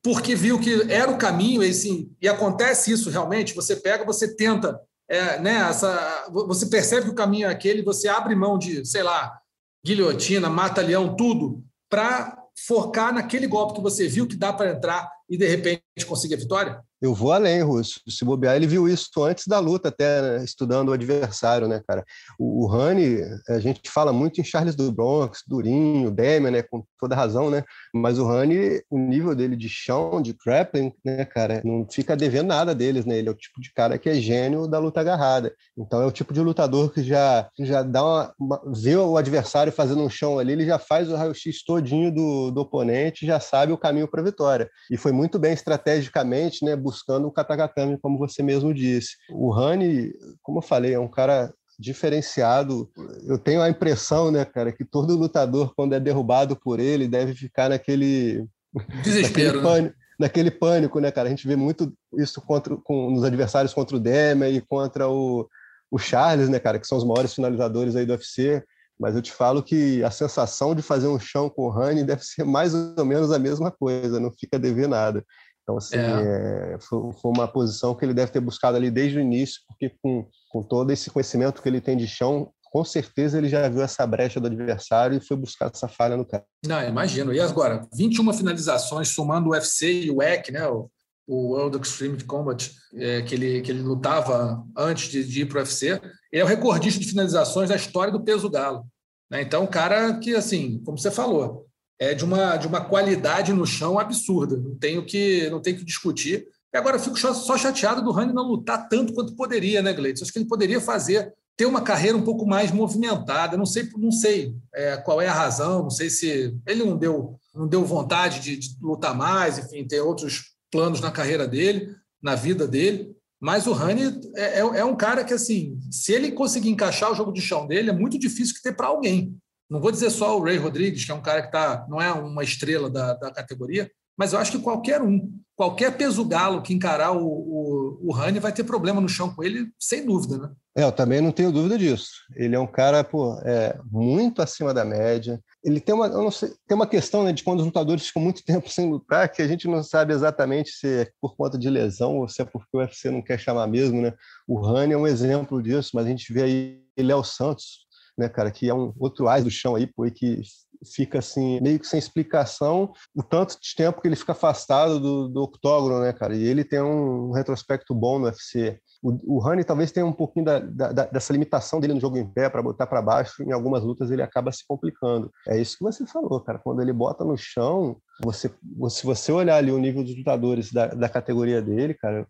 porque 0.02 0.34
viu 0.34 0.58
que 0.58 0.90
era 0.90 1.10
o 1.10 1.18
caminho, 1.18 1.62
e, 1.62 1.70
assim, 1.70 2.10
e 2.20 2.28
acontece 2.28 2.90
isso 2.90 3.08
realmente, 3.08 3.54
você 3.54 3.76
pega, 3.76 4.04
você 4.04 4.34
tenta, 4.34 4.80
é, 5.08 5.38
né, 5.38 5.68
essa, 5.68 6.26
você 6.30 6.66
percebe 6.66 7.06
que 7.06 7.12
o 7.12 7.14
caminho 7.14 7.46
é 7.46 7.50
aquele, 7.50 7.82
você 7.82 8.08
abre 8.08 8.34
mão 8.34 8.58
de, 8.58 8.84
sei 8.84 9.02
lá, 9.02 9.38
guilhotina, 9.84 10.50
mata-leão, 10.50 11.14
tudo, 11.14 11.62
para 11.88 12.36
focar 12.66 13.14
naquele 13.14 13.46
golpe 13.46 13.74
que 13.74 13.80
você 13.80 14.08
viu 14.08 14.26
que 14.26 14.36
dá 14.36 14.52
para 14.52 14.72
entrar 14.72 15.10
e 15.32 15.38
de 15.38 15.48
repente 15.48 15.82
conseguir 16.06 16.34
a 16.34 16.36
vitória? 16.36 16.82
Eu 17.00 17.14
vou 17.14 17.32
além, 17.32 17.60
Russo. 17.62 18.00
Se 18.08 18.24
bobear, 18.24 18.54
ele 18.54 18.66
viu 18.66 18.88
isso 18.88 19.08
antes 19.24 19.48
da 19.48 19.58
luta, 19.58 19.88
até 19.88 20.22
né? 20.22 20.44
estudando 20.44 20.90
o 20.90 20.92
adversário, 20.92 21.66
né, 21.66 21.82
cara? 21.84 22.04
O, 22.38 22.62
o 22.62 22.66
Rani, 22.68 23.18
a 23.48 23.58
gente 23.58 23.90
fala 23.90 24.12
muito 24.12 24.40
em 24.40 24.44
Charles 24.44 24.76
do 24.76 24.92
Bronx, 24.92 25.40
Durinho, 25.44 26.12
Demian, 26.12 26.52
né, 26.52 26.62
com 26.62 26.84
toda 27.00 27.16
razão, 27.16 27.50
né? 27.50 27.64
Mas 27.92 28.20
o 28.20 28.24
Rani, 28.24 28.80
o 28.88 28.96
nível 28.96 29.34
dele 29.34 29.56
de 29.56 29.68
chão, 29.68 30.22
de 30.22 30.32
grappling, 30.32 30.92
né, 31.04 31.24
cara, 31.24 31.60
não 31.64 31.84
fica 31.90 32.16
devendo 32.16 32.46
nada 32.46 32.72
deles, 32.72 33.04
né? 33.04 33.18
Ele 33.18 33.28
é 33.28 33.32
o 33.32 33.36
tipo 33.36 33.60
de 33.60 33.72
cara 33.72 33.98
que 33.98 34.08
é 34.08 34.14
gênio 34.14 34.68
da 34.68 34.78
luta 34.78 35.00
agarrada. 35.00 35.52
Então 35.76 36.00
é 36.00 36.06
o 36.06 36.12
tipo 36.12 36.32
de 36.32 36.40
lutador 36.40 36.92
que 36.92 37.02
já, 37.02 37.48
já 37.58 37.82
dá 37.82 38.04
uma, 38.04 38.34
uma 38.38 38.62
vê 38.80 38.94
o 38.94 39.16
adversário 39.16 39.72
fazendo 39.72 40.02
um 40.02 40.10
chão 40.10 40.38
ali, 40.38 40.52
ele 40.52 40.66
já 40.66 40.78
faz 40.78 41.10
o 41.10 41.16
raio-x 41.16 41.64
todinho 41.64 42.12
do, 42.14 42.52
do 42.52 42.60
oponente, 42.60 43.26
já 43.26 43.40
sabe 43.40 43.72
o 43.72 43.78
caminho 43.78 44.06
para 44.06 44.20
a 44.20 44.24
vitória. 44.24 44.70
E 44.88 44.96
foi 44.96 45.10
muito 45.10 45.21
bem 45.38 45.52
estrategicamente, 45.52 46.64
né? 46.64 46.76
buscando 46.76 47.26
o 47.26 47.32
Katagatame, 47.32 47.98
como 47.98 48.18
você 48.18 48.42
mesmo 48.42 48.72
disse. 48.72 49.16
O 49.30 49.50
Rani, 49.50 50.12
como 50.42 50.58
eu 50.58 50.62
falei, 50.62 50.94
é 50.94 50.98
um 50.98 51.08
cara 51.08 51.52
diferenciado. 51.78 52.90
Eu 53.26 53.38
tenho 53.38 53.60
a 53.60 53.68
impressão, 53.68 54.30
né, 54.30 54.44
cara, 54.44 54.72
que 54.72 54.84
todo 54.84 55.16
lutador, 55.16 55.74
quando 55.74 55.94
é 55.94 56.00
derrubado 56.00 56.56
por 56.56 56.80
ele, 56.80 57.08
deve 57.08 57.34
ficar 57.34 57.68
naquele. 57.70 58.46
Desespero. 59.02 59.60
naquele, 59.60 59.62
pânico, 59.62 59.88
né? 59.88 59.94
naquele 60.18 60.50
pânico, 60.50 61.00
né, 61.00 61.10
cara? 61.10 61.28
A 61.28 61.30
gente 61.30 61.46
vê 61.46 61.56
muito 61.56 61.92
isso 62.16 62.40
contra, 62.40 62.76
com, 62.76 63.10
nos 63.10 63.24
adversários 63.24 63.74
contra 63.74 63.96
o 63.96 64.00
Dema 64.00 64.48
e 64.48 64.60
contra 64.60 65.08
o, 65.08 65.48
o 65.90 65.98
Charles, 65.98 66.48
né, 66.48 66.58
cara, 66.58 66.78
que 66.78 66.86
são 66.86 66.96
os 66.96 67.04
maiores 67.04 67.34
finalizadores 67.34 67.96
aí 67.96 68.06
do 68.06 68.12
UFC. 68.12 68.62
Mas 69.02 69.16
eu 69.16 69.20
te 69.20 69.32
falo 69.32 69.64
que 69.64 70.00
a 70.04 70.12
sensação 70.12 70.76
de 70.76 70.80
fazer 70.80 71.08
um 71.08 71.18
chão 71.18 71.50
com 71.50 71.62
o 71.62 71.70
Rani 71.70 72.04
deve 72.04 72.22
ser 72.22 72.44
mais 72.44 72.72
ou 72.72 73.04
menos 73.04 73.32
a 73.32 73.38
mesma 73.38 73.68
coisa, 73.68 74.20
não 74.20 74.30
fica 74.30 74.56
a 74.56 74.60
dever 74.60 74.88
nada. 74.88 75.24
Então, 75.62 75.76
assim, 75.76 75.96
é. 75.96 76.74
É, 76.74 76.78
foi, 76.80 77.12
foi, 77.20 77.30
uma 77.32 77.48
posição 77.48 77.96
que 77.96 78.04
ele 78.04 78.14
deve 78.14 78.30
ter 78.30 78.38
buscado 78.38 78.76
ali 78.76 78.92
desde 78.92 79.18
o 79.18 79.20
início, 79.20 79.60
porque 79.66 79.92
com, 80.00 80.24
com 80.48 80.62
todo 80.62 80.92
esse 80.92 81.10
conhecimento 81.10 81.60
que 81.60 81.68
ele 81.68 81.80
tem 81.80 81.96
de 81.96 82.06
chão, 82.06 82.52
com 82.62 82.84
certeza 82.84 83.38
ele 83.38 83.48
já 83.48 83.68
viu 83.68 83.82
essa 83.82 84.06
brecha 84.06 84.40
do 84.40 84.46
adversário 84.46 85.16
e 85.16 85.26
foi 85.26 85.36
buscar 85.36 85.68
essa 85.72 85.88
falha 85.88 86.16
no 86.16 86.24
cara. 86.24 86.44
Não, 86.64 86.80
imagino. 86.84 87.32
E 87.32 87.40
agora, 87.40 87.84
21 87.92 88.32
finalizações, 88.32 89.08
somando 89.08 89.48
o 89.48 89.52
UFC 89.52 90.04
e 90.04 90.10
o 90.12 90.18
WEC, 90.18 90.52
né, 90.52 90.68
o, 90.68 90.88
o 91.26 91.54
World 91.54 91.76
Extreme 91.76 92.22
Combat, 92.22 92.70
é, 92.94 93.22
que, 93.22 93.34
ele, 93.34 93.62
que 93.62 93.72
ele 93.72 93.82
lutava 93.82 94.64
antes 94.76 95.10
de, 95.10 95.24
de 95.24 95.42
ir 95.42 95.46
para 95.46 95.58
o 95.58 95.60
UFC, 95.60 96.00
ele 96.32 96.42
é 96.42 96.44
o 96.44 96.48
recordista 96.48 96.98
de 96.98 97.06
finalizações 97.06 97.68
da 97.68 97.76
história 97.76 98.12
do 98.12 98.24
peso 98.24 98.48
galo. 98.48 98.86
Né? 99.30 99.42
Então, 99.42 99.64
um 99.64 99.66
cara 99.66 100.18
que, 100.18 100.34
assim, 100.34 100.82
como 100.84 100.98
você 100.98 101.10
falou, 101.10 101.66
é 101.98 102.14
de 102.14 102.24
uma, 102.24 102.56
de 102.56 102.66
uma 102.66 102.80
qualidade 102.80 103.52
no 103.52 103.66
chão 103.66 103.98
absurda. 103.98 104.56
Não 104.56 104.74
tenho 104.74 105.04
que, 105.04 105.48
não 105.50 105.60
tenho 105.60 105.76
que 105.76 105.84
discutir. 105.84 106.48
E 106.74 106.76
agora 106.76 106.96
eu 106.96 107.00
fico 107.00 107.16
só 107.18 107.56
chateado 107.56 108.02
do 108.02 108.10
Rani 108.10 108.32
não 108.32 108.42
lutar 108.42 108.88
tanto 108.88 109.12
quanto 109.12 109.36
poderia, 109.36 109.82
né, 109.82 109.92
Gleitson? 109.92 110.24
Acho 110.24 110.32
que 110.32 110.38
ele 110.38 110.48
poderia 110.48 110.80
fazer, 110.80 111.32
ter 111.56 111.66
uma 111.66 111.82
carreira 111.82 112.16
um 112.16 112.22
pouco 112.22 112.46
mais 112.46 112.72
movimentada. 112.72 113.56
Não 113.56 113.66
sei, 113.66 113.88
não 113.96 114.10
sei 114.10 114.54
é, 114.74 114.96
qual 114.96 115.20
é 115.20 115.28
a 115.28 115.34
razão, 115.34 115.82
não 115.82 115.90
sei 115.90 116.08
se 116.08 116.56
ele 116.66 116.84
não 116.84 116.96
deu, 116.96 117.38
não 117.54 117.68
deu 117.68 117.84
vontade 117.84 118.40
de, 118.40 118.56
de 118.56 118.76
lutar 118.80 119.14
mais, 119.14 119.58
enfim, 119.58 119.86
ter 119.86 120.00
outros 120.00 120.54
planos 120.70 121.00
na 121.00 121.10
carreira 121.10 121.46
dele, 121.46 121.94
na 122.22 122.34
vida 122.34 122.66
dele. 122.66 123.11
Mas 123.42 123.66
o 123.66 123.72
Rani 123.72 124.20
é, 124.36 124.42
é, 124.42 124.60
é, 124.60 124.84
um 124.84 124.94
cara 124.94 125.24
que, 125.24 125.34
assim, 125.34 125.76
se 125.90 126.12
ele 126.12 126.30
conseguir 126.30 126.70
encaixar 126.70 127.10
o 127.10 127.14
jogo 127.14 127.32
de 127.32 127.40
chão 127.40 127.66
dele, 127.66 127.90
é 127.90 127.92
muito 127.92 128.16
difícil 128.16 128.54
que 128.54 128.62
ter 128.62 128.72
para 128.72 128.86
alguém. 128.86 129.36
Não 129.68 129.80
vou 129.80 129.90
dizer 129.90 130.10
só 130.10 130.38
o 130.38 130.44
Ray 130.44 130.58
Rodrigues, 130.58 131.04
que 131.04 131.10
é 131.10 131.14
um 131.14 131.20
cara 131.20 131.42
que 131.42 131.50
tá, 131.50 131.84
não 131.88 132.00
é 132.00 132.12
uma 132.12 132.44
estrela 132.44 132.88
da, 132.88 133.14
da 133.14 133.32
categoria, 133.32 133.90
mas 134.22 134.32
eu 134.32 134.38
acho 134.38 134.52
que 134.52 134.58
qualquer 134.60 135.02
um, 135.02 135.36
qualquer 135.56 135.96
peso 135.96 136.24
galo 136.24 136.62
que 136.62 136.72
encarar 136.72 137.10
o, 137.10 137.26
o, 137.26 137.98
o 138.04 138.12
Rani 138.12 138.38
vai 138.38 138.52
ter 138.52 138.62
problema 138.62 139.00
no 139.00 139.08
chão 139.08 139.34
com 139.34 139.42
ele, 139.42 139.68
sem 139.76 140.06
dúvida, 140.06 140.38
né? 140.38 140.50
É, 140.76 140.84
eu 140.84 140.92
também 140.92 141.20
não 141.20 141.32
tenho 141.32 141.50
dúvida 141.50 141.76
disso. 141.76 142.08
Ele 142.36 142.54
é 142.54 142.60
um 142.60 142.66
cara 142.68 143.02
pô, 143.02 143.36
é, 143.44 143.76
muito 143.90 144.40
acima 144.40 144.72
da 144.72 144.84
média. 144.84 145.42
Ele 145.64 145.80
tem 145.80 145.92
uma, 145.92 146.06
eu 146.06 146.22
não 146.22 146.30
sei, 146.30 146.50
tem 146.68 146.76
uma 146.76 146.86
questão 146.86 147.24
né, 147.24 147.32
de 147.32 147.42
quando 147.42 147.58
os 147.58 147.66
lutadores 147.66 148.06
ficam 148.06 148.22
muito 148.22 148.44
tempo 148.46 148.70
sem 148.70 148.88
lutar, 148.88 149.28
que 149.28 149.42
a 149.42 149.48
gente 149.48 149.66
não 149.66 149.82
sabe 149.82 150.12
exatamente 150.12 150.70
se 150.70 151.00
é 151.00 151.10
por 151.20 151.34
conta 151.34 151.58
de 151.58 151.68
lesão 151.68 152.18
ou 152.18 152.28
se 152.28 152.42
é 152.42 152.44
porque 152.44 152.68
o 152.76 152.78
UFC 152.78 153.10
não 153.10 153.22
quer 153.22 153.40
chamar 153.40 153.66
mesmo, 153.66 154.00
né? 154.00 154.14
O 154.46 154.60
Rani 154.60 154.92
é 154.92 154.96
um 154.96 155.08
exemplo 155.08 155.60
disso, 155.60 155.90
mas 155.94 156.06
a 156.06 156.08
gente 156.08 156.32
vê 156.32 156.44
aí 156.44 156.80
Léo 156.96 157.24
Santos, 157.24 157.88
né, 158.16 158.28
cara, 158.28 158.52
que 158.52 158.68
é 158.68 158.74
um 158.74 158.92
outro 159.00 159.26
ás 159.26 159.42
do 159.42 159.50
chão 159.50 159.74
aí, 159.74 159.84
pô, 159.84 160.08
que 160.12 160.42
fica 160.84 161.18
assim, 161.18 161.60
meio 161.60 161.78
que 161.78 161.86
sem 161.86 161.98
explicação, 161.98 162.92
o 163.14 163.22
tanto 163.22 163.56
de 163.60 163.74
tempo 163.74 164.00
que 164.00 164.08
ele 164.08 164.16
fica 164.16 164.32
afastado 164.32 164.98
do, 165.00 165.28
do 165.28 165.42
octógono, 165.42 166.00
né, 166.00 166.12
cara? 166.12 166.34
E 166.34 166.42
ele 166.42 166.64
tem 166.64 166.80
um 166.80 167.32
retrospecto 167.32 167.94
bom 167.94 168.18
no 168.18 168.26
UFC. 168.26 168.78
O, 169.02 169.40
Rani 169.40 169.64
talvez 169.64 169.90
tenha 169.90 170.06
um 170.06 170.12
pouquinho 170.12 170.44
da, 170.44 170.60
da, 170.60 171.06
dessa 171.06 171.32
limitação 171.32 171.80
dele 171.80 171.94
no 171.94 172.00
jogo 172.00 172.16
em 172.16 172.26
pé 172.26 172.48
para 172.48 172.62
botar 172.62 172.86
para 172.86 173.02
baixo, 173.02 173.42
em 173.42 173.50
algumas 173.50 173.82
lutas 173.82 174.12
ele 174.12 174.22
acaba 174.22 174.52
se 174.52 174.64
complicando. 174.66 175.30
É 175.48 175.60
isso 175.60 175.76
que 175.76 175.82
você 175.82 176.06
falou, 176.06 176.40
cara. 176.40 176.60
Quando 176.60 176.80
ele 176.80 176.92
bota 176.92 177.24
no 177.24 177.36
chão, 177.36 177.96
você, 178.22 178.48
se 178.90 179.04
você 179.04 179.32
olhar 179.32 179.56
ali 179.56 179.72
o 179.72 179.78
nível 179.78 180.04
dos 180.04 180.16
lutadores 180.16 180.72
da, 180.72 180.86
da 180.86 181.08
categoria 181.08 181.60
dele, 181.60 181.94
cara, 181.94 182.26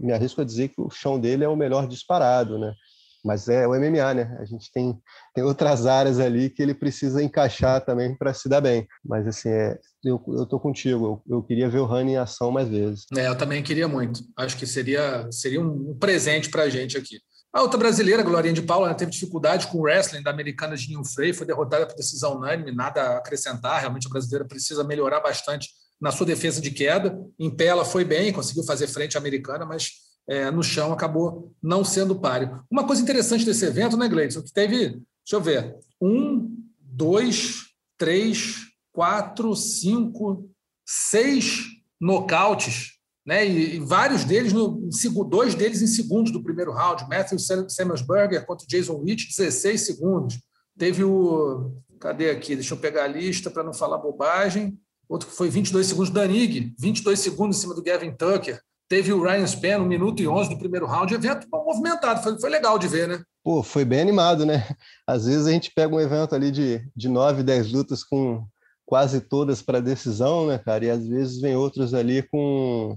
me 0.00 0.12
arrisco 0.12 0.40
a 0.40 0.44
dizer 0.44 0.68
que 0.68 0.80
o 0.80 0.90
chão 0.90 1.18
dele 1.20 1.44
é 1.44 1.48
o 1.48 1.56
melhor 1.56 1.86
disparado, 1.86 2.58
né? 2.58 2.72
Mas 3.28 3.46
é 3.46 3.68
o 3.68 3.74
MMA, 3.74 4.14
né? 4.14 4.38
A 4.40 4.46
gente 4.46 4.72
tem, 4.72 4.98
tem 5.34 5.44
outras 5.44 5.84
áreas 5.84 6.18
ali 6.18 6.48
que 6.48 6.62
ele 6.62 6.72
precisa 6.72 7.22
encaixar 7.22 7.84
também 7.84 8.16
para 8.16 8.32
se 8.32 8.48
dar 8.48 8.62
bem. 8.62 8.88
Mas, 9.04 9.26
assim, 9.26 9.50
é, 9.50 9.78
eu, 10.02 10.18
eu 10.28 10.46
tô 10.46 10.58
contigo. 10.58 11.22
Eu, 11.28 11.36
eu 11.36 11.42
queria 11.42 11.68
ver 11.68 11.80
o 11.80 11.84
Rani 11.84 12.12
em 12.12 12.16
ação 12.16 12.50
mais 12.50 12.70
vezes. 12.70 13.04
É, 13.14 13.28
eu 13.28 13.36
também 13.36 13.62
queria 13.62 13.86
muito. 13.86 14.24
Acho 14.34 14.56
que 14.56 14.66
seria, 14.66 15.28
seria 15.30 15.60
um 15.60 15.94
presente 15.98 16.48
para 16.48 16.62
a 16.62 16.70
gente 16.70 16.96
aqui. 16.96 17.18
A 17.52 17.60
outra 17.60 17.78
brasileira, 17.78 18.22
Glorinha 18.22 18.54
de 18.54 18.62
Paula, 18.62 18.94
teve 18.94 19.10
dificuldade 19.10 19.66
com 19.66 19.76
o 19.76 19.82
wrestling 19.82 20.22
da 20.22 20.30
americana 20.30 20.74
Ginho 20.74 21.04
Frey, 21.04 21.34
foi 21.34 21.46
derrotada 21.46 21.86
por 21.86 21.96
decisão 21.96 22.38
unânime, 22.38 22.72
nada 22.72 23.02
a 23.02 23.18
acrescentar. 23.18 23.78
Realmente 23.78 24.06
a 24.06 24.10
brasileira 24.10 24.46
precisa 24.46 24.82
melhorar 24.84 25.20
bastante 25.20 25.68
na 26.00 26.10
sua 26.10 26.24
defesa 26.24 26.62
de 26.62 26.70
queda. 26.70 27.14
Em 27.38 27.54
pé 27.54 27.66
ela 27.66 27.84
foi 27.84 28.06
bem, 28.06 28.32
conseguiu 28.32 28.64
fazer 28.64 28.86
frente 28.86 29.18
à 29.18 29.20
americana, 29.20 29.66
mas 29.66 30.07
é, 30.28 30.50
no 30.50 30.62
chão 30.62 30.92
acabou 30.92 31.52
não 31.62 31.84
sendo 31.84 32.18
páreo. 32.18 32.62
Uma 32.70 32.86
coisa 32.86 33.02
interessante 33.02 33.44
desse 33.44 33.64
evento, 33.64 33.96
né, 33.96 34.08
Gleison, 34.08 34.42
que 34.42 34.52
teve, 34.52 34.88
deixa 34.88 35.02
eu 35.32 35.40
ver, 35.40 35.76
um, 36.00 36.54
dois, 36.80 37.68
três, 37.96 38.66
quatro, 38.92 39.56
cinco, 39.56 40.50
seis 40.86 41.64
nocautes 42.00 42.98
né? 43.28 43.46
E, 43.46 43.76
e, 43.76 43.78
vários 43.78 44.24
deles, 44.24 44.54
no, 44.54 44.88
dois 45.28 45.54
deles 45.54 45.82
em 45.82 45.86
segundos 45.86 46.32
do 46.32 46.42
primeiro 46.42 46.72
round. 46.72 47.06
Matthew 47.06 47.38
Samuelsberger 47.68 48.46
contra 48.46 48.66
Jason 48.66 48.94
Witt, 48.94 49.28
16 49.28 49.82
segundos. 49.82 50.40
Teve 50.78 51.04
o. 51.04 51.74
Cadê 52.00 52.30
aqui? 52.30 52.54
Deixa 52.54 52.72
eu 52.72 52.78
pegar 52.78 53.04
a 53.04 53.06
lista 53.06 53.50
para 53.50 53.62
não 53.62 53.74
falar 53.74 53.98
bobagem. 53.98 54.78
Outro 55.06 55.28
que 55.28 55.36
foi 55.36 55.50
22 55.50 55.86
segundos, 55.86 56.10
Danig, 56.10 56.74
22 56.78 57.20
segundos 57.20 57.58
em 57.58 57.60
cima 57.60 57.74
do 57.74 57.82
Gavin 57.82 58.12
Tucker. 58.12 58.62
Teve 58.88 59.12
o 59.12 59.22
Ryan 59.22 59.46
Spann, 59.46 59.82
1 59.82 59.84
minuto 59.84 60.22
e 60.22 60.28
11 60.28 60.50
do 60.50 60.58
primeiro 60.58 60.86
round. 60.86 61.12
Evento 61.12 61.46
movimentado, 61.52 62.22
foi, 62.22 62.40
foi 62.40 62.48
legal 62.48 62.78
de 62.78 62.88
ver, 62.88 63.06
né? 63.06 63.22
Pô, 63.44 63.62
foi 63.62 63.84
bem 63.84 64.00
animado, 64.00 64.46
né? 64.46 64.66
Às 65.06 65.26
vezes 65.26 65.46
a 65.46 65.50
gente 65.50 65.70
pega 65.74 65.94
um 65.94 66.00
evento 66.00 66.34
ali 66.34 66.50
de, 66.50 66.82
de 66.96 67.08
9, 67.08 67.42
10 67.42 67.72
lutas 67.72 68.02
com 68.02 68.46
quase 68.86 69.20
todas 69.20 69.60
para 69.60 69.80
decisão, 69.80 70.46
né, 70.46 70.58
cara? 70.58 70.86
E 70.86 70.90
às 70.90 71.06
vezes 71.06 71.38
vem 71.38 71.54
outros 71.54 71.92
ali 71.92 72.22
com 72.22 72.96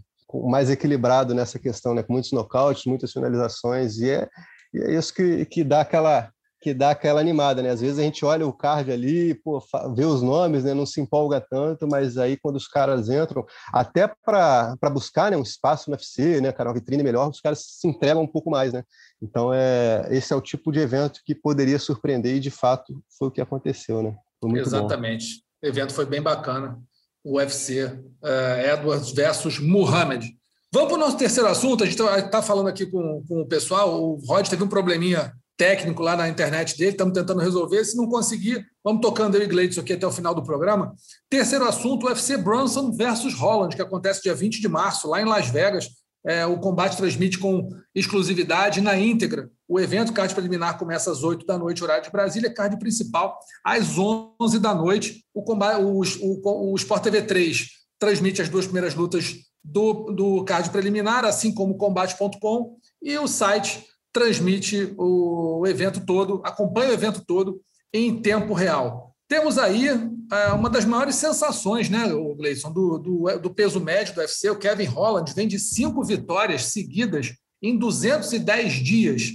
mais 0.49 0.69
equilibrado 0.69 1.35
nessa 1.35 1.59
questão, 1.59 1.93
né? 1.93 2.03
com 2.03 2.13
muitos 2.13 2.31
nocautes, 2.31 2.85
muitas 2.85 3.11
finalizações, 3.11 3.97
e 3.97 4.09
é, 4.09 4.29
e 4.73 4.79
é 4.79 4.93
isso 4.93 5.13
que, 5.13 5.45
que 5.45 5.63
dá 5.63 5.81
aquela 5.81 6.31
que 6.61 6.73
dá 6.73 6.91
aquela 6.91 7.19
animada, 7.19 7.61
né? 7.61 7.69
Às 7.69 7.81
vezes 7.81 7.97
a 7.97 8.03
gente 8.03 8.23
olha 8.23 8.45
o 8.45 8.53
card 8.53 8.91
ali, 8.91 9.33
pô, 9.33 9.61
vê 9.95 10.05
os 10.05 10.21
nomes, 10.21 10.63
né? 10.63 10.73
Não 10.73 10.85
se 10.85 11.01
empolga 11.01 11.41
tanto, 11.41 11.87
mas 11.87 12.17
aí 12.17 12.37
quando 12.37 12.57
os 12.57 12.67
caras 12.67 13.09
entram, 13.09 13.43
até 13.73 14.07
para 14.23 14.77
buscar 14.91 15.31
né, 15.31 15.37
um 15.37 15.41
espaço 15.41 15.89
no 15.89 15.95
UFC, 15.95 16.39
né, 16.39 16.51
cara, 16.51 16.69
uma 16.69 16.75
vitrine 16.75 17.01
melhor, 17.01 17.29
os 17.29 17.41
caras 17.41 17.63
se 17.65 17.87
entregam 17.87 18.21
um 18.21 18.27
pouco 18.27 18.51
mais, 18.51 18.71
né? 18.71 18.83
Então 19.21 19.51
é 19.51 20.07
esse 20.11 20.31
é 20.31 20.35
o 20.35 20.41
tipo 20.41 20.71
de 20.71 20.79
evento 20.79 21.21
que 21.25 21.33
poderia 21.33 21.79
surpreender 21.79 22.35
e 22.35 22.39
de 22.39 22.51
fato 22.51 23.03
foi 23.17 23.27
o 23.29 23.31
que 23.31 23.41
aconteceu, 23.41 24.03
né? 24.03 24.15
Exatamente. 24.55 25.25
Bom. 25.61 25.67
O 25.67 25.69
evento 25.69 25.93
foi 25.93 26.05
bem 26.05 26.21
bacana 26.21 26.79
UFC, 27.23 27.85
uh, 27.85 27.99
eh, 28.23 28.73
Edwards 28.73 29.11
versus 29.11 29.59
Muhammad. 29.59 30.25
Vamos 30.73 30.89
para 30.89 30.97
o 30.97 30.99
nosso 30.99 31.17
terceiro 31.17 31.49
assunto. 31.49 31.83
A 31.83 31.87
gente 31.87 31.99
está 31.99 32.21
tá 32.23 32.41
falando 32.41 32.67
aqui 32.67 32.85
com, 32.85 33.23
com 33.27 33.41
o 33.41 33.47
pessoal. 33.47 34.01
O 34.01 34.15
Rod 34.25 34.47
teve 34.47 34.63
um 34.63 34.67
probleminha 34.67 35.33
técnico 35.61 36.01
lá 36.01 36.15
na 36.15 36.27
internet 36.27 36.75
dele, 36.75 36.89
estamos 36.89 37.13
tentando 37.13 37.39
resolver. 37.39 37.85
Se 37.85 37.95
não 37.95 38.07
conseguir, 38.07 38.65
vamos 38.83 38.99
tocando 38.99 39.37
eu 39.37 39.43
e 39.43 39.79
aqui 39.79 39.93
até 39.93 40.07
o 40.07 40.11
final 40.11 40.33
do 40.33 40.41
programa. 40.41 40.95
Terceiro 41.29 41.65
assunto: 41.65 42.07
UFC 42.07 42.35
Brunson 42.35 42.91
versus 42.91 43.35
Holland, 43.35 43.75
que 43.75 43.81
acontece 43.81 44.23
dia 44.23 44.33
20 44.33 44.59
de 44.59 44.67
março, 44.67 45.07
lá 45.07 45.21
em 45.21 45.25
Las 45.25 45.49
Vegas. 45.49 45.87
É, 46.25 46.47
o 46.47 46.59
combate 46.59 46.97
transmite 46.97 47.37
com 47.37 47.69
exclusividade 47.93 48.81
na 48.81 48.97
íntegra. 48.97 49.51
O 49.67 49.79
evento, 49.79 50.13
card 50.13 50.33
preliminar, 50.33 50.79
começa 50.79 51.11
às 51.11 51.23
8 51.23 51.45
da 51.45 51.59
noite, 51.59 51.83
horário 51.83 52.03
de 52.03 52.11
Brasília, 52.11 52.51
card 52.51 52.79
principal 52.79 53.37
às 53.63 53.99
11 53.99 54.57
da 54.59 54.73
noite. 54.73 55.23
O, 55.31 55.43
combate, 55.43 55.79
o, 55.83 56.01
o, 56.01 56.71
o 56.71 56.75
Sport 56.75 57.03
TV 57.03 57.21
3 57.21 57.67
transmite 57.99 58.41
as 58.41 58.49
duas 58.49 58.65
primeiras 58.65 58.95
lutas 58.95 59.35
do, 59.63 60.11
do 60.11 60.43
card 60.43 60.71
preliminar, 60.71 61.23
assim 61.23 61.53
como 61.53 61.75
o 61.75 61.77
combate.com, 61.77 62.77
e 63.01 63.15
o 63.17 63.27
site 63.27 63.90
transmite 64.11 64.93
o, 64.97 65.65
evento 65.65 66.05
todo, 66.05 66.41
acompanha 66.43 66.89
o 66.89 66.93
evento 66.93 67.23
todo 67.25 67.61
em 67.93 68.21
tempo 68.21 68.53
real. 68.53 69.15
Temos 69.27 69.57
aí 69.57 69.87
é, 69.87 70.47
uma 70.53 70.69
das 70.69 70.83
maiores 70.83 71.15
sensações, 71.15 71.89
né, 71.89 72.09
Gleison, 72.37 72.71
do, 72.71 72.97
do, 72.97 73.39
do, 73.39 73.53
peso 73.53 73.79
médio 73.79 74.13
do 74.13 74.19
UFC, 74.19 74.49
o 74.49 74.57
Kevin 74.57 74.85
Holland, 74.85 75.33
vem 75.33 75.47
de 75.47 75.57
cinco 75.57 76.03
vitórias 76.03 76.65
seguidas 76.65 77.33
em 77.61 77.77
210 77.77 78.73
dias. 78.73 79.31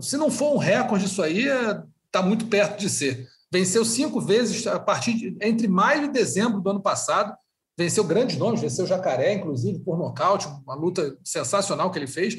Se 0.00 0.16
não 0.16 0.30
for 0.30 0.54
um 0.54 0.58
recorde, 0.58 1.06
isso 1.06 1.20
aí 1.20 1.46
está 1.46 2.20
é, 2.20 2.22
muito 2.22 2.46
perto 2.46 2.78
de 2.78 2.88
ser. 2.88 3.26
Venceu 3.50 3.84
cinco 3.84 4.20
vezes 4.20 4.66
a 4.66 4.78
partir 4.78 5.14
de, 5.14 5.36
entre 5.40 5.66
maio 5.66 6.04
e 6.04 6.12
dezembro 6.12 6.60
do 6.60 6.70
ano 6.70 6.80
passado. 6.80 7.36
Venceu 7.76 8.04
grandes 8.04 8.36
nomes, 8.36 8.60
venceu 8.60 8.86
Jacaré, 8.86 9.34
inclusive, 9.34 9.80
por 9.80 9.98
nocaute, 9.98 10.46
uma 10.64 10.74
luta 10.74 11.18
sensacional 11.24 11.90
que 11.90 11.98
ele 11.98 12.06
fez, 12.06 12.36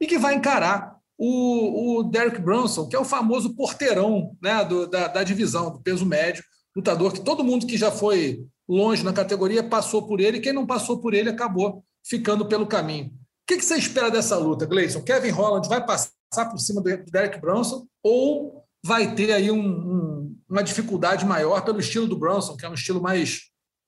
e 0.00 0.06
que 0.06 0.18
vai 0.18 0.34
encarar 0.34 0.96
o, 1.18 1.98
o 1.98 2.02
Derek 2.02 2.40
Brunson, 2.40 2.88
que 2.88 2.96
é 2.96 2.98
o 2.98 3.04
famoso 3.04 3.54
porteirão 3.54 4.36
né, 4.42 4.64
do, 4.64 4.86
da, 4.86 5.08
da 5.08 5.22
divisão, 5.22 5.70
do 5.70 5.80
peso 5.80 6.04
médio, 6.04 6.44
lutador 6.76 7.12
que 7.12 7.20
todo 7.20 7.44
mundo 7.44 7.66
que 7.66 7.76
já 7.76 7.90
foi 7.90 8.44
longe 8.68 9.02
na 9.02 9.12
categoria 9.12 9.62
passou 9.62 10.06
por 10.06 10.20
ele, 10.20 10.40
quem 10.40 10.52
não 10.52 10.66
passou 10.66 11.00
por 11.00 11.14
ele 11.14 11.30
acabou 11.30 11.84
ficando 12.04 12.46
pelo 12.46 12.66
caminho. 12.66 13.06
O 13.06 13.10
que, 13.46 13.56
que 13.56 13.64
você 13.64 13.76
espera 13.76 14.10
dessa 14.10 14.36
luta, 14.36 14.66
Gleison? 14.66 15.02
Kevin 15.02 15.30
Holland 15.30 15.68
vai 15.68 15.84
passar 15.84 16.50
por 16.50 16.58
cima 16.58 16.82
do 16.82 16.96
Derek 17.10 17.40
Brunson 17.40 17.86
ou 18.02 18.64
vai 18.84 19.14
ter 19.14 19.32
aí 19.32 19.50
um, 19.50 19.60
um, 19.60 20.38
uma 20.48 20.62
dificuldade 20.62 21.24
maior 21.24 21.64
pelo 21.64 21.80
estilo 21.80 22.06
do 22.06 22.18
Brunson, 22.18 22.56
que 22.56 22.66
é 22.66 22.68
um 22.68 22.74
estilo 22.74 23.00
mais 23.00 23.42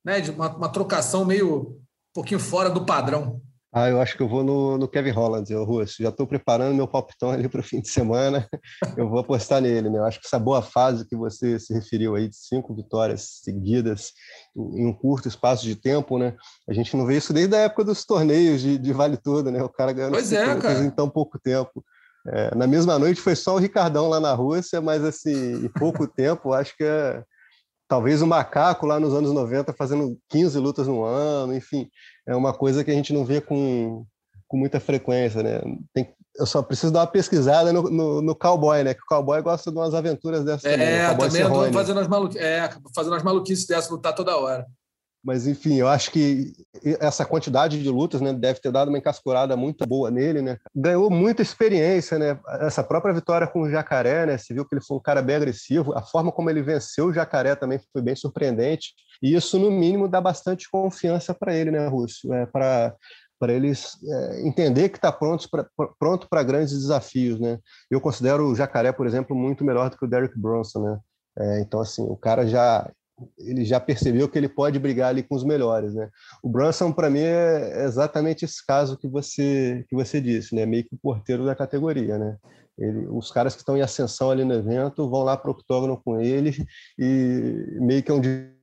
né, 0.05 0.21
de 0.21 0.31
uma, 0.31 0.57
uma 0.57 0.69
trocação 0.69 1.25
meio 1.25 1.61
um 1.61 1.81
pouquinho 2.15 2.41
fora 2.41 2.71
do 2.71 2.87
padrão? 2.87 3.43
Ah, 3.73 3.89
eu 3.91 4.01
acho 4.01 4.17
que 4.17 4.23
eu 4.23 4.29
vou 4.29 4.43
no, 4.43 4.79
no 4.79 4.89
Kevin 4.89 5.11
Holland, 5.11 5.53
eu, 5.53 5.63
Russo. 5.63 6.03
Já 6.03 6.09
estou 6.09 6.27
preparando 6.27 6.75
meu 6.75 6.89
palpitão 6.89 7.31
ali 7.33 7.49
para 7.49 7.61
o 7.61 7.65
fim 7.65 7.81
de 7.81 7.89
semana. 7.89 8.49
Eu 8.97 9.09
vou 9.09 9.19
apostar 9.19 9.61
nele, 9.61 9.91
né? 9.91 9.99
Eu 9.99 10.05
acho 10.05 10.21
que 10.21 10.27
essa 10.27 10.39
boa 10.39 10.63
fase 10.63 11.07
que 11.07 11.15
você 11.15 11.59
se 11.59 11.75
referiu 11.75 12.15
aí, 12.15 12.29
de 12.29 12.37
cinco 12.37 12.75
vitórias 12.75 13.41
seguidas 13.43 14.13
em 14.57 14.87
um 14.87 14.93
curto 14.93 15.29
espaço 15.29 15.65
de 15.65 15.77
tempo, 15.77 16.19
né? 16.19 16.35
A 16.69 16.73
gente 16.73 16.97
não 16.97 17.05
vê 17.05 17.19
isso 17.19 17.33
desde 17.33 17.55
a 17.55 17.61
época 17.61 17.85
dos 17.85 18.05
torneios 18.07 18.63
de, 18.63 18.79
de 18.79 18.93
Vale 18.93 19.19
Tudo, 19.19 19.51
né? 19.51 19.63
O 19.63 19.69
cara 19.69 19.93
ganhando 19.93 20.13
pois 20.13 20.33
é, 20.33 20.57
cara. 20.57 20.81
em 20.81 20.91
tão 20.91 21.09
pouco 21.11 21.39
tempo. 21.39 21.85
É, 22.27 22.55
na 22.55 22.67
mesma 22.67 22.99
noite 22.99 23.21
foi 23.21 23.37
só 23.37 23.55
o 23.55 23.59
Ricardão 23.59 24.09
lá 24.09 24.19
na 24.19 24.33
Rússia, 24.33 24.81
mas 24.81 25.05
assim, 25.05 25.65
em 25.65 25.69
pouco 25.69 26.07
tempo, 26.07 26.53
acho 26.53 26.75
que 26.77 26.85
é 26.85 27.23
talvez 27.89 28.21
o 28.21 28.27
macaco 28.27 28.87
lá 28.87 29.01
nos 29.01 29.15
anos 29.15 29.33
90 29.33 29.73
fazendo 29.73 30.17
15 30.29 30.59
lutas 30.59 30.87
no 30.87 31.03
ano, 31.03 31.55
enfim, 31.55 31.89
é 32.27 32.37
uma 32.37 32.53
coisa 32.53 32.85
que 32.85 32.91
a 32.91 32.95
gente 32.95 33.13
não 33.13 33.25
vê 33.25 33.41
com, 33.41 34.05
com 34.47 34.57
muita 34.57 34.79
frequência, 34.79 35.43
né? 35.43 35.61
Tem, 35.93 36.15
eu 36.37 36.47
só 36.47 36.63
preciso 36.63 36.93
dar 36.93 37.01
uma 37.01 37.07
pesquisada 37.07 37.73
no, 37.73 37.83
no, 37.91 38.23
no, 38.23 38.35
cowboy, 38.35 38.85
né? 38.85 38.95
Que 38.95 39.01
o 39.01 39.07
cowboy 39.07 39.41
gosta 39.43 39.73
de 39.73 39.77
umas 39.77 39.95
aventuras 39.95 40.45
dessas 40.45 40.65
é, 40.65 40.73
também. 41.09 41.29
Também 41.29 41.43
eu 41.43 41.73
fazendo 41.73 42.01
as, 42.01 42.37
é, 42.37 42.71
fazendo 42.95 43.17
as 43.17 43.23
maluquices 43.23 43.67
dessas, 43.67 43.91
lutar 43.91 44.15
toda 44.15 44.37
hora. 44.37 44.67
Mas, 45.29 45.47
enfim, 45.47 45.75
eu 45.75 45.87
acho 45.87 46.11
que 46.11 46.55
essa 46.99 47.23
quantidade 47.23 47.83
de 47.83 47.91
lutas 47.91 48.19
né, 48.19 48.33
deve 48.33 48.61
ter 48.61 48.73
dado 48.73 48.89
uma 48.89 48.97
encascurada 48.97 49.55
muito 49.59 49.87
boa 49.87 50.11
nele, 50.11 50.41
né? 50.41 50.57
Ganhou 50.75 51.11
muita 51.11 51.43
experiência, 51.43 52.19
né? 52.19 52.41
Essa 52.61 52.83
própria 52.83 53.13
vitória 53.13 53.47
com 53.47 53.61
o 53.61 53.69
Jacaré, 53.71 54.25
né? 54.25 54.39
Você 54.39 54.55
viu 54.55 54.65
que 54.65 54.75
ele 54.75 54.83
foi 54.83 54.97
um 54.97 55.03
cara 55.03 55.21
bem 55.21 55.37
agressivo. 55.37 55.93
A 55.93 56.01
forma 56.01 56.33
como 56.33 56.49
ele 56.49 56.63
venceu 56.63 57.09
o 57.09 57.13
Jacaré 57.13 57.55
também 57.55 57.79
foi 57.93 58.01
bem 58.01 58.17
surpreendente. 58.17 58.95
E 59.23 59.35
isso, 59.35 59.59
no 59.59 59.71
mínimo, 59.71 60.09
dá 60.09 60.19
bastante 60.19 60.67
confiança 60.71 61.35
para 61.35 61.55
ele, 61.55 61.71
né, 61.71 61.87
Russo? 61.89 62.33
É, 62.33 62.47
para 62.47 62.97
eles 63.49 63.99
é, 64.03 64.49
entender 64.49 64.89
que 64.89 64.97
está 64.97 65.13
pronto 65.13 65.47
para 65.51 65.67
pronto 65.99 66.27
grandes 66.47 66.73
desafios, 66.73 67.39
né? 67.39 67.59
Eu 67.91 68.01
considero 68.01 68.47
o 68.47 68.55
Jacaré, 68.55 68.93
por 68.93 69.07
exemplo, 69.07 69.37
muito 69.37 69.63
melhor 69.63 69.91
do 69.91 69.99
que 69.99 70.07
o 70.07 70.09
Derek 70.09 70.41
Bronson, 70.41 70.81
né? 70.81 70.99
É, 71.39 71.61
então, 71.61 71.81
assim, 71.81 72.03
o 72.03 72.17
cara 72.17 72.47
já 72.47 72.91
ele 73.39 73.65
já 73.65 73.81
percebeu 73.81 74.29
que 74.29 74.39
ele 74.39 74.49
pode 74.49 74.79
brigar 74.79 75.09
ali 75.09 75.23
com 75.23 75.35
os 75.35 75.45
melhores, 75.45 75.95
né? 75.95 76.09
O 76.43 76.49
Brunson 76.49 76.93
para 76.93 77.11
mim 77.11 77.21
é 77.21 77.85
exatamente 77.85 78.45
esse 78.45 78.65
caso 78.65 78.97
que 78.97 79.09
você 79.09 79.85
que 79.89 79.95
você 79.95 80.21
disse, 80.21 80.55
né? 80.55 80.67
Meio 80.67 80.85
que 80.85 80.95
o 80.95 80.99
porteiro 80.99 81.45
da 81.45 81.55
categoria, 81.55 82.19
né? 82.19 82.37
Ele, 82.79 83.07
os 83.09 83.31
caras 83.31 83.55
que 83.55 83.61
estão 83.61 83.77
em 83.77 83.83
ascensão 83.83 84.31
ali 84.31 84.45
no 84.45 84.55
evento 84.55 85.09
vão 85.09 85.25
lá 85.25 85.37
para 85.37 85.51
o 85.51 85.53
octógono 85.53 86.01
com 86.03 86.21
ele 86.21 86.55
e 86.99 87.77
meio 87.81 88.03
que 88.03 88.11
é 88.11 88.15
um 88.15 88.21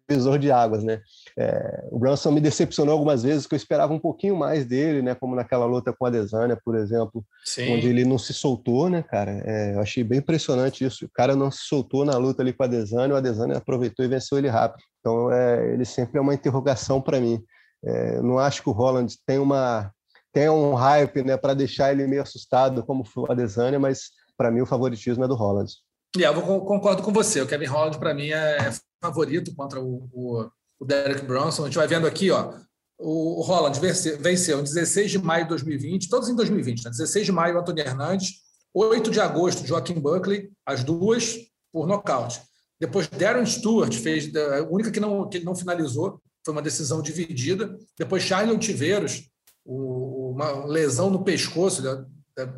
divisor 0.07 0.37
de 0.37 0.51
águas, 0.51 0.83
né? 0.83 1.01
É, 1.37 1.87
o 1.91 1.99
Brunson 1.99 2.31
me 2.31 2.39
decepcionou 2.39 2.93
algumas 2.93 3.23
vezes, 3.23 3.47
que 3.47 3.55
eu 3.55 3.57
esperava 3.57 3.93
um 3.93 3.99
pouquinho 3.99 4.35
mais 4.35 4.65
dele, 4.65 5.01
né? 5.01 5.15
Como 5.15 5.35
naquela 5.35 5.65
luta 5.65 5.93
com 5.93 6.05
a 6.05 6.09
Desânia, 6.09 6.57
por 6.63 6.75
exemplo, 6.75 7.25
Sim. 7.43 7.73
onde 7.73 7.87
ele 7.87 8.05
não 8.05 8.17
se 8.17 8.33
soltou, 8.33 8.89
né, 8.89 9.03
cara? 9.03 9.41
É, 9.45 9.75
eu 9.75 9.79
achei 9.79 10.03
bem 10.03 10.19
impressionante 10.19 10.85
isso. 10.85 11.05
O 11.05 11.09
cara 11.13 11.35
não 11.35 11.49
se 11.49 11.61
soltou 11.63 12.05
na 12.05 12.17
luta 12.17 12.41
ali 12.41 12.53
com 12.53 12.63
a 12.63 12.67
Desânia, 12.67 13.15
o 13.15 13.17
Adesanya 13.17 13.57
aproveitou 13.57 14.05
e 14.05 14.09
venceu 14.09 14.37
ele 14.37 14.47
rápido. 14.47 14.83
Então, 14.99 15.31
é, 15.31 15.73
ele 15.73 15.85
sempre 15.85 16.17
é 16.17 16.21
uma 16.21 16.33
interrogação 16.33 17.01
para 17.01 17.19
mim. 17.19 17.41
É, 17.83 18.21
não 18.21 18.39
acho 18.39 18.61
que 18.61 18.69
o 18.69 18.73
Holland 18.73 19.15
tem 19.25 19.39
uma 19.39 19.91
tem 20.33 20.49
um 20.49 20.73
hype, 20.73 21.23
né, 21.23 21.37
para 21.37 21.53
deixar 21.53 21.93
ele 21.93 22.05
meio 22.07 22.21
assustado, 22.21 22.83
como 22.83 23.05
foi 23.05 23.23
o 23.23 23.31
Adesanya, 23.31 23.79
mas 23.79 24.09
para 24.35 24.51
mim 24.51 24.59
o 24.59 24.65
favoritismo 24.65 25.23
é 25.23 25.29
do 25.29 25.33
Holland. 25.33 25.71
Yeah, 26.15 26.37
eu 26.37 26.43
concordo 26.43 27.01
com 27.03 27.11
você. 27.13 27.41
O 27.41 27.47
Kevin 27.47 27.65
Holland, 27.65 27.97
para 27.99 28.13
mim, 28.13 28.29
é 28.29 28.69
favorito 29.05 29.53
contra 29.55 29.79
o, 29.79 30.09
o, 30.11 30.49
o, 30.79 30.85
Derek 30.85 31.25
Bronson. 31.25 31.63
A 31.63 31.65
gente 31.65 31.77
vai 31.77 31.87
vendo 31.87 32.07
aqui, 32.07 32.31
ó, 32.31 32.53
o, 32.97 33.39
o 33.39 33.41
Holland 33.41 33.79
venceu, 33.79 34.59
em 34.59 34.63
16 34.63 35.11
de 35.11 35.19
maio 35.19 35.43
de 35.43 35.49
2020, 35.49 36.09
todos 36.09 36.29
em 36.29 36.35
2020, 36.35 36.83
né? 36.83 36.91
16 36.91 37.25
de 37.25 37.31
maio, 37.31 37.55
o 37.55 37.59
Antônio 37.59 37.85
Hernandes, 37.85 38.45
8 38.73 39.11
de 39.11 39.19
agosto, 39.19 39.65
Joaquim 39.65 39.99
Buckley, 39.99 40.51
as 40.65 40.83
duas 40.83 41.37
por 41.71 41.87
nocaute. 41.87 42.41
Depois, 42.79 43.07
Darren 43.07 43.45
Stewart 43.45 43.93
fez, 43.93 44.33
a 44.35 44.63
única 44.63 44.91
que, 44.91 44.99
não, 44.99 45.29
que 45.29 45.37
ele 45.37 45.45
não 45.45 45.55
finalizou, 45.55 46.19
foi 46.43 46.53
uma 46.53 46.61
decisão 46.61 47.01
dividida. 47.01 47.77
Depois, 47.97 48.23
Charlie 48.23 48.53
Ontiveros, 48.53 49.29
uma 49.65 50.65
lesão 50.65 51.09
no 51.09 51.23
pescoço, 51.23 51.81
né? 51.81 52.05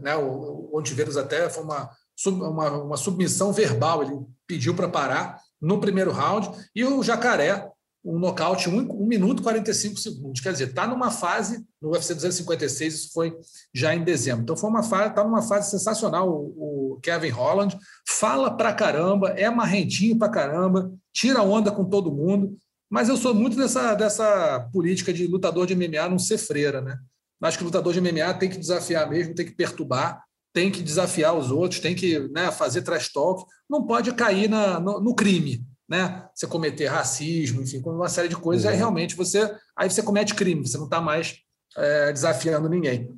né 0.02 0.16
o 0.18 0.72
Ontiveros 0.74 1.18
até 1.18 1.50
foi 1.50 1.64
uma, 1.64 1.89
uma, 2.26 2.72
uma 2.84 2.98
submissão 2.98 3.54
verbal, 3.54 4.04
ele 4.04 4.18
pediu 4.48 4.76
para 4.76 4.89
parar 4.89 5.39
no 5.62 5.80
primeiro 5.80 6.12
round. 6.12 6.49
E 6.76 6.84
o 6.84 7.03
Jacaré, 7.03 7.70
um 8.03 8.18
nocaute, 8.18 8.70
1 8.70 8.74
um, 8.74 9.03
um 9.03 9.05
minuto 9.05 9.41
e 9.41 9.43
45 9.43 9.99
segundos. 9.99 10.41
Quer 10.41 10.53
dizer, 10.53 10.70
está 10.70 10.88
numa 10.88 11.12
fase, 11.12 11.66
no 11.82 11.91
UFC 11.91 12.14
256, 12.14 12.93
isso 12.93 13.14
foi 13.14 13.36
já 13.74 13.93
em 13.93 14.03
dezembro. 14.03 14.43
Então, 14.43 14.55
foi 14.55 14.70
uma 14.70 14.84
fase, 14.84 15.10
está 15.10 15.24
numa 15.24 15.41
fase 15.41 15.70
sensacional 15.70 16.30
o, 16.30 16.93
o, 16.93 16.99
Kevin 17.01 17.30
Holland. 17.30 17.78
Fala 18.08 18.55
pra 18.55 18.74
caramba, 18.74 19.30
é 19.32 19.49
marrentinho 19.49 20.18
pra 20.18 20.30
caramba, 20.30 20.91
tira 21.14 21.41
onda 21.41 21.72
com 21.72 21.84
todo 21.84 22.14
mundo. 22.14 22.58
Mas 22.89 23.10
eu 23.10 23.18
sou 23.18 23.34
muito 23.34 23.58
dessa, 23.58 23.93
dessa 23.95 24.70
política 24.72 25.12
de 25.12 25.28
lutador 25.28 25.68
de 25.68 25.76
MMA 25.76 26.08
não 26.10 26.18
ser 26.18 26.38
freira, 26.38 26.82
né? 26.82 26.97
Acho 27.41 27.58
que 27.58 27.64
o 27.64 27.68
lutador 27.68 27.93
de 27.93 28.01
MMA 28.01 28.34
tem 28.36 28.49
que 28.49 28.58
desafiar 28.58 29.10
mesmo, 29.10 29.36
tem 29.36 29.45
que 29.45 29.51
perturbar, 29.55 30.24
tem 30.54 30.72
que 30.72 30.82
desafiar 30.82 31.36
os 31.36 31.52
outros, 31.52 31.80
tem 31.80 31.95
que 31.95 32.20
né, 32.30 32.52
fazer 32.52 32.82
trash 32.82 33.12
talk, 33.12 33.43
não 33.70 33.86
pode 33.86 34.14
cair 34.14 34.50
na, 34.50 34.80
no, 34.80 35.00
no 35.00 35.16
crime 35.16 35.66
né? 35.88 36.28
Você 36.36 36.45
cometer 36.45 36.88
racismo, 36.88 37.62
enfim, 37.62 37.82
uma 37.86 38.10
série 38.10 38.28
de 38.28 38.36
coisas, 38.36 38.66
uhum. 38.66 38.72
aí 38.72 38.78
realmente 38.78 39.16
você 39.16 39.56
aí 39.76 39.89
você 39.89 40.04
comete 40.04 40.36
crime, 40.36 40.68
você 40.68 40.78
não 40.78 40.86
está 40.86 41.00
mais 41.00 41.36
é, 41.78 42.12
desafiando 42.12 42.68
ninguém. 42.68 43.10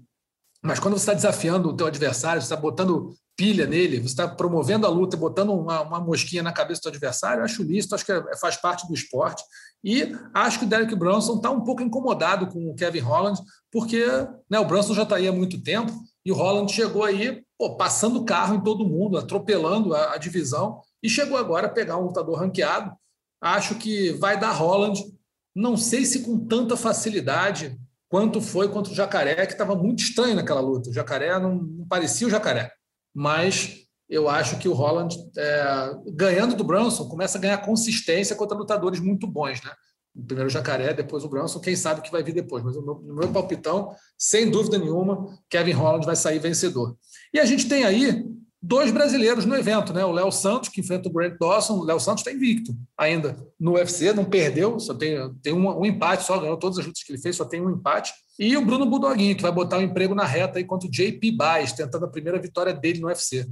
Mas 0.61 0.79
quando 0.79 0.95
você 0.95 1.03
está 1.03 1.13
desafiando 1.13 1.69
o 1.69 1.75
teu 1.75 1.87
adversário, 1.87 2.41
você 2.41 2.45
está 2.45 2.55
botando 2.55 3.15
pilha 3.35 3.65
nele, 3.65 3.99
você 3.99 4.07
está 4.07 4.27
promovendo 4.27 4.85
a 4.85 4.89
luta, 4.89 5.15
botando 5.15 5.53
uma, 5.53 5.81
uma 5.81 5.99
mosquinha 6.01 6.43
na 6.43 6.51
cabeça 6.51 6.81
do 6.81 6.83
teu 6.83 6.91
adversário, 6.91 7.43
acho 7.43 7.63
lícito, 7.63 7.95
acho 7.95 8.05
que 8.05 8.11
é, 8.11 8.37
faz 8.37 8.57
parte 8.57 8.85
do 8.85 8.93
esporte. 8.93 9.41
E 9.81 10.13
acho 10.33 10.59
que 10.59 10.65
o 10.65 10.67
Derek 10.67 10.93
Brunson 10.93 11.37
está 11.37 11.49
um 11.49 11.63
pouco 11.63 11.81
incomodado 11.81 12.47
com 12.47 12.69
o 12.69 12.75
Kevin 12.75 12.99
Holland, 12.99 13.39
porque 13.71 14.05
né, 14.49 14.59
o 14.59 14.65
Brunson 14.65 14.93
já 14.93 15.03
está 15.03 15.15
aí 15.15 15.27
há 15.27 15.31
muito 15.31 15.61
tempo 15.63 15.93
e 16.25 16.31
o 16.31 16.35
Holland 16.35 16.71
chegou 16.71 17.03
aí 17.03 17.43
pô, 17.57 17.75
passando 17.75 18.23
carro 18.23 18.55
em 18.55 18.63
todo 18.63 18.87
mundo, 18.87 19.17
atropelando 19.17 19.93
a, 19.93 20.13
a 20.13 20.17
divisão 20.17 20.81
e 21.03 21.09
chegou 21.09 21.37
agora 21.37 21.67
a 21.67 21.71
pegar 21.71 21.97
um 21.97 22.05
lutador 22.05 22.39
ranqueado. 22.39 22.91
Acho 23.41 23.75
que 23.75 24.11
vai 24.13 24.39
dar 24.39 24.51
Holland, 24.51 25.01
não 25.55 25.77
sei 25.77 26.05
se 26.05 26.23
com 26.23 26.45
tanta 26.45 26.75
facilidade 26.77 27.77
quanto 28.09 28.41
foi 28.41 28.69
contra 28.69 28.91
o 28.91 28.95
Jacaré, 28.95 29.45
que 29.45 29.53
estava 29.53 29.75
muito 29.75 30.01
estranho 30.01 30.35
naquela 30.35 30.61
luta. 30.61 30.89
O 30.89 30.93
Jacaré 30.93 31.37
não, 31.39 31.55
não, 31.55 31.87
parecia 31.87 32.27
o 32.27 32.29
Jacaré, 32.29 32.71
mas 33.13 33.85
eu 34.09 34.27
acho 34.27 34.57
que 34.57 34.67
o 34.67 34.73
Holland, 34.73 35.15
é, 35.37 35.91
ganhando 36.13 36.55
do 36.55 36.63
Brunson, 36.63 37.07
começa 37.07 37.37
a 37.37 37.41
ganhar 37.41 37.59
consistência 37.59 38.35
contra 38.35 38.57
lutadores 38.57 38.99
muito 38.99 39.27
bons, 39.27 39.61
né? 39.61 39.71
Primeiro 40.25 40.47
o 40.47 40.51
Jacaré, 40.51 40.93
depois 40.93 41.23
o 41.23 41.29
Brunson, 41.29 41.59
quem 41.59 41.75
sabe 41.75 41.99
o 41.99 42.03
que 42.03 42.11
vai 42.11 42.23
vir 42.23 42.33
depois. 42.33 42.63
Mas 42.63 42.75
no 42.75 43.01
meu 43.03 43.29
palpitão, 43.29 43.93
sem 44.17 44.49
dúvida 44.49 44.77
nenhuma, 44.77 45.37
Kevin 45.49 45.71
Holland 45.71 46.05
vai 46.05 46.15
sair 46.15 46.39
vencedor. 46.39 46.95
E 47.33 47.39
a 47.39 47.45
gente 47.45 47.67
tem 47.67 47.83
aí 47.83 48.25
dois 48.61 48.91
brasileiros 48.91 49.45
no 49.45 49.55
evento, 49.55 49.93
né? 49.93 50.03
O 50.03 50.11
Léo 50.11 50.31
Santos, 50.31 50.69
que 50.69 50.81
enfrenta 50.81 51.07
o 51.07 51.11
Grant 51.11 51.37
Dawson. 51.39 51.77
O 51.77 51.83
Léo 51.83 51.99
Santos 51.99 52.21
está 52.21 52.31
invicto 52.31 52.75
ainda 52.97 53.37
no 53.59 53.73
UFC, 53.73 54.11
não 54.13 54.25
perdeu, 54.25 54.79
só 54.79 54.93
tem, 54.93 55.17
tem 55.41 55.53
um, 55.53 55.79
um, 55.79 55.85
empate, 55.85 56.25
só 56.25 56.37
ganhou 56.37 56.57
todas 56.57 56.77
as 56.77 56.85
lutas 56.85 57.03
que 57.03 57.11
ele 57.11 57.21
fez, 57.21 57.35
só 57.35 57.45
tem 57.45 57.61
um 57.61 57.71
empate. 57.71 58.13
E 58.37 58.55
o 58.57 58.65
Bruno 58.65 58.85
Budoguinho, 58.85 59.35
que 59.35 59.41
vai 59.41 59.51
botar 59.51 59.77
o 59.77 59.79
um 59.79 59.83
emprego 59.83 60.13
na 60.13 60.25
reta 60.25 60.59
aí 60.59 60.65
contra 60.65 60.87
o 60.87 60.91
JP 60.91 61.31
Baez, 61.31 61.73
tentando 61.73 62.05
a 62.05 62.09
primeira 62.09 62.39
vitória 62.39 62.73
dele 62.73 62.99
no 62.99 63.07
UFC. 63.07 63.41
O 63.41 63.47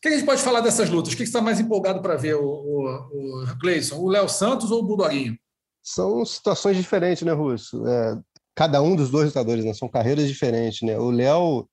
que 0.00 0.08
a 0.08 0.12
gente 0.12 0.24
pode 0.24 0.42
falar 0.42 0.60
dessas 0.60 0.90
lutas? 0.90 1.12
O 1.12 1.16
que 1.16 1.24
você 1.24 1.30
está 1.30 1.40
mais 1.40 1.60
empolgado 1.60 2.00
para 2.02 2.16
ver, 2.16 2.34
o, 2.34 2.44
o, 2.44 3.42
o 3.44 3.58
Gleison? 3.60 3.98
O 3.98 4.08
Léo 4.08 4.28
Santos 4.28 4.70
ou 4.70 4.80
o 4.80 4.82
Budoguinho? 4.82 5.36
São 5.82 6.24
situações 6.24 6.76
diferentes, 6.76 7.22
né, 7.22 7.32
Russo? 7.32 7.86
É, 7.86 8.18
cada 8.54 8.80
um 8.80 8.94
dos 8.94 9.10
dois 9.10 9.26
lutadores, 9.26 9.64
né? 9.64 9.74
São 9.74 9.88
carreiras 9.88 10.28
diferentes, 10.28 10.82
né? 10.82 10.98
O 10.98 11.10
Léo 11.10 11.68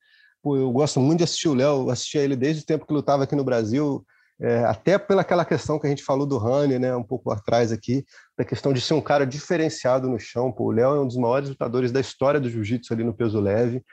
eu 0.46 0.72
gosto 0.72 1.00
muito 1.00 1.20
de 1.20 1.24
assistir 1.26 1.50
o 1.50 1.54
Léo, 1.54 1.90
assistia 1.90 2.22
ele 2.22 2.36
desde 2.36 2.64
o 2.64 2.66
tempo 2.66 2.86
que 2.86 2.94
lutava 2.94 3.24
aqui 3.24 3.36
no 3.36 3.44
Brasil, 3.44 4.06
é, 4.42 4.64
até 4.64 4.98
pela 4.98 5.22
aquela 5.22 5.44
questão 5.44 5.78
que 5.78 5.86
a 5.86 5.90
gente 5.90 6.04
falou 6.04 6.26
do 6.26 6.38
Rani, 6.38 6.80
né, 6.80 6.96
um 6.96 7.04
pouco 7.04 7.30
atrás 7.30 7.74
aqui, 7.74 8.06
da 8.38 8.46
questão 8.46 8.72
de 8.72 8.80
ser 8.80 8.94
um 8.94 9.02
cara 9.02 9.26
diferenciado 9.26 10.10
no 10.10 10.18
chão. 10.18 10.52
Pô, 10.52 10.66
o 10.66 10.72
Léo 10.72 10.96
é 10.96 11.02
um 11.02 11.08
dos 11.08 11.18
maiores 11.18 11.50
lutadores 11.50 11.92
da 11.92 12.00
história 12.00 12.40
do 12.40 12.50
jiu-jitsu 12.50 12.94
ali 12.94 13.04
no 13.04 13.14
peso 13.14 13.40
leve. 13.40 13.84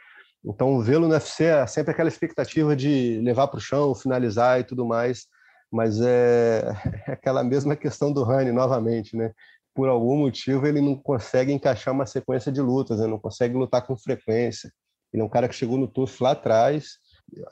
Então, 0.45 0.81
vê-lo 0.81 1.09
no 1.09 1.14
UFC 1.14 1.45
é 1.45 1.67
sempre 1.67 1.91
aquela 1.91 2.09
expectativa 2.09 2.77
de 2.77 3.21
levar 3.25 3.49
para 3.49 3.59
o 3.59 3.61
chão, 3.61 3.93
finalizar 3.95 4.61
e 4.61 4.64
tudo 4.64 4.87
mais. 4.87 5.27
Mas 5.73 6.01
é, 6.01 6.62
é 7.09 7.12
aquela 7.12 7.43
mesma 7.43 7.75
questão 7.75 8.12
do 8.12 8.23
Rani, 8.23 8.53
novamente, 8.53 9.17
né? 9.17 9.33
Por 9.77 9.91
algum 9.91 10.16
motivo, 10.16 10.66
ele 10.66 10.81
não 10.81 10.97
consegue 10.97 11.53
encaixar 11.53 11.93
uma 11.93 12.07
sequência 12.07 12.51
de 12.51 12.62
lutas, 12.62 12.99
né? 12.99 13.07
não 13.07 13.18
consegue 13.18 13.55
lutar 13.55 13.87
com 13.87 13.95
frequência. 13.95 14.72
Ele 15.12 15.22
é 15.22 15.24
um 15.24 15.29
cara 15.29 15.47
que 15.47 15.55
chegou 15.55 15.77
no 15.77 15.87
TUF 15.87 16.22
lá 16.22 16.31
atrás. 16.31 16.95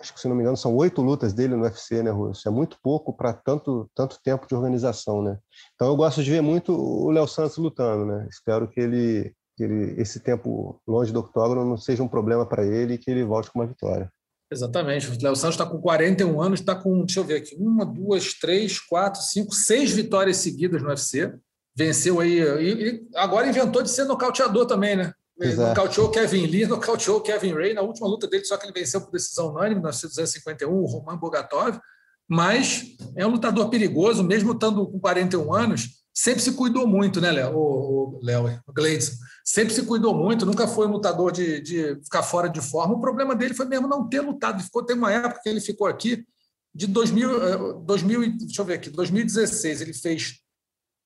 Acho 0.01 0.15
que, 0.15 0.21
se 0.21 0.27
não 0.27 0.35
me 0.35 0.41
engano, 0.41 0.57
são 0.57 0.75
oito 0.75 1.03
lutas 1.03 1.35
dele 1.35 1.55
no 1.55 1.65
UFC, 1.65 2.03
né, 2.03 2.11
Russo? 2.11 2.49
É 2.49 2.51
muito 2.51 2.79
pouco 2.83 3.15
para 3.15 3.35
tanto, 3.35 3.91
tanto 3.95 4.19
tempo 4.25 4.47
de 4.47 4.55
organização, 4.55 5.21
né? 5.21 5.37
Então 5.75 5.89
eu 5.89 5.97
gosto 5.97 6.23
de 6.23 6.31
ver 6.31 6.41
muito 6.41 6.73
o 6.73 7.11
Léo 7.11 7.29
Santos 7.29 7.59
lutando, 7.59 8.07
né? 8.07 8.27
Espero 8.31 8.69
que 8.69 8.81
ele, 8.81 9.35
que 9.55 9.65
ele, 9.65 10.01
esse 10.01 10.19
tempo 10.21 10.81
longe 10.89 11.13
do 11.13 11.21
octógono 11.21 11.63
não 11.63 11.77
seja 11.77 12.03
um 12.03 12.09
problema 12.09 12.47
para 12.47 12.65
ele 12.65 12.95
e 12.95 12.99
que 12.99 13.11
ele 13.11 13.23
volte 13.23 13.51
com 13.51 13.59
uma 13.59 13.67
vitória. 13.67 14.11
Exatamente. 14.51 15.09
O 15.09 15.23
Léo 15.23 15.37
Santos 15.37 15.57
está 15.57 15.67
com 15.67 15.79
41 15.79 16.41
anos, 16.41 16.61
está 16.61 16.75
com, 16.75 17.05
deixa 17.05 17.21
eu 17.21 17.25
ver 17.25 17.37
aqui, 17.37 17.57
uma, 17.59 17.85
duas, 17.85 18.35
três, 18.35 18.79
quatro, 18.79 19.21
cinco, 19.21 19.55
seis 19.55 19.91
vitórias 19.91 20.39
seguidas 20.39 20.81
no 20.81 20.89
UFC. 20.89 21.35
Venceu 21.77 22.21
aí, 22.21 22.41
e, 22.41 23.09
agora 23.17 23.49
inventou 23.49 23.83
de 23.83 23.91
ser 23.91 24.05
nocauteador 24.05 24.67
também, 24.67 24.97
né? 24.97 25.13
Ele 25.41 25.55
nocauteou 25.57 26.11
Kevin 26.11 26.47
Lee, 26.47 26.67
nocauteou 26.67 27.21
Kevin 27.21 27.55
Ray 27.55 27.75
na 27.75 27.83
última 27.83 28.07
luta 28.07 28.29
dele, 28.29 28.45
só 28.45 28.57
que 28.57 28.67
ele 28.67 28.73
venceu 28.73 29.01
por 29.01 29.11
decisão 29.11 29.51
unânime, 29.51 29.81
no 29.81 29.89
1951, 29.89 30.73
o 30.73 30.87
Roman 30.87 31.17
Bogatov. 31.17 31.81
Mas 32.29 32.85
é 33.17 33.27
um 33.27 33.31
lutador 33.31 33.69
perigoso, 33.69 34.23
mesmo 34.23 34.53
estando 34.53 34.87
com 34.87 35.01
41 35.01 35.53
anos, 35.53 35.89
sempre 36.15 36.41
se 36.41 36.53
cuidou 36.53 36.87
muito, 36.87 37.21
né, 37.21 37.33
Léo? 37.33 37.57
O, 37.57 38.21
Léo, 38.23 38.63
o 38.67 38.73
Gleidson. 38.73 39.13
Sempre 39.45 39.75
se 39.75 39.83
cuidou 39.83 40.15
muito, 40.15 40.47
nunca 40.47 40.69
foi 40.69 40.87
um 40.87 40.93
lutador 40.93 41.33
de, 41.33 41.61
de 41.61 42.01
ficar 42.05 42.23
fora 42.23 42.49
de 42.49 42.61
forma. 42.61 42.95
O 42.95 43.01
problema 43.01 43.35
dele 43.35 43.55
foi 43.55 43.67
mesmo 43.67 43.89
não 43.89 44.09
ter 44.09 44.21
lutado. 44.21 44.63
Ficou, 44.63 44.85
tem 44.85 44.97
uma 44.97 45.13
época 45.13 45.41
que 45.43 45.49
ele 45.49 45.61
ficou 45.61 45.87
aqui, 45.89 46.25
de 46.73 46.87
2000, 46.87 47.81
2000, 47.81 48.23
eh, 48.23 48.29
deixa 48.39 48.63
eu 48.63 48.65
ver 48.65 48.75
aqui, 48.75 48.91
2016, 48.91 49.81
ele 49.81 49.93
fez 49.93 50.44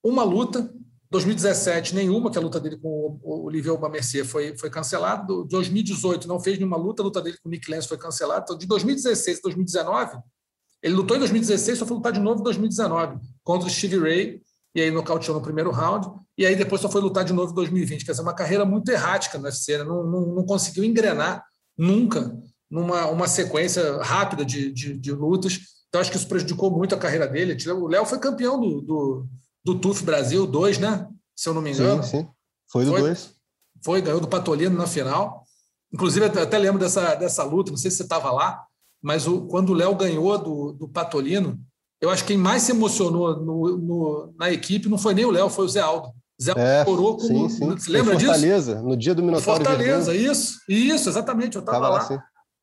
uma 0.02 0.22
luta, 0.22 0.72
2017, 1.10 1.94
nenhuma, 1.94 2.30
que 2.30 2.38
a 2.38 2.40
luta 2.40 2.60
dele 2.60 2.76
com 2.76 3.18
o 3.22 3.44
Olivier 3.44 3.72
Aubameyang 3.72 4.24
foi, 4.24 4.56
foi 4.56 4.70
cancelada. 4.70 5.26
2018, 5.48 6.28
não 6.28 6.38
fez 6.38 6.58
nenhuma 6.58 6.76
luta, 6.76 7.02
a 7.02 7.04
luta 7.04 7.22
dele 7.22 7.38
com 7.42 7.48
o 7.48 7.50
Nick 7.50 7.70
Lance 7.70 7.88
foi 7.88 7.96
cancelada. 7.96 8.42
Então, 8.44 8.58
de 8.58 8.66
2016 8.66 9.38
a 9.38 9.40
2019, 9.42 10.18
ele 10.82 10.94
lutou 10.94 11.16
em 11.16 11.20
2016, 11.20 11.78
só 11.78 11.86
foi 11.86 11.96
lutar 11.96 12.12
de 12.12 12.20
novo 12.20 12.40
em 12.40 12.44
2019 12.44 13.18
contra 13.42 13.66
o 13.66 13.70
Steve 13.70 13.98
Ray, 13.98 14.42
e 14.74 14.80
aí 14.80 14.90
nocauteou 14.90 15.36
no 15.36 15.42
primeiro 15.42 15.70
round, 15.70 16.08
e 16.36 16.46
aí 16.46 16.54
depois 16.54 16.80
só 16.80 16.88
foi 16.88 17.00
lutar 17.00 17.24
de 17.24 17.32
novo 17.32 17.52
em 17.52 17.54
2020. 17.54 18.04
Quer 18.04 18.12
dizer, 18.12 18.22
uma 18.22 18.34
carreira 18.34 18.64
muito 18.64 18.90
errática 18.90 19.38
no 19.38 19.44
UFC, 19.44 19.78
né? 19.78 19.84
não, 19.84 20.04
não, 20.04 20.26
não, 20.34 20.44
conseguiu 20.44 20.84
engrenar 20.84 21.44
nunca 21.76 22.32
numa 22.70 23.06
uma 23.06 23.26
sequência 23.26 24.00
rápida 24.02 24.44
de, 24.44 24.70
de, 24.70 24.96
de 24.96 25.12
lutas. 25.12 25.58
Então, 25.88 26.00
acho 26.00 26.10
que 26.10 26.16
isso 26.16 26.28
prejudicou 26.28 26.70
muito 26.70 26.94
a 26.94 26.98
carreira 26.98 27.26
dele. 27.26 27.56
O 27.72 27.88
Léo 27.88 28.04
foi 28.04 28.18
campeão 28.18 28.60
do, 28.60 28.80
do 28.82 29.26
do 29.68 29.78
TUF 29.78 30.02
Brasil 30.02 30.46
2, 30.46 30.78
né? 30.78 31.06
Se 31.36 31.48
eu 31.48 31.54
não 31.54 31.60
me 31.60 31.72
engano. 31.72 32.02
Sim, 32.02 32.20
sim. 32.20 32.28
Foi 32.70 32.84
do 32.84 32.92
2. 32.92 33.34
Foi, 33.84 34.00
ganhou 34.00 34.20
do 34.20 34.28
Patolino 34.28 34.76
na 34.76 34.86
final. 34.86 35.44
Inclusive, 35.92 36.26
até 36.26 36.58
lembro 36.58 36.78
dessa, 36.78 37.14
dessa 37.14 37.44
luta, 37.44 37.70
não 37.70 37.78
sei 37.78 37.90
se 37.90 37.98
você 37.98 38.02
estava 38.02 38.30
lá, 38.30 38.64
mas 39.02 39.26
o, 39.26 39.42
quando 39.42 39.70
o 39.70 39.74
Léo 39.74 39.94
ganhou 39.94 40.36
do, 40.38 40.72
do 40.72 40.88
Patolino, 40.88 41.58
eu 42.00 42.10
acho 42.10 42.24
que 42.24 42.32
quem 42.32 42.38
mais 42.38 42.62
se 42.62 42.72
emocionou 42.72 43.38
no, 43.38 43.76
no, 43.76 44.34
na 44.38 44.50
equipe 44.50 44.88
não 44.88 44.98
foi 44.98 45.14
nem 45.14 45.24
o 45.24 45.30
Léo, 45.30 45.48
foi 45.48 45.64
o 45.64 45.68
Zé 45.68 45.80
Aldo. 45.80 46.12
Zé 46.40 46.52
Aldo 46.52 46.62
é, 46.62 46.84
chorou 46.84 47.16
com. 47.16 47.26
Sim, 47.26 47.48
sim. 47.48 47.70
Você 47.70 47.90
lembra 47.90 48.12
Fortaleza, 48.12 48.18
disso? 48.18 48.32
Fortaleza, 48.32 48.82
no 48.82 48.96
dia 48.96 49.14
do 49.14 49.22
Minotauro. 49.22 49.64
Fortaleza, 49.64 50.14
isso. 50.14 50.60
Isso, 50.68 51.08
exatamente. 51.08 51.56
Eu 51.56 51.60
estava 51.60 51.88
lá. 51.88 51.98
Assim. 51.98 52.18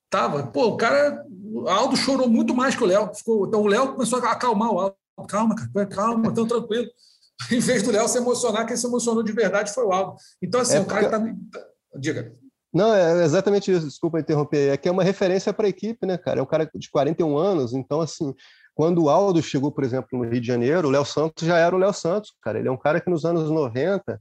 Tava. 0.10 0.48
Pô, 0.48 0.68
o 0.68 0.78
cara. 0.78 1.24
O 1.54 1.68
Aldo 1.70 1.96
chorou 1.96 2.30
muito 2.30 2.54
mais 2.54 2.76
que 2.76 2.84
o 2.84 2.88
Léo. 2.88 3.14
Ficou, 3.14 3.48
então 3.48 3.62
o 3.62 3.68
Léo 3.68 3.94
começou 3.94 4.20
a 4.20 4.32
acalmar 4.32 4.72
o 4.72 4.80
Aldo 4.80 4.96
calma, 5.24 5.56
cara, 5.56 5.86
calma, 5.86 6.34
tão 6.34 6.48
tranquilo. 6.48 6.90
Em 7.52 7.60
vez 7.60 7.84
do 7.84 7.92
Léo 7.92 8.08
se 8.08 8.18
emocionar, 8.18 8.66
quem 8.66 8.78
se 8.78 8.88
emocionou 8.88 9.24
de 9.24 9.32
verdade 9.32 9.74
foi 9.74 9.86
o 9.86 9.92
Aldo. 9.92 10.16
Então, 10.42 10.62
assim, 10.62 10.78
é 10.78 10.80
o 10.80 10.86
cara 10.86 11.06
está. 11.06 11.22
Diga. 11.98 12.34
Não, 12.74 12.94
é 12.94 13.24
exatamente 13.24 13.72
isso, 13.72 13.86
desculpa 13.86 14.20
interromper. 14.20 14.74
É 14.74 14.78
que 14.78 14.90
é 14.90 14.92
uma 14.92 15.04
referência 15.04 15.54
para 15.54 15.66
a 15.66 15.70
equipe, 15.70 16.06
né, 16.06 16.18
cara? 16.18 16.40
É 16.40 16.44
um 16.44 16.46
cara 16.46 16.70
de 16.74 16.90
41 16.90 17.38
anos, 17.38 17.74
então, 17.74 18.02
assim, 18.02 18.34
quando 18.74 19.04
o 19.04 19.10
Aldo 19.10 19.42
chegou, 19.42 19.72
por 19.72 19.86
exemplo, 19.86 20.10
no 20.12 20.26
Rio 20.26 20.42
de 20.42 20.48
Janeiro, 20.48 20.90
o 20.90 20.92
Léo 20.92 21.06
Santos 21.06 21.48
já 21.48 21.58
era 21.58 21.74
o 21.74 21.80
Léo 21.80 21.94
Santos, 21.94 22.34
cara. 22.42 22.60
Ele 22.60 22.68
é 22.68 22.72
um 22.72 22.78
cara 22.78 23.00
que 23.00 23.10
nos 23.10 23.24
anos 23.24 23.50
90 23.50 24.20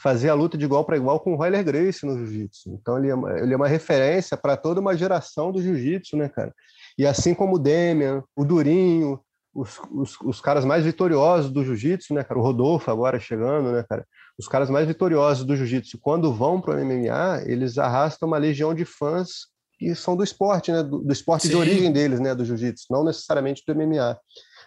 fazia 0.00 0.32
a 0.32 0.34
luta 0.34 0.58
de 0.58 0.64
igual 0.64 0.84
para 0.84 0.96
igual 0.96 1.20
com 1.20 1.32
o 1.34 1.36
Royler 1.36 1.64
Grace 1.64 2.04
no 2.04 2.18
jiu-jitsu. 2.18 2.70
Então 2.70 2.98
ele 2.98 3.08
é, 3.08 3.14
uma, 3.14 3.38
ele 3.38 3.54
é 3.54 3.56
uma 3.56 3.68
referência 3.68 4.36
para 4.36 4.56
toda 4.56 4.80
uma 4.80 4.96
geração 4.96 5.52
do 5.52 5.62
jiu-jitsu, 5.62 6.16
né, 6.16 6.28
cara? 6.28 6.52
E 6.98 7.06
assim 7.06 7.34
como 7.34 7.54
o 7.54 7.58
Demian, 7.58 8.24
o 8.34 8.44
Durinho, 8.44 9.20
os, 9.54 9.80
os, 9.90 10.20
os 10.20 10.40
caras 10.40 10.64
mais 10.64 10.84
vitoriosos 10.84 11.50
do 11.50 11.64
jiu-jitsu, 11.64 12.12
né, 12.12 12.24
cara? 12.24 12.40
O 12.40 12.42
Rodolfo 12.42 12.90
agora 12.90 13.20
chegando, 13.20 13.70
né, 13.70 13.84
cara? 13.88 14.06
Os 14.38 14.48
caras 14.48 14.68
mais 14.68 14.86
vitoriosos 14.86 15.44
do 15.44 15.56
jiu-jitsu, 15.56 15.98
quando 15.98 16.32
vão 16.32 16.60
para 16.60 16.74
o 16.74 16.84
MMA, 16.84 17.42
eles 17.46 17.78
arrastam 17.78 18.26
uma 18.26 18.38
legião 18.38 18.74
de 18.74 18.84
fãs 18.84 19.46
que 19.78 19.94
são 19.94 20.16
do 20.16 20.24
esporte, 20.24 20.72
né? 20.72 20.82
Do, 20.82 20.98
do 20.98 21.12
esporte 21.12 21.42
Sim. 21.42 21.50
de 21.50 21.56
origem 21.56 21.92
deles, 21.92 22.18
né? 22.18 22.34
Do 22.34 22.44
jiu-jitsu, 22.44 22.86
não 22.90 23.04
necessariamente 23.04 23.62
do 23.66 23.74
MMA. 23.74 24.18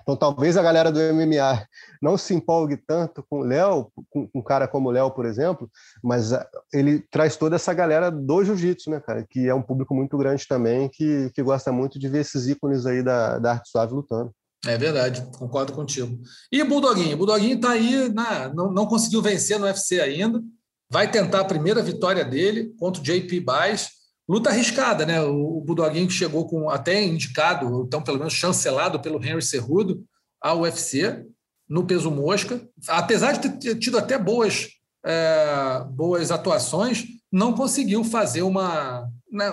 Então, 0.01 0.15
talvez 0.15 0.55
a 0.55 0.63
galera 0.63 0.89
do 0.89 0.99
MMA 1.13 1.65
não 2.01 2.17
se 2.17 2.33
empolgue 2.33 2.77
tanto 2.77 3.25
com 3.29 3.39
o 3.39 3.43
Léo, 3.43 3.91
com 4.09 4.29
um 4.33 4.41
cara 4.41 4.65
como 4.65 4.88
o 4.88 4.91
Léo, 4.91 5.11
por 5.11 5.25
exemplo, 5.25 5.69
mas 6.01 6.31
ah, 6.31 6.47
ele 6.71 6.99
traz 7.11 7.35
toda 7.35 7.57
essa 7.57 7.73
galera 7.73 8.09
do 8.09 8.43
jiu-jitsu, 8.43 8.89
né, 8.89 9.01
cara? 9.01 9.25
Que 9.29 9.49
é 9.49 9.53
um 9.53 9.61
público 9.61 9.93
muito 9.93 10.17
grande 10.17 10.47
também, 10.47 10.88
que, 10.88 11.29
que 11.31 11.43
gosta 11.43 11.73
muito 11.73 11.99
de 11.99 12.07
ver 12.07 12.19
esses 12.19 12.47
ícones 12.47 12.85
aí 12.85 13.03
da, 13.03 13.38
da 13.38 13.51
arte 13.51 13.69
suave 13.69 13.93
lutando. 13.93 14.31
É 14.66 14.78
verdade, 14.78 15.26
concordo 15.38 15.74
contigo. 15.74 16.20
E 16.51 16.62
o 16.62 16.68
Bulldoguinho? 16.68 17.14
O 17.16 17.18
Bulldoguinho 17.18 17.55
está 17.55 17.72
aí, 17.72 18.10
na, 18.10 18.49
não, 18.49 18.72
não 18.72 18.86
conseguiu 18.86 19.22
vencer 19.22 19.60
no 19.60 19.66
UFC 19.66 20.01
ainda, 20.01 20.41
vai 20.89 21.10
tentar 21.10 21.41
a 21.41 21.45
primeira 21.45 21.82
vitória 21.82 22.26
dele 22.26 22.74
contra 22.80 23.01
o 23.01 23.03
JP 23.03 23.39
Baez. 23.41 23.89
Luta 24.28 24.49
arriscada, 24.49 25.05
né? 25.05 25.22
O, 25.22 25.58
o 25.58 25.62
Bulldoguinho 25.62 26.08
que 26.08 26.14
chegou 26.14 26.47
com 26.47 26.70
até 26.70 27.01
indicado, 27.03 27.84
então 27.86 28.01
pelo 28.01 28.18
menos 28.18 28.34
chancelado 28.34 28.99
pelo 28.99 29.24
Henry 29.24 29.41
Cerrudo 29.41 30.03
ao 30.41 30.62
UFC 30.62 31.26
no 31.70 31.86
peso 31.86 32.10
mosca. 32.10 32.62
Apesar 32.88 33.34
de 33.34 33.49
ter 33.60 33.76
tido 33.76 33.97
até 33.97 34.18
boas, 34.18 34.70
é, 35.05 35.84
boas 35.91 36.32
atuações, 36.32 37.05
não 37.32 37.53
conseguiu 37.53 38.03
fazer 38.03 38.41
uma. 38.41 39.08
Né, 39.32 39.45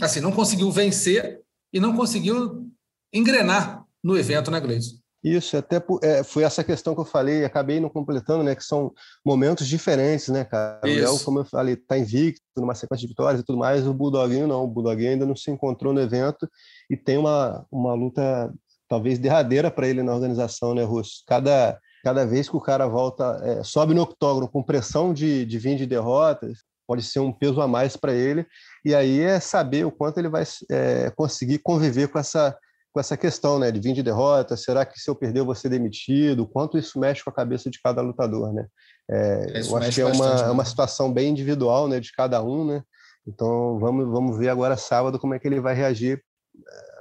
assim, 0.00 0.20
não 0.20 0.32
conseguiu 0.32 0.70
vencer 0.70 1.40
e 1.72 1.78
não 1.78 1.94
conseguiu 1.94 2.66
engrenar 3.12 3.77
no 4.02 4.16
evento, 4.16 4.50
né, 4.50 4.60
Gleison? 4.60 4.96
Isso, 5.22 5.56
até 5.56 5.82
é, 6.02 6.22
foi 6.22 6.44
essa 6.44 6.62
questão 6.62 6.94
que 6.94 7.00
eu 7.00 7.04
falei, 7.04 7.44
acabei 7.44 7.80
não 7.80 7.88
completando, 7.88 8.44
né? 8.44 8.54
Que 8.54 8.62
são 8.62 8.92
momentos 9.24 9.66
diferentes, 9.66 10.28
né, 10.28 10.44
cara? 10.44 10.80
Isso. 10.84 10.98
O 10.98 11.00
Léo, 11.00 11.24
como 11.24 11.38
eu 11.40 11.44
falei, 11.44 11.74
tá 11.76 11.98
invicto, 11.98 12.40
numa 12.56 12.74
sequência 12.74 13.02
de 13.02 13.08
vitórias 13.08 13.40
e 13.40 13.44
tudo 13.44 13.58
mais. 13.58 13.86
O 13.86 13.92
Bulldoguinho 13.92 14.46
não, 14.46 14.62
o 14.62 14.68
Bulldoguinho 14.68 15.10
ainda 15.10 15.26
não 15.26 15.34
se 15.34 15.50
encontrou 15.50 15.92
no 15.92 16.00
evento 16.00 16.48
e 16.88 16.96
tem 16.96 17.18
uma, 17.18 17.66
uma 17.70 17.94
luta 17.94 18.52
talvez 18.88 19.18
derradeira 19.18 19.70
para 19.70 19.88
ele 19.88 20.02
na 20.02 20.14
organização, 20.14 20.72
né, 20.72 20.84
Russo? 20.84 21.24
Cada, 21.26 21.78
cada 22.04 22.24
vez 22.24 22.48
que 22.48 22.56
o 22.56 22.60
cara 22.60 22.86
volta, 22.86 23.40
é, 23.42 23.64
sobe 23.64 23.94
no 23.94 24.02
octógono 24.02 24.48
com 24.48 24.62
pressão 24.62 25.12
de, 25.12 25.44
de 25.44 25.58
vir 25.58 25.76
de 25.76 25.84
derrotas, 25.84 26.58
pode 26.86 27.02
ser 27.02 27.18
um 27.18 27.32
peso 27.32 27.60
a 27.60 27.66
mais 27.66 27.96
para 27.96 28.14
ele. 28.14 28.46
E 28.84 28.94
aí 28.94 29.20
é 29.20 29.40
saber 29.40 29.84
o 29.84 29.90
quanto 29.90 30.18
ele 30.18 30.28
vai 30.28 30.44
é, 30.70 31.10
conseguir 31.10 31.58
conviver 31.58 32.08
com 32.08 32.20
essa 32.20 32.56
com 32.92 33.00
essa 33.00 33.16
questão, 33.16 33.58
né, 33.58 33.70
de 33.70 33.80
vir 33.80 33.92
de 33.92 34.02
derrota, 34.02 34.56
será 34.56 34.84
que 34.84 34.98
se 34.98 35.10
eu 35.10 35.14
perder 35.14 35.40
eu 35.40 35.44
vou 35.44 35.54
ser 35.54 35.68
demitido? 35.68 36.46
Quanto 36.46 36.78
isso 36.78 36.98
mexe 36.98 37.22
com 37.22 37.30
a 37.30 37.34
cabeça 37.34 37.70
de 37.70 37.80
cada 37.80 38.00
lutador, 38.00 38.52
né? 38.52 38.66
É, 39.10 39.62
eu 39.62 39.76
acho 39.76 39.92
que 39.92 40.00
é 40.00 40.04
uma, 40.04 40.18
bastante, 40.18 40.42
né? 40.42 40.48
é 40.48 40.52
uma 40.52 40.64
situação 40.64 41.12
bem 41.12 41.30
individual, 41.30 41.88
né, 41.88 42.00
de 42.00 42.12
cada 42.12 42.42
um, 42.42 42.64
né? 42.66 42.82
Então 43.26 43.78
vamos, 43.78 44.06
vamos 44.08 44.38
ver 44.38 44.48
agora 44.48 44.76
sábado 44.76 45.18
como 45.18 45.34
é 45.34 45.38
que 45.38 45.46
ele 45.46 45.60
vai 45.60 45.74
reagir 45.74 46.22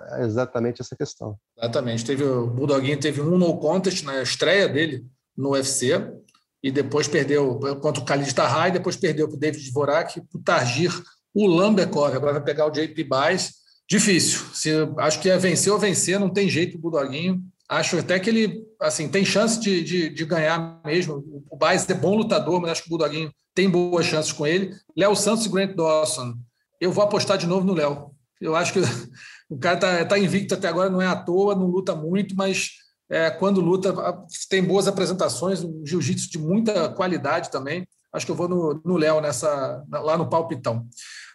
a 0.09 0.21
exatamente 0.21 0.81
essa 0.81 0.95
questão. 0.95 1.37
Exatamente. 1.57 2.05
Teve 2.05 2.23
o 2.23 2.47
Bulldoguinho 2.47 2.99
teve 2.99 3.21
um 3.21 3.37
no 3.37 3.57
contest 3.57 4.03
na 4.03 4.21
estreia 4.21 4.67
dele 4.67 5.05
no 5.35 5.51
UFC 5.51 6.11
e 6.63 6.71
depois 6.71 7.07
perdeu 7.07 7.59
contra 7.81 8.01
o 8.01 8.05
Khalid 8.05 8.33
Tahai, 8.33 8.71
depois 8.71 8.95
perdeu 8.95 9.27
para 9.27 9.35
o 9.35 9.39
David 9.39 9.69
Dvorak, 9.69 10.21
para 10.21 10.39
o 10.39 10.43
Targir 10.43 10.91
Ulambekov. 11.35 12.15
Agora 12.15 12.33
vai 12.33 12.43
pegar 12.43 12.65
o 12.65 12.71
JP 12.71 13.03
Baez 13.03 13.53
Difícil. 13.89 14.41
Se, 14.57 14.71
acho 14.97 15.19
que 15.21 15.29
é 15.29 15.37
vencer 15.37 15.71
ou 15.71 15.77
vencer, 15.77 16.19
não 16.19 16.29
tem 16.29 16.49
jeito 16.49 16.77
o 16.77 16.81
Budoguinho. 16.81 17.43
Acho 17.69 17.99
até 17.99 18.19
que 18.19 18.29
ele 18.29 18.65
assim 18.79 19.07
tem 19.07 19.23
chance 19.23 19.59
de, 19.59 19.83
de, 19.83 20.09
de 20.09 20.25
ganhar 20.25 20.81
mesmo. 20.83 21.43
O 21.49 21.55
Baez 21.55 21.87
é 21.87 21.93
bom 21.93 22.15
lutador, 22.15 22.59
mas 22.59 22.71
acho 22.71 22.83
que 22.83 22.89
o 22.89 22.97
Budoguinho 22.97 23.31
tem 23.53 23.69
boas 23.69 24.07
chances 24.07 24.31
com 24.31 24.47
ele. 24.47 24.73
Léo 24.95 25.15
Santos 25.15 25.45
e 25.45 25.49
Grant 25.49 25.75
Dawson. 25.75 26.33
Eu 26.81 26.91
vou 26.91 27.03
apostar 27.03 27.37
de 27.37 27.45
novo 27.45 27.67
no 27.67 27.73
Léo. 27.73 28.11
Eu 28.41 28.55
acho 28.55 28.73
que 28.73 28.79
o 29.47 29.59
cara 29.59 29.75
está 29.75 30.05
tá 30.05 30.17
invicto 30.17 30.55
até 30.55 30.67
agora, 30.67 30.89
não 30.89 31.01
é 31.01 31.07
à 31.07 31.15
toa, 31.15 31.53
não 31.53 31.67
luta 31.67 31.93
muito, 31.93 32.35
mas 32.35 32.71
é, 33.09 33.29
quando 33.29 33.61
luta 33.61 33.93
tem 34.49 34.63
boas 34.63 34.87
apresentações, 34.87 35.63
um 35.63 35.85
jiu-jitsu 35.85 36.31
de 36.31 36.39
muita 36.39 36.89
qualidade 36.89 37.51
também. 37.51 37.87
Acho 38.17 38.25
que 38.25 38.31
eu 38.31 38.35
vou 38.35 38.49
no 38.83 38.97
Léo 38.97 39.21
nessa 39.21 39.83
lá 39.89 40.17
no 40.17 40.29
palpitão. 40.29 40.85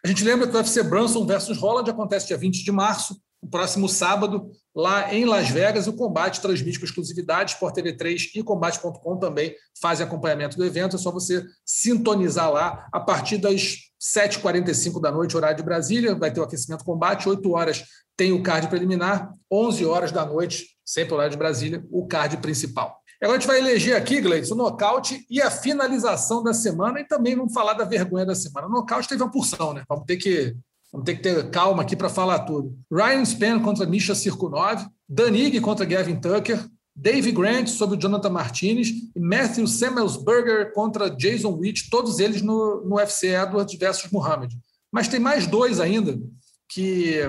A 0.04 0.08
gente 0.08 0.24
lembra 0.24 0.46
que 0.46 0.54
o 0.54 0.58
UFC 0.58 0.82
Brunson 0.82 1.24
versus 1.24 1.56
Holland 1.56 1.88
acontece 1.88 2.26
dia 2.26 2.36
20 2.36 2.64
de 2.64 2.72
março, 2.72 3.16
no 3.42 3.48
próximo 3.48 3.88
sábado, 3.88 4.50
lá 4.74 5.12
em 5.12 5.24
Las 5.24 5.48
Vegas. 5.48 5.86
O 5.86 5.92
combate 5.92 6.40
transmite 6.40 6.78
com 6.78 6.84
exclusividade. 6.84 7.52
Sport 7.52 7.74
TV 7.74 7.92
3 7.96 8.30
e 8.36 8.42
combate.com 8.42 9.16
também 9.16 9.54
fazem 9.80 10.06
acompanhamento 10.06 10.56
do 10.56 10.64
evento. 10.64 10.96
É 10.96 10.98
só 10.98 11.10
você 11.10 11.44
sintonizar 11.64 12.50
lá 12.50 12.86
a 12.92 13.00
partir 13.00 13.38
das 13.38 13.76
7h45 14.00 15.00
da 15.00 15.10
noite, 15.10 15.36
horário 15.36 15.56
de 15.56 15.62
Brasília. 15.62 16.14
Vai 16.14 16.32
ter 16.32 16.40
o 16.40 16.44
aquecimento 16.44 16.84
combate. 16.84 17.28
8 17.28 17.50
horas 17.52 17.84
tem 18.16 18.32
o 18.32 18.42
card 18.42 18.68
preliminar. 18.68 19.32
11 19.50 19.84
horas 19.86 20.12
da 20.12 20.24
noite, 20.24 20.66
sempre 20.84 21.14
horário 21.14 21.32
de 21.32 21.38
Brasília, 21.38 21.84
o 21.90 22.06
card 22.06 22.36
principal. 22.38 23.01
Agora 23.22 23.38
a 23.38 23.40
gente 23.40 23.46
vai 23.46 23.58
eleger 23.60 23.96
aqui, 23.96 24.20
Gleison, 24.20 24.54
o 24.54 24.58
nocaute 24.58 25.24
e 25.30 25.40
a 25.40 25.48
finalização 25.48 26.42
da 26.42 26.52
semana 26.52 27.00
e 27.00 27.04
também 27.04 27.36
vamos 27.36 27.54
falar 27.54 27.74
da 27.74 27.84
vergonha 27.84 28.26
da 28.26 28.34
semana. 28.34 28.66
O 28.66 28.70
nocaute 28.70 29.08
teve 29.08 29.22
uma 29.22 29.30
porção, 29.30 29.72
né? 29.72 29.84
Vamos 29.88 30.04
ter 30.06 30.16
que, 30.16 30.56
vamos 30.90 31.04
ter, 31.04 31.14
que 31.14 31.22
ter 31.22 31.48
calma 31.50 31.82
aqui 31.82 31.94
para 31.94 32.08
falar 32.08 32.40
tudo. 32.40 32.76
Ryan 32.90 33.24
Spann 33.24 33.60
contra 33.60 33.86
Misha 33.86 34.12
Cirkunov, 34.16 34.84
Danig 35.08 35.60
contra 35.60 35.86
Gavin 35.86 36.16
Tucker, 36.16 36.68
Dave 36.96 37.30
Grant 37.30 37.68
sobre 37.68 37.96
o 37.96 38.00
Jonathan 38.00 38.30
Martinez 38.30 38.88
e 39.14 39.20
Matthew 39.20 39.68
Samuelsberger 39.68 40.72
contra 40.72 41.08
Jason 41.08 41.52
Witt, 41.52 41.88
todos 41.90 42.18
eles 42.18 42.42
no, 42.42 42.84
no 42.84 42.96
UFC 42.96 43.28
Edwards 43.28 43.78
versus 43.78 44.10
Muhammad. 44.10 44.52
Mas 44.90 45.06
tem 45.06 45.20
mais 45.20 45.46
dois 45.46 45.78
ainda, 45.78 46.20
que 46.68 47.20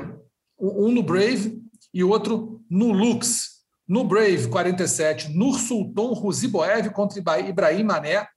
um 0.60 0.92
no 0.92 1.04
Brave 1.04 1.62
e 1.94 2.04
outro 2.04 2.62
no 2.70 2.92
Lux. 2.92 3.53
No 3.88 4.04
Brave, 4.04 4.48
47, 4.48 5.30
Nursulton 5.30 6.14
Ruziboev 6.14 6.90
contra 6.92 7.40
Ibrahim 7.40 7.84
Mané. 7.84 8.28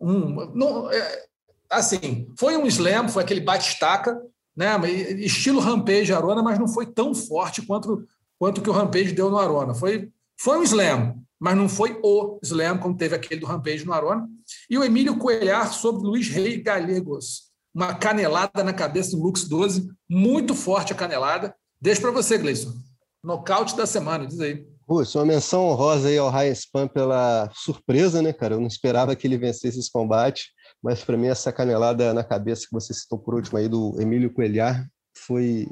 Um, 0.00 0.52
não, 0.54 0.90
é, 0.90 1.24
assim, 1.70 2.28
foi 2.38 2.56
um 2.56 2.66
slam, 2.66 3.08
foi 3.08 3.22
aquele 3.22 3.40
bate-estaca, 3.40 4.20
né? 4.56 4.76
estilo 5.18 5.60
Rampage 5.60 6.12
Arona, 6.12 6.42
mas 6.42 6.58
não 6.58 6.68
foi 6.68 6.86
tão 6.86 7.14
forte 7.14 7.62
quanto, 7.62 8.06
quanto 8.38 8.60
que 8.60 8.68
o 8.68 8.72
Rampage 8.72 9.12
deu 9.12 9.30
no 9.30 9.38
Arona. 9.38 9.74
Foi, 9.74 10.10
foi 10.38 10.58
um 10.58 10.62
slam, 10.62 11.22
mas 11.38 11.56
não 11.56 11.68
foi 11.68 11.98
o 12.02 12.38
slam 12.42 12.78
como 12.78 12.96
teve 12.96 13.14
aquele 13.14 13.40
do 13.40 13.46
Rampage 13.46 13.86
no 13.86 13.92
Arona. 13.92 14.28
E 14.68 14.76
o 14.76 14.84
Emílio 14.84 15.16
Coelhar 15.16 15.72
sobre 15.72 16.02
Luiz 16.02 16.28
Rei 16.28 16.60
Galegos. 16.60 17.50
Uma 17.72 17.94
canelada 17.94 18.64
na 18.64 18.72
cabeça 18.72 19.12
do 19.12 19.22
Lux 19.22 19.44
12, 19.44 19.88
muito 20.08 20.54
forte 20.54 20.92
a 20.92 20.96
canelada. 20.96 21.54
Deixa 21.80 22.00
para 22.00 22.10
você, 22.10 22.36
Gleison. 22.36 22.74
Nocaute 23.22 23.76
da 23.76 23.86
semana, 23.86 24.26
diz 24.26 24.40
aí. 24.40 24.66
Putz, 24.90 25.14
uma 25.14 25.24
menção 25.24 25.68
honrosa 25.68 26.08
aí 26.08 26.18
ao 26.18 26.28
Ryan 26.28 26.50
Spam 26.50 26.88
pela 26.88 27.48
surpresa, 27.54 28.20
né, 28.20 28.32
cara? 28.32 28.54
Eu 28.54 28.60
não 28.60 28.66
esperava 28.66 29.14
que 29.14 29.24
ele 29.24 29.38
vencesse 29.38 29.78
esse 29.78 29.88
combate, 29.88 30.50
mas 30.82 31.04
para 31.04 31.16
mim 31.16 31.28
essa 31.28 31.52
canelada 31.52 32.12
na 32.12 32.24
cabeça 32.24 32.66
que 32.66 32.72
você 32.72 32.92
citou 32.92 33.16
por 33.16 33.36
último 33.36 33.56
aí 33.56 33.68
do 33.68 33.94
Emílio 34.00 34.34
Coelhar 34.34 34.84
foi, 35.16 35.68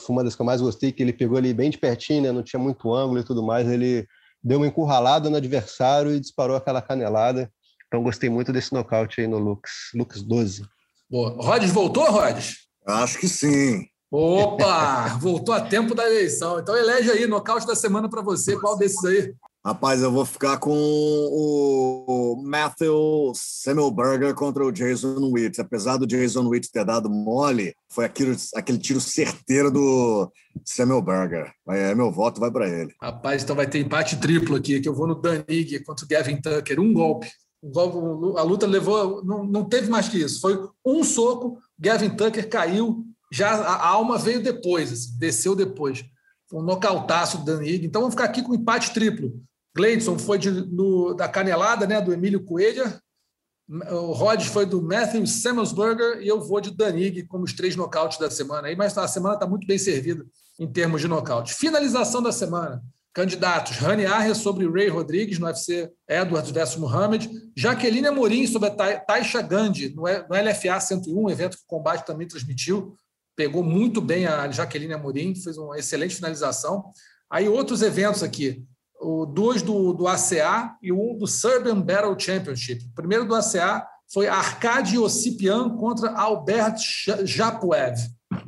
foi 0.00 0.14
uma 0.14 0.22
das 0.22 0.36
que 0.36 0.42
eu 0.42 0.44
mais 0.44 0.60
gostei, 0.60 0.92
que 0.92 1.02
ele 1.02 1.14
pegou 1.14 1.38
ali 1.38 1.54
bem 1.54 1.70
de 1.70 1.78
pertinho, 1.78 2.24
né? 2.24 2.32
Não 2.32 2.42
tinha 2.42 2.60
muito 2.60 2.94
ângulo 2.94 3.20
e 3.20 3.24
tudo 3.24 3.42
mais, 3.42 3.66
ele 3.66 4.06
deu 4.44 4.58
uma 4.58 4.66
encurralada 4.66 5.30
no 5.30 5.36
adversário 5.38 6.14
e 6.14 6.20
disparou 6.20 6.54
aquela 6.54 6.82
canelada. 6.82 7.50
Então 7.86 8.02
gostei 8.02 8.28
muito 8.28 8.52
desse 8.52 8.74
nocaute 8.74 9.22
aí 9.22 9.26
no 9.26 9.38
Lux, 9.38 9.70
Lux 9.94 10.20
12. 10.20 10.66
Boa. 11.08 11.30
Rodes 11.42 11.72
voltou, 11.72 12.04
Rodes? 12.10 12.56
Acho 12.86 13.18
que 13.18 13.26
sim. 13.26 13.86
Opa! 14.10 15.16
Voltou 15.20 15.54
a 15.54 15.60
tempo 15.60 15.94
da 15.94 16.04
eleição. 16.04 16.58
Então 16.58 16.76
elege 16.76 17.10
aí, 17.10 17.26
nocaute 17.28 17.66
da 17.66 17.76
semana 17.76 18.08
para 18.10 18.22
você. 18.22 18.58
Qual 18.58 18.76
desses 18.76 19.04
aí? 19.04 19.32
Rapaz, 19.64 20.00
eu 20.00 20.10
vou 20.10 20.24
ficar 20.24 20.56
com 20.56 20.72
o 20.72 22.42
Matthew 22.42 23.32
Semmelberger 23.34 24.34
contra 24.34 24.64
o 24.64 24.72
Jason 24.72 25.30
Witt. 25.30 25.60
Apesar 25.60 25.96
do 25.98 26.06
Jason 26.06 26.48
Witt 26.48 26.72
ter 26.72 26.84
dado 26.84 27.10
mole, 27.10 27.74
foi 27.88 28.06
aquele, 28.06 28.34
aquele 28.56 28.78
tiro 28.78 29.00
certeiro 29.00 29.70
do 29.70 30.32
Semmelberger. 30.64 31.52
É, 31.68 31.94
meu 31.94 32.10
voto 32.10 32.40
vai 32.40 32.50
para 32.50 32.68
ele. 32.68 32.92
Rapaz, 33.00 33.44
então 33.44 33.54
vai 33.54 33.68
ter 33.68 33.78
empate 33.78 34.16
triplo 34.16 34.56
aqui, 34.56 34.80
que 34.80 34.88
eu 34.88 34.94
vou 34.94 35.06
no 35.06 35.14
Danig 35.14 35.84
contra 35.84 36.04
o 36.04 36.08
Gavin 36.08 36.40
Tucker. 36.40 36.80
Um 36.80 36.92
golpe. 36.92 37.28
Um 37.62 37.70
golpe 37.70 38.38
a 38.38 38.42
luta 38.42 38.66
levou... 38.66 39.22
Não, 39.24 39.44
não 39.44 39.64
teve 39.66 39.90
mais 39.90 40.08
que 40.08 40.18
isso. 40.18 40.40
Foi 40.40 40.58
um 40.84 41.04
soco, 41.04 41.58
Gavin 41.78 42.10
Tucker 42.10 42.48
caiu, 42.48 43.04
já 43.30 43.50
a 43.50 43.86
alma 43.86 44.18
veio 44.18 44.42
depois, 44.42 44.92
assim, 44.92 45.18
desceu 45.18 45.54
depois. 45.54 46.04
Um 46.52 46.62
nocautaço 46.62 47.38
do 47.38 47.44
Danig. 47.44 47.86
Então 47.86 48.02
vamos 48.02 48.14
ficar 48.14 48.24
aqui 48.24 48.42
com 48.42 48.54
empate 48.54 48.92
triplo. 48.92 49.40
Gleidson 49.74 50.18
foi 50.18 50.38
de, 50.38 50.50
no, 50.50 51.14
da 51.14 51.28
canelada 51.28 51.86
né, 51.86 52.00
do 52.00 52.12
Emílio 52.12 52.44
Coelho. 52.44 52.92
O 53.68 54.12
Rod 54.12 54.42
foi 54.46 54.66
do 54.66 54.82
Matthew 54.82 55.24
Samuelsberger 55.28 56.20
e 56.20 56.26
eu 56.26 56.40
vou 56.40 56.60
de 56.60 56.72
Danig 56.72 57.24
como 57.28 57.44
os 57.44 57.52
três 57.52 57.76
nocautes 57.76 58.18
da 58.18 58.28
semana. 58.28 58.66
Aí, 58.66 58.74
mas 58.74 58.98
a 58.98 59.06
semana 59.06 59.34
está 59.34 59.46
muito 59.46 59.64
bem 59.64 59.78
servida 59.78 60.26
em 60.58 60.66
termos 60.66 61.00
de 61.00 61.06
nocaute. 61.06 61.54
Finalização 61.54 62.20
da 62.20 62.32
semana. 62.32 62.82
Candidatos: 63.12 63.76
Rani 63.76 64.06
Arre 64.06 64.34
sobre 64.34 64.68
Ray 64.68 64.88
Rodrigues 64.88 65.38
no 65.38 65.46
UFC 65.46 65.90
Edwards 66.08 66.50
vs 66.50 66.76
Muhammad, 66.76 67.26
Jaqueline 67.56 68.06
Amorim 68.06 68.46
sobre 68.46 68.68
a 68.68 69.00
Taisha 69.00 69.42
Gandhi 69.42 69.94
no 69.94 70.02
LFA 70.02 70.80
101, 70.80 71.30
evento 71.30 71.56
que 71.56 71.64
o 71.64 71.66
combate 71.66 72.06
também 72.06 72.26
transmitiu. 72.26 72.96
Pegou 73.40 73.62
muito 73.62 74.02
bem 74.02 74.26
a 74.26 74.50
Jaqueline 74.50 74.92
Amorim, 74.92 75.34
fez 75.34 75.56
uma 75.56 75.78
excelente 75.78 76.14
finalização. 76.14 76.92
Aí 77.30 77.48
outros 77.48 77.80
eventos 77.80 78.22
aqui, 78.22 78.66
o 79.00 79.24
dois 79.24 79.62
do, 79.62 79.94
do 79.94 80.06
ACA 80.06 80.76
e 80.82 80.92
um 80.92 81.16
do 81.16 81.26
Serbian 81.26 81.80
Battle 81.80 82.14
Championship. 82.18 82.84
O 82.84 82.94
primeiro 82.94 83.24
do 83.24 83.34
ACA 83.34 83.86
foi 84.12 84.28
Arkady 84.28 84.98
Ossipian 84.98 85.74
contra 85.78 86.12
Albert 86.12 86.76
Japuev. 87.24 87.96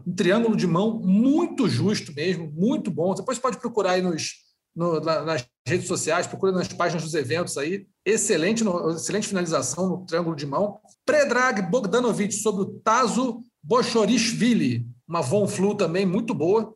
Um 0.07 0.15
triângulo 0.15 0.55
de 0.55 0.67
mão 0.67 1.01
muito 1.03 1.71
justo 1.71 2.13
mesmo, 2.13 2.53
muito 2.53 2.91
bom. 2.91 3.15
Depois 3.15 3.39
pode 3.39 3.57
procurar 3.57 3.93
aí 3.93 4.03
nos, 4.03 4.35
no, 4.77 5.01
nas 5.01 5.47
redes 5.67 5.89
sociais, 5.89 6.27
procura 6.27 6.53
nas 6.53 6.69
páginas 6.69 7.03
dos 7.03 7.15
eventos 7.15 7.57
aí. 7.57 7.87
Excelente, 8.05 8.63
excelente 8.95 9.27
finalização 9.27 9.89
no 9.89 10.05
triângulo 10.05 10.37
de 10.37 10.45
mão. 10.45 10.81
Predrag 11.07 11.63
Bogdanovic 11.63 12.35
sobre 12.35 12.61
o 12.61 12.79
Tazo 12.85 13.41
Bochorishvili, 13.63 14.87
uma 15.07 15.23
Von 15.23 15.47
Flu 15.47 15.75
também 15.75 16.05
muito 16.05 16.35
boa. 16.35 16.75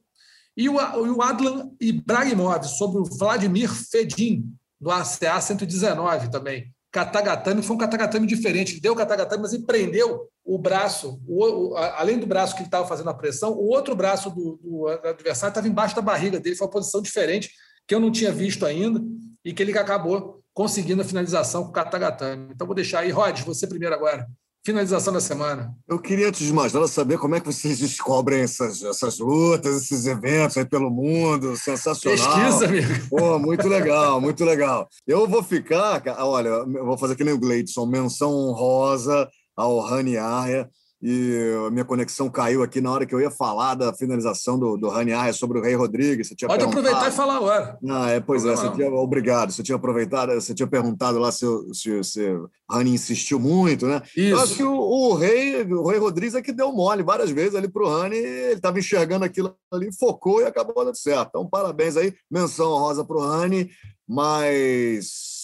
E 0.56 0.68
o, 0.68 0.78
Adlan 1.20 1.70
Ibrahimov 1.80 2.64
sobre 2.64 2.98
o 2.98 3.04
Vladimir 3.04 3.70
Fedin, 3.70 4.44
do 4.80 4.90
ACA 4.90 5.40
119 5.40 6.30
também. 6.30 6.72
Katagatame 6.90 7.62
foi 7.62 7.76
um 7.76 7.78
Katagatame 7.78 8.26
diferente. 8.26 8.72
Ele 8.72 8.80
deu 8.80 8.94
o 8.94 8.96
Katagatame, 8.96 9.42
mas 9.42 9.52
ele 9.52 9.64
prendeu 9.64 10.30
o 10.42 10.58
braço, 10.58 11.20
o, 11.26 11.72
o, 11.72 11.76
além 11.76 12.18
do 12.18 12.26
braço 12.26 12.54
que 12.54 12.60
ele 12.60 12.68
estava 12.68 12.86
fazendo 12.86 13.10
a 13.10 13.14
pressão, 13.14 13.52
o 13.52 13.66
outro 13.66 13.94
braço 13.94 14.30
do, 14.30 14.58
do 14.62 14.88
adversário 14.88 15.50
estava 15.50 15.68
embaixo 15.68 15.94
da 15.94 16.00
barriga 16.00 16.40
dele. 16.40 16.56
Foi 16.56 16.66
uma 16.66 16.72
posição 16.72 17.02
diferente 17.02 17.50
que 17.86 17.94
eu 17.94 18.00
não 18.00 18.10
tinha 18.10 18.32
visto 18.32 18.64
ainda 18.64 19.02
e 19.44 19.52
que 19.52 19.62
ele 19.62 19.76
acabou 19.76 20.42
conseguindo 20.54 21.02
a 21.02 21.04
finalização 21.04 21.64
com 21.64 21.70
o 21.70 21.72
Katagatame. 21.72 22.52
Então, 22.54 22.66
vou 22.66 22.74
deixar 22.74 23.00
aí. 23.00 23.10
Rod, 23.10 23.40
você 23.42 23.66
primeiro 23.66 23.94
agora. 23.94 24.26
Finalização 24.66 25.12
da 25.12 25.20
semana. 25.20 25.72
Eu 25.86 25.96
queria, 25.96 26.26
antes 26.26 26.44
de 26.44 26.52
mais 26.52 26.72
nada, 26.72 26.88
saber 26.88 27.18
como 27.18 27.36
é 27.36 27.40
que 27.40 27.46
vocês 27.46 27.78
descobrem 27.78 28.40
essas, 28.40 28.82
essas 28.82 29.20
lutas, 29.20 29.76
esses 29.76 30.06
eventos 30.06 30.56
aí 30.56 30.64
pelo 30.64 30.90
mundo. 30.90 31.56
Sensacional. 31.56 32.18
Pesquisa, 32.18 32.64
amigo. 32.64 33.08
Pô, 33.08 33.38
muito 33.38 33.68
legal, 33.68 34.20
muito 34.20 34.44
legal. 34.44 34.88
Eu 35.06 35.28
vou 35.28 35.40
ficar, 35.40 36.02
olha, 36.18 36.48
eu 36.48 36.84
vou 36.84 36.98
fazer 36.98 37.14
que 37.14 37.22
nem 37.22 37.32
o 37.32 37.38
Gleidson, 37.38 37.86
menção 37.86 38.32
honrosa 38.32 39.30
ao 39.56 39.78
Rani 39.78 40.16
Arya 40.16 40.68
e 41.02 41.54
a 41.66 41.70
minha 41.70 41.84
conexão 41.84 42.30
caiu 42.30 42.62
aqui 42.62 42.80
na 42.80 42.90
hora 42.90 43.04
que 43.04 43.14
eu 43.14 43.20
ia 43.20 43.30
falar 43.30 43.74
da 43.74 43.92
finalização 43.92 44.58
do, 44.58 44.76
do 44.78 44.88
Rani 44.88 45.12
Arya 45.12 45.32
sobre 45.32 45.58
o 45.58 45.62
Rei 45.62 45.74
Rodrigues. 45.74 46.28
Você 46.28 46.34
tinha 46.34 46.48
Pode 46.48 46.64
aproveitar 46.64 47.08
e 47.08 47.12
falar 47.12 47.36
agora. 47.36 47.78
Ah, 47.88 48.10
é, 48.10 48.20
pois 48.20 48.46
é, 48.46 48.54
tinha, 48.72 48.90
obrigado. 48.90 49.52
Você 49.52 49.62
tinha 49.62 49.76
aproveitado, 49.76 50.32
você 50.32 50.54
tinha 50.54 50.66
perguntado 50.66 51.18
lá 51.18 51.30
se, 51.30 51.46
se, 51.74 52.02
se 52.02 52.30
o 52.30 52.48
Rani 52.70 52.94
insistiu 52.94 53.38
muito, 53.38 53.86
né? 53.86 54.00
Isso. 54.16 54.20
Eu 54.20 54.40
acho 54.40 54.54
que 54.54 54.64
o, 54.64 54.72
o, 54.72 55.14
Rei, 55.14 55.62
o 55.64 55.86
Rei 55.86 55.98
Rodrigues 55.98 56.34
é 56.34 56.40
que 56.40 56.52
deu 56.52 56.72
mole 56.72 57.02
várias 57.02 57.30
vezes 57.30 57.54
ali 57.54 57.68
para 57.68 57.82
o 57.82 57.88
Rani, 57.88 58.16
ele 58.16 58.54
estava 58.54 58.78
enxergando 58.78 59.24
aquilo 59.24 59.54
ali, 59.70 59.90
focou 59.92 60.40
e 60.40 60.44
acabou 60.44 60.82
dando 60.82 60.96
certo. 60.96 61.28
Então, 61.28 61.48
parabéns 61.48 61.96
aí, 61.96 62.14
menção 62.30 62.70
rosa 62.70 63.04
para 63.04 63.16
o 63.16 63.20
Rani, 63.20 63.70
mas 64.08 65.35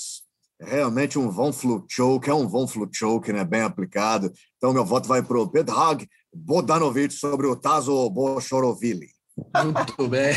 realmente 0.64 1.18
um 1.18 1.30
Von 1.30 1.52
Flutchoke, 1.52 2.30
é 2.30 2.34
um 2.34 2.48
Von 2.48 2.66
Flutchoke, 2.66 3.32
né, 3.32 3.44
bem 3.44 3.62
aplicado. 3.62 4.32
Então, 4.56 4.72
meu 4.72 4.84
voto 4.84 5.08
vai 5.08 5.22
para 5.22 5.38
o 5.38 5.48
Pedrag 5.48 6.06
Bodanovic 6.34 7.12
sobre 7.14 7.46
o 7.46 7.56
Tazo 7.56 8.08
Bochorovili. 8.10 9.08
Muito 9.64 10.08
bem. 10.08 10.34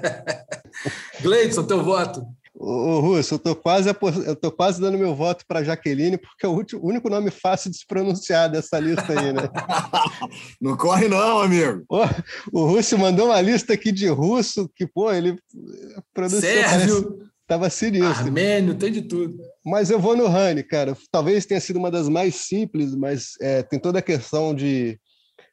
Gleidson, 1.22 1.64
teu 1.64 1.82
voto. 1.82 2.24
Ô, 2.62 3.00
Russo, 3.00 3.34
eu 3.34 3.38
tô 3.38 3.56
quase, 3.56 3.88
eu 3.88 4.36
tô 4.36 4.52
quase 4.52 4.78
dando 4.78 4.98
meu 4.98 5.14
voto 5.14 5.46
para 5.48 5.64
Jaqueline, 5.64 6.18
porque 6.18 6.44
é 6.44 6.48
o 6.48 6.62
único 6.86 7.08
nome 7.08 7.30
fácil 7.30 7.70
de 7.70 7.78
se 7.78 7.86
pronunciar 7.86 8.50
dessa 8.50 8.78
lista 8.78 9.18
aí, 9.18 9.32
né? 9.32 9.48
não 10.60 10.76
corre 10.76 11.08
não, 11.08 11.40
amigo. 11.40 11.82
O, 11.88 12.02
o 12.52 12.66
Russo 12.66 12.98
mandou 12.98 13.28
uma 13.28 13.40
lista 13.40 13.72
aqui 13.72 13.90
de 13.90 14.08
russo, 14.08 14.70
que, 14.76 14.86
pô, 14.86 15.10
ele 15.10 15.38
pronunciou... 16.12 16.42
Sérvio! 16.42 17.02
Parece... 17.02 17.29
Tava 17.50 17.68
sinistro. 17.68 18.26
Armênio, 18.26 18.76
tem 18.76 18.92
de 18.92 19.02
tudo. 19.02 19.36
Mas 19.66 19.90
eu 19.90 19.98
vou 19.98 20.16
no 20.16 20.28
Rani, 20.28 20.62
cara. 20.62 20.96
Talvez 21.10 21.44
tenha 21.44 21.60
sido 21.60 21.80
uma 21.80 21.90
das 21.90 22.08
mais 22.08 22.36
simples, 22.36 22.94
mas 22.94 23.32
é, 23.40 23.60
tem 23.60 23.76
toda 23.76 23.98
a 23.98 24.02
questão 24.02 24.54
de, 24.54 24.96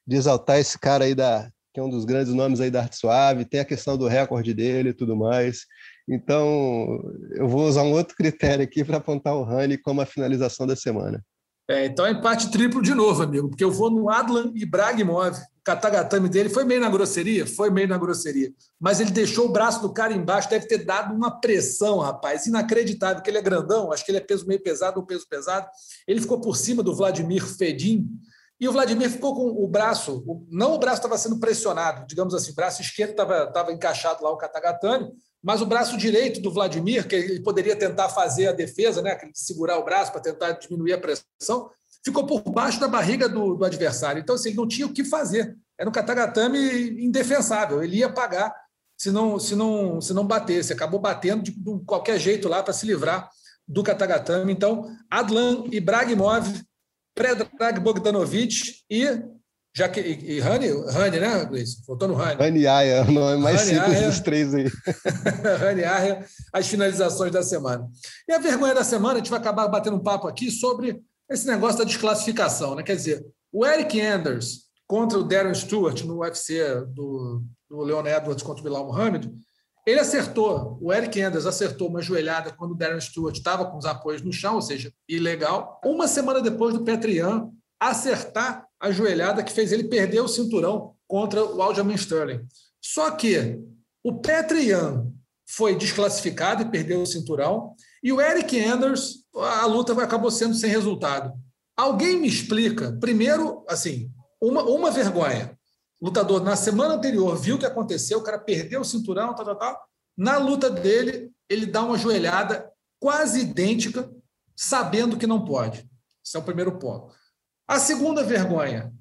de 0.05 0.15
exaltar 0.15 0.59
esse 0.59 0.77
cara 0.77 1.05
aí 1.05 1.15
da 1.15 1.49
que 1.73 1.79
é 1.79 1.83
um 1.83 1.89
dos 1.89 2.05
grandes 2.05 2.31
nomes 2.31 2.61
aí 2.61 2.69
da 2.69 2.81
arte 2.81 2.97
suave, 2.97 3.45
tem 3.45 3.59
a 3.59 3.65
questão 3.65 3.97
do 3.97 4.07
recorde 4.07 4.53
dele 4.53 4.89
e 4.89 4.93
tudo 4.93 5.15
mais. 5.15 5.65
Então, 6.07 6.99
eu 7.35 7.47
vou 7.47 7.67
usar 7.67 7.81
um 7.81 7.93
outro 7.93 8.15
critério 8.15 8.63
aqui 8.63 8.83
para 8.83 8.97
apontar 8.97 9.35
o 9.35 9.43
Rani 9.43 9.75
como 9.75 9.99
a 9.99 10.05
finalização 10.05 10.67
da 10.67 10.75
semana. 10.75 11.23
É, 11.69 11.85
então 11.85 12.05
é 12.05 12.11
empate 12.11 12.49
triplo 12.49 12.81
de 12.81 12.93
novo, 12.93 13.21
amigo, 13.21 13.49
porque 13.49 13.63
eu 13.63 13.71
vou 13.71 13.91
no 13.91 14.09
Adlan 14.09 14.51
Ibrahimov. 14.55 15.37
O 15.37 15.63
katagatame 15.63 16.29
dele 16.29 16.47
foi 16.47 16.63
meio 16.63 16.79
na 16.79 16.89
grosseria? 16.89 17.45
Foi 17.45 17.69
meio 17.69 17.89
na 17.89 17.97
grosseria. 17.97 18.53
Mas 18.79 19.01
ele 19.01 19.11
deixou 19.11 19.47
o 19.47 19.51
braço 19.51 19.81
do 19.81 19.91
cara 19.91 20.13
embaixo, 20.13 20.49
deve 20.49 20.65
ter 20.65 20.85
dado 20.85 21.13
uma 21.13 21.41
pressão, 21.41 21.99
rapaz, 21.99 22.45
inacreditável, 22.45 23.21
que 23.21 23.29
ele 23.29 23.37
é 23.37 23.41
grandão, 23.41 23.91
acho 23.91 24.05
que 24.05 24.11
ele 24.11 24.19
é 24.19 24.21
peso 24.21 24.47
meio 24.47 24.63
pesado 24.63 24.97
ou 24.97 25.05
peso 25.05 25.27
pesado. 25.27 25.67
Ele 26.07 26.21
ficou 26.21 26.39
por 26.39 26.55
cima 26.55 26.81
do 26.81 26.95
Vladimir 26.95 27.45
Fedin, 27.45 28.07
e 28.59 28.67
o 28.67 28.71
Vladimir 28.71 29.09
ficou 29.11 29.35
com 29.35 29.63
o 29.63 29.67
braço, 29.67 30.23
não 30.49 30.73
o 30.73 30.79
braço 30.79 30.97
estava 30.97 31.17
sendo 31.17 31.39
pressionado, 31.39 32.07
digamos 32.07 32.33
assim, 32.33 32.51
o 32.51 32.55
braço 32.55 32.81
esquerdo 32.81 33.11
estava 33.11 33.71
encaixado 33.71 34.23
lá, 34.23 34.31
o 34.31 34.37
katagatame, 34.37 35.11
mas 35.47 35.61
o 35.61 35.65
braço 35.65 35.95
direito 35.95 36.41
do 36.41 36.51
Vladimir, 36.51 37.07
que 37.07 37.15
ele 37.15 37.39
poderia 37.39 37.73
tentar 37.73 38.09
fazer 38.09 38.47
a 38.47 38.51
defesa, 38.51 39.01
né, 39.01 39.17
segurar 39.33 39.79
o 39.79 39.85
braço 39.85 40.11
para 40.11 40.19
tentar 40.19 40.51
diminuir 40.51 40.91
a 40.91 40.97
pressão, 40.97 41.71
ficou 42.03 42.25
por 42.25 42.41
baixo 42.51 42.81
da 42.81 42.87
barriga 42.89 43.29
do, 43.29 43.55
do, 43.55 43.63
adversário. 43.63 44.19
Então, 44.19 44.35
assim, 44.35 44.49
ele 44.49 44.57
não 44.57 44.67
tinha 44.67 44.85
o 44.85 44.91
que 44.91 45.05
fazer. 45.05 45.55
Era 45.79 45.89
um 45.89 45.93
katagatame 45.93 47.01
indefensável. 47.01 47.81
Ele 47.81 47.95
ia 47.95 48.09
pagar 48.09 48.53
se 48.97 49.09
não, 49.09 49.39
se 49.39 49.55
não, 49.55 50.01
se 50.01 50.13
não 50.13 50.27
batesse. 50.27 50.73
Acabou 50.73 50.99
batendo 50.99 51.43
de, 51.43 51.51
de 51.51 51.79
qualquer 51.85 52.19
jeito 52.19 52.49
lá 52.49 52.61
para 52.61 52.73
se 52.73 52.85
livrar 52.85 53.29
do 53.65 53.81
katagatame. 53.81 54.51
Então, 54.51 54.93
Adlan 55.09 55.63
Ibrahimov, 55.71 56.61
Predrag 57.15 57.79
Bogdanovic 57.79 58.83
e 58.89 59.23
já 59.77 59.87
que, 59.87 59.99
e, 60.01 60.37
e 60.37 60.39
Rani, 60.39 60.69
Rani, 60.89 61.19
né, 61.19 61.45
Gleice? 61.45 61.85
Faltou 61.85 62.07
no 62.07 62.15
Rani. 62.15 62.41
Rani 62.41 62.65
Aya, 62.65 63.03
o 63.03 63.11
nome 63.11 63.37
mais 63.43 63.59
Rani 63.59 63.75
simples 63.75 63.97
Aya, 63.97 64.09
dos 64.09 64.19
três 64.21 64.55
aí. 64.55 64.65
Rani 65.61 65.83
Aya, 65.83 66.25
as 66.51 66.67
finalizações 66.67 67.31
da 67.31 67.43
semana. 67.43 67.87
E 68.27 68.33
a 68.33 68.39
vergonha 68.39 68.73
da 68.73 68.83
semana, 68.83 69.13
a 69.13 69.17
gente 69.17 69.29
vai 69.29 69.39
acabar 69.39 69.67
batendo 69.67 69.95
um 69.95 70.01
papo 70.01 70.27
aqui 70.27 70.49
sobre 70.49 70.99
esse 71.29 71.45
negócio 71.45 71.77
da 71.77 71.83
desclassificação, 71.83 72.73
né? 72.73 72.81
Quer 72.81 72.95
dizer, 72.95 73.23
o 73.53 73.63
Eric 73.63 74.01
Anders 74.01 74.61
contra 74.87 75.19
o 75.19 75.23
Darren 75.23 75.53
Stewart 75.53 76.03
no 76.05 76.21
UFC 76.21 76.83
do, 76.87 77.43
do 77.69 77.81
Leon 77.83 78.07
Edwards 78.07 78.41
contra 78.41 78.61
o 78.61 78.63
Bilal 78.63 78.87
Muhammad, 78.87 79.29
ele 79.85 79.99
acertou, 79.99 80.79
o 80.81 80.91
Eric 80.91 81.21
Anders 81.21 81.45
acertou 81.45 81.87
uma 81.87 82.01
joelhada 82.01 82.51
quando 82.51 82.71
o 82.71 82.75
Darren 82.75 82.99
Stewart 82.99 83.37
estava 83.37 83.63
com 83.63 83.77
os 83.77 83.85
apoios 83.85 84.23
no 84.23 84.33
chão, 84.33 84.55
ou 84.55 84.61
seja, 84.61 84.91
ilegal. 85.07 85.79
Uma 85.85 86.07
semana 86.07 86.41
depois 86.41 86.73
do 86.73 86.83
Petrian 86.83 87.51
acertar 87.79 88.66
a 88.79 88.91
joelhada 88.91 89.43
que 89.43 89.51
fez 89.51 89.71
ele 89.71 89.85
perder 89.85 90.21
o 90.21 90.27
cinturão 90.27 90.95
contra 91.07 91.43
o 91.43 91.61
Aljamain 91.61 91.95
Sterling. 91.95 92.45
Só 92.81 93.11
que 93.11 93.59
o 94.03 94.19
Petrian 94.19 95.11
foi 95.47 95.75
desclassificado 95.75 96.61
e 96.61 96.69
perdeu 96.69 97.01
o 97.01 97.05
cinturão, 97.05 97.73
e 98.03 98.11
o 98.11 98.21
Eric 98.21 98.59
Anders, 98.63 99.23
a 99.33 99.65
luta 99.65 99.93
acabou 100.03 100.29
sendo 100.29 100.53
sem 100.53 100.69
resultado. 100.69 101.33
Alguém 101.75 102.19
me 102.19 102.27
explica, 102.27 102.91
primeiro, 102.99 103.63
assim, 103.67 104.11
uma, 104.41 104.63
uma 104.63 104.91
vergonha. 104.91 105.57
O 105.99 106.07
lutador, 106.07 106.43
na 106.43 106.55
semana 106.55 106.95
anterior, 106.95 107.35
viu 107.37 107.55
o 107.55 107.59
que 107.59 107.65
aconteceu, 107.65 108.19
o 108.19 108.23
cara 108.23 108.37
perdeu 108.37 108.81
o 108.81 108.85
cinturão, 108.85 109.33
tal, 109.33 109.45
tal, 109.45 109.55
tal. 109.55 109.81
Na 110.17 110.37
luta 110.37 110.69
dele, 110.69 111.31
ele 111.49 111.65
dá 111.65 111.83
uma 111.83 111.97
joelhada 111.97 112.69
quase 112.99 113.41
idêntica, 113.41 114.09
sabendo 114.55 115.17
que 115.17 115.27
não 115.27 115.45
pode. 115.45 115.87
Esse 116.25 116.35
é 116.35 116.39
o 116.39 116.43
primeiro 116.43 116.77
ponto. 116.77 117.13
A 117.67 117.79
segunda 117.79 118.23
vergonha, 118.23 118.93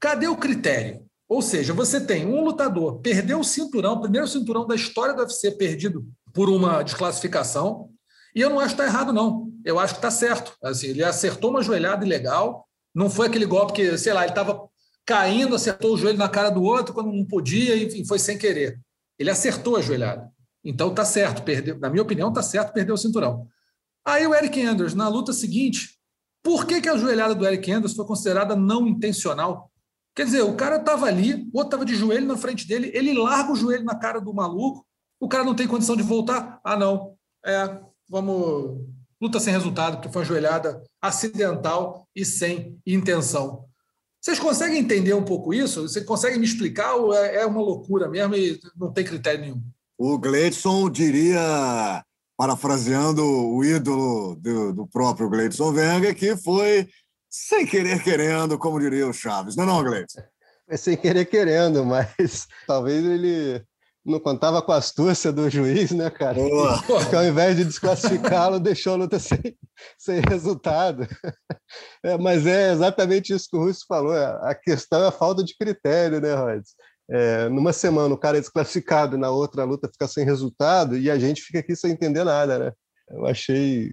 cadê 0.00 0.26
o 0.26 0.36
critério? 0.36 1.04
Ou 1.28 1.42
seja, 1.42 1.72
você 1.72 2.00
tem 2.00 2.26
um 2.26 2.42
lutador, 2.42 3.00
perdeu 3.00 3.40
o 3.40 3.44
cinturão, 3.44 4.00
primeiro 4.00 4.26
cinturão 4.26 4.66
da 4.66 4.74
história 4.74 5.14
do 5.14 5.20
UFC 5.20 5.50
perdido 5.52 6.06
por 6.32 6.48
uma 6.48 6.82
desclassificação, 6.82 7.90
e 8.34 8.40
eu 8.40 8.50
não 8.50 8.58
acho 8.58 8.74
que 8.74 8.82
está 8.82 8.86
errado, 8.86 9.12
não. 9.12 9.52
Eu 9.64 9.78
acho 9.78 9.94
que 9.94 9.98
está 9.98 10.10
certo. 10.10 10.56
Assim, 10.62 10.88
ele 10.88 11.04
acertou 11.04 11.50
uma 11.50 11.62
joelhada 11.62 12.04
ilegal, 12.04 12.66
não 12.94 13.08
foi 13.08 13.28
aquele 13.28 13.46
golpe 13.46 13.74
que, 13.74 13.96
sei 13.96 14.12
lá, 14.12 14.22
ele 14.22 14.32
estava 14.32 14.68
caindo, 15.06 15.54
acertou 15.54 15.94
o 15.94 15.96
joelho 15.96 16.18
na 16.18 16.28
cara 16.28 16.50
do 16.50 16.62
outro 16.62 16.94
quando 16.94 17.12
não 17.12 17.24
podia 17.24 17.76
e 17.76 18.06
foi 18.06 18.18
sem 18.18 18.36
querer. 18.36 18.80
Ele 19.18 19.30
acertou 19.30 19.76
a 19.76 19.82
joelhada. 19.82 20.28
Então 20.64 20.88
está 20.88 21.04
certo, 21.04 21.42
perdeu, 21.42 21.78
na 21.78 21.90
minha 21.90 22.02
opinião, 22.02 22.30
está 22.30 22.42
certo, 22.42 22.72
perdeu 22.72 22.94
o 22.94 22.98
cinturão. 22.98 23.46
Aí 24.04 24.26
o 24.26 24.34
Eric 24.34 24.60
Anders, 24.62 24.94
na 24.94 25.08
luta 25.08 25.32
seguinte, 25.32 25.90
Por 26.44 26.66
que, 26.66 26.82
que 26.82 26.90
a 26.90 26.96
joelhada 26.98 27.34
do 27.34 27.46
Eric 27.46 27.72
Anderson 27.72 27.96
foi 27.96 28.04
considerada 28.04 28.54
não 28.54 28.86
intencional? 28.86 29.72
Quer 30.14 30.26
dizer, 30.26 30.42
o 30.42 30.54
cara 30.54 30.76
estava 30.76 31.06
ali, 31.06 31.48
o 31.52 31.56
outro 31.56 31.68
estava 31.68 31.84
de 31.86 31.96
joelho 31.96 32.26
na 32.26 32.36
frente 32.36 32.68
dele, 32.68 32.90
ele 32.92 33.14
larga 33.14 33.50
o 33.50 33.56
joelho 33.56 33.82
na 33.82 33.96
cara 33.96 34.20
do 34.20 34.32
maluco, 34.34 34.86
o 35.18 35.26
cara 35.26 35.42
não 35.42 35.54
tem 35.54 35.66
condição 35.66 35.96
de 35.96 36.02
voltar. 36.02 36.60
Ah, 36.62 36.76
não. 36.76 37.16
É, 37.44 37.80
vamos. 38.08 38.78
Luta 39.20 39.40
sem 39.40 39.54
resultado, 39.54 39.96
porque 39.96 40.12
foi 40.12 40.20
uma 40.20 40.28
joelhada 40.28 40.82
acidental 41.00 42.06
e 42.14 42.26
sem 42.26 42.78
intenção. 42.86 43.64
Vocês 44.20 44.38
conseguem 44.38 44.80
entender 44.80 45.14
um 45.14 45.24
pouco 45.24 45.54
isso? 45.54 45.82
Vocês 45.82 46.04
conseguem 46.04 46.38
me 46.38 46.44
explicar 46.44 46.94
ou 46.94 47.14
é, 47.14 47.36
é 47.36 47.46
uma 47.46 47.60
loucura 47.60 48.06
mesmo 48.06 48.34
e 48.34 48.60
não 48.76 48.92
tem 48.92 49.04
critério 49.04 49.40
nenhum? 49.40 49.62
O 49.96 50.18
Gleidson 50.18 50.90
diria, 50.90 52.04
parafraseando 52.36 53.24
o 53.24 53.64
ídolo 53.64 54.36
do, 54.36 54.72
do 54.72 54.86
próprio 54.86 55.28
Gleidson 55.28 55.70
Wenger, 55.70 56.14
que 56.14 56.36
foi 56.36 56.88
sem 57.30 57.66
querer 57.66 58.02
querendo, 58.02 58.58
como 58.58 58.80
diria 58.80 59.08
o 59.08 59.12
Chaves. 59.12 59.56
Não 59.56 59.64
é 59.64 59.66
não, 59.66 59.82
Gleidson? 59.82 60.22
É 60.68 60.76
sem 60.76 60.96
querer 60.96 61.26
querendo, 61.26 61.84
mas 61.84 62.46
talvez 62.66 63.04
ele 63.04 63.64
não 64.04 64.20
contava 64.20 64.60
com 64.60 64.72
a 64.72 64.76
astúcia 64.76 65.32
do 65.32 65.48
juiz, 65.48 65.90
né, 65.90 66.10
cara? 66.10 66.38
Que 67.08 67.16
ao 67.16 67.24
invés 67.24 67.56
de 67.56 67.64
desclassificá-lo, 67.64 68.60
deixou 68.60 68.94
a 68.94 68.96
luta 68.96 69.18
sem, 69.18 69.40
sem 69.98 70.20
resultado. 70.20 71.06
É, 72.04 72.18
mas 72.18 72.46
é 72.46 72.72
exatamente 72.72 73.32
isso 73.32 73.48
que 73.50 73.56
o 73.56 73.60
Russo 73.60 73.84
falou. 73.88 74.12
A 74.14 74.54
questão 74.54 75.02
é 75.04 75.08
a 75.08 75.12
falta 75.12 75.42
de 75.42 75.56
critério, 75.56 76.20
né, 76.20 76.34
Rods? 76.34 76.74
É, 77.10 77.48
numa 77.48 77.72
semana 77.72 78.14
o 78.14 78.18
cara 78.18 78.38
é 78.38 78.40
desclassificado, 78.40 79.18
na 79.18 79.30
outra 79.30 79.62
a 79.62 79.66
luta 79.66 79.90
fica 79.92 80.08
sem 80.08 80.24
resultado 80.24 80.96
e 80.96 81.10
a 81.10 81.18
gente 81.18 81.42
fica 81.42 81.58
aqui 81.58 81.76
sem 81.76 81.92
entender 81.92 82.24
nada, 82.24 82.58
né? 82.58 82.72
Eu 83.10 83.26
achei 83.26 83.92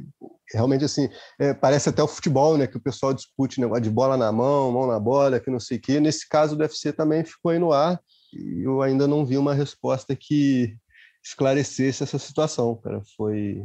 realmente 0.54 0.86
assim, 0.86 1.10
é, 1.40 1.54
parece 1.54 1.90
até 1.90 2.02
o 2.02 2.08
futebol, 2.08 2.58
né? 2.58 2.68
Que 2.68 2.78
o 2.78 2.82
pessoal 2.82 3.14
discute 3.14 3.60
negócio 3.60 3.84
de 3.84 3.90
bola 3.90 4.16
na 4.16 4.32
mão, 4.32 4.72
mão 4.72 4.88
na 4.88 5.00
bola, 5.00 5.40
que 5.40 5.52
não 5.52 5.60
sei 5.60 5.78
o 5.78 5.82
quê. 5.82 6.00
Nesse 6.00 6.28
caso 6.28 6.56
do 6.56 6.62
UFC 6.62 6.94
também 6.94 7.26
ficou 7.26 7.52
aí 7.52 7.60
no 7.60 7.74
ar 7.74 8.00
e 8.34 8.64
eu 8.64 8.82
ainda 8.82 9.08
não 9.08 9.26
vi 9.26 9.38
uma 9.38 9.54
resposta 9.54 10.16
que 10.16 10.76
esclarecesse 11.24 12.04
essa 12.04 12.18
situação, 12.18 12.76
cara. 12.76 13.02
Foi 13.18 13.64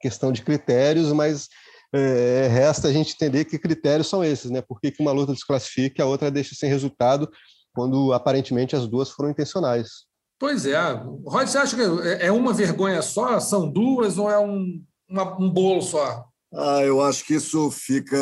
questão 0.00 0.32
de 0.32 0.42
critérios, 0.42 1.12
mas 1.12 1.48
é, 1.92 2.48
resta 2.48 2.88
a 2.88 2.92
gente 2.92 3.14
entender 3.14 3.44
que 3.44 3.58
critérios 3.58 4.08
são 4.08 4.22
esses, 4.22 4.50
né? 4.50 4.60
Por 4.60 4.80
que, 4.80 4.90
que 4.90 5.02
uma 5.02 5.12
luta 5.12 5.32
desclassifica 5.32 6.02
e 6.02 6.04
a 6.04 6.06
outra 6.06 6.30
deixa 6.30 6.54
sem 6.54 6.68
resultado, 6.68 7.30
quando 7.78 8.12
aparentemente 8.12 8.74
as 8.74 8.88
duas 8.88 9.08
foram 9.08 9.30
intencionais. 9.30 10.08
Pois 10.36 10.66
é. 10.66 10.76
Rod, 11.24 11.46
você 11.46 11.58
acha 11.58 11.76
que 11.76 12.08
é, 12.08 12.26
é 12.26 12.32
uma 12.32 12.52
vergonha 12.52 13.00
só? 13.00 13.38
São 13.38 13.70
duas 13.70 14.18
ou 14.18 14.28
é 14.28 14.36
um, 14.36 14.82
uma, 15.08 15.40
um 15.40 15.48
bolo 15.48 15.80
só? 15.80 16.24
Ah, 16.52 16.82
eu 16.82 17.00
acho 17.00 17.24
que 17.24 17.34
isso 17.34 17.70
fica 17.70 18.18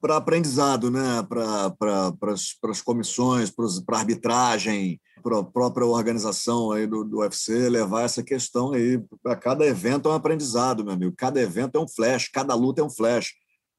para 0.00 0.16
aprendizado, 0.16 0.88
né? 0.88 1.20
para 1.28 1.72
pra, 1.72 2.34
as 2.70 2.80
comissões, 2.80 3.50
para 3.50 3.96
a 3.96 3.98
arbitragem, 3.98 5.00
para 5.20 5.40
a 5.40 5.44
própria 5.44 5.84
organização 5.84 6.70
aí 6.70 6.86
do, 6.86 7.02
do 7.02 7.18
UFC 7.18 7.68
levar 7.68 8.02
essa 8.02 8.22
questão 8.22 8.72
aí. 8.72 9.02
A 9.26 9.34
cada 9.34 9.66
evento 9.66 10.08
é 10.08 10.12
um 10.12 10.14
aprendizado, 10.14 10.84
meu 10.84 10.94
amigo. 10.94 11.14
Cada 11.16 11.40
evento 11.40 11.76
é 11.76 11.80
um 11.80 11.88
flash, 11.88 12.28
cada 12.28 12.54
luta 12.54 12.82
é 12.82 12.84
um 12.84 12.90
flash. 12.90 13.32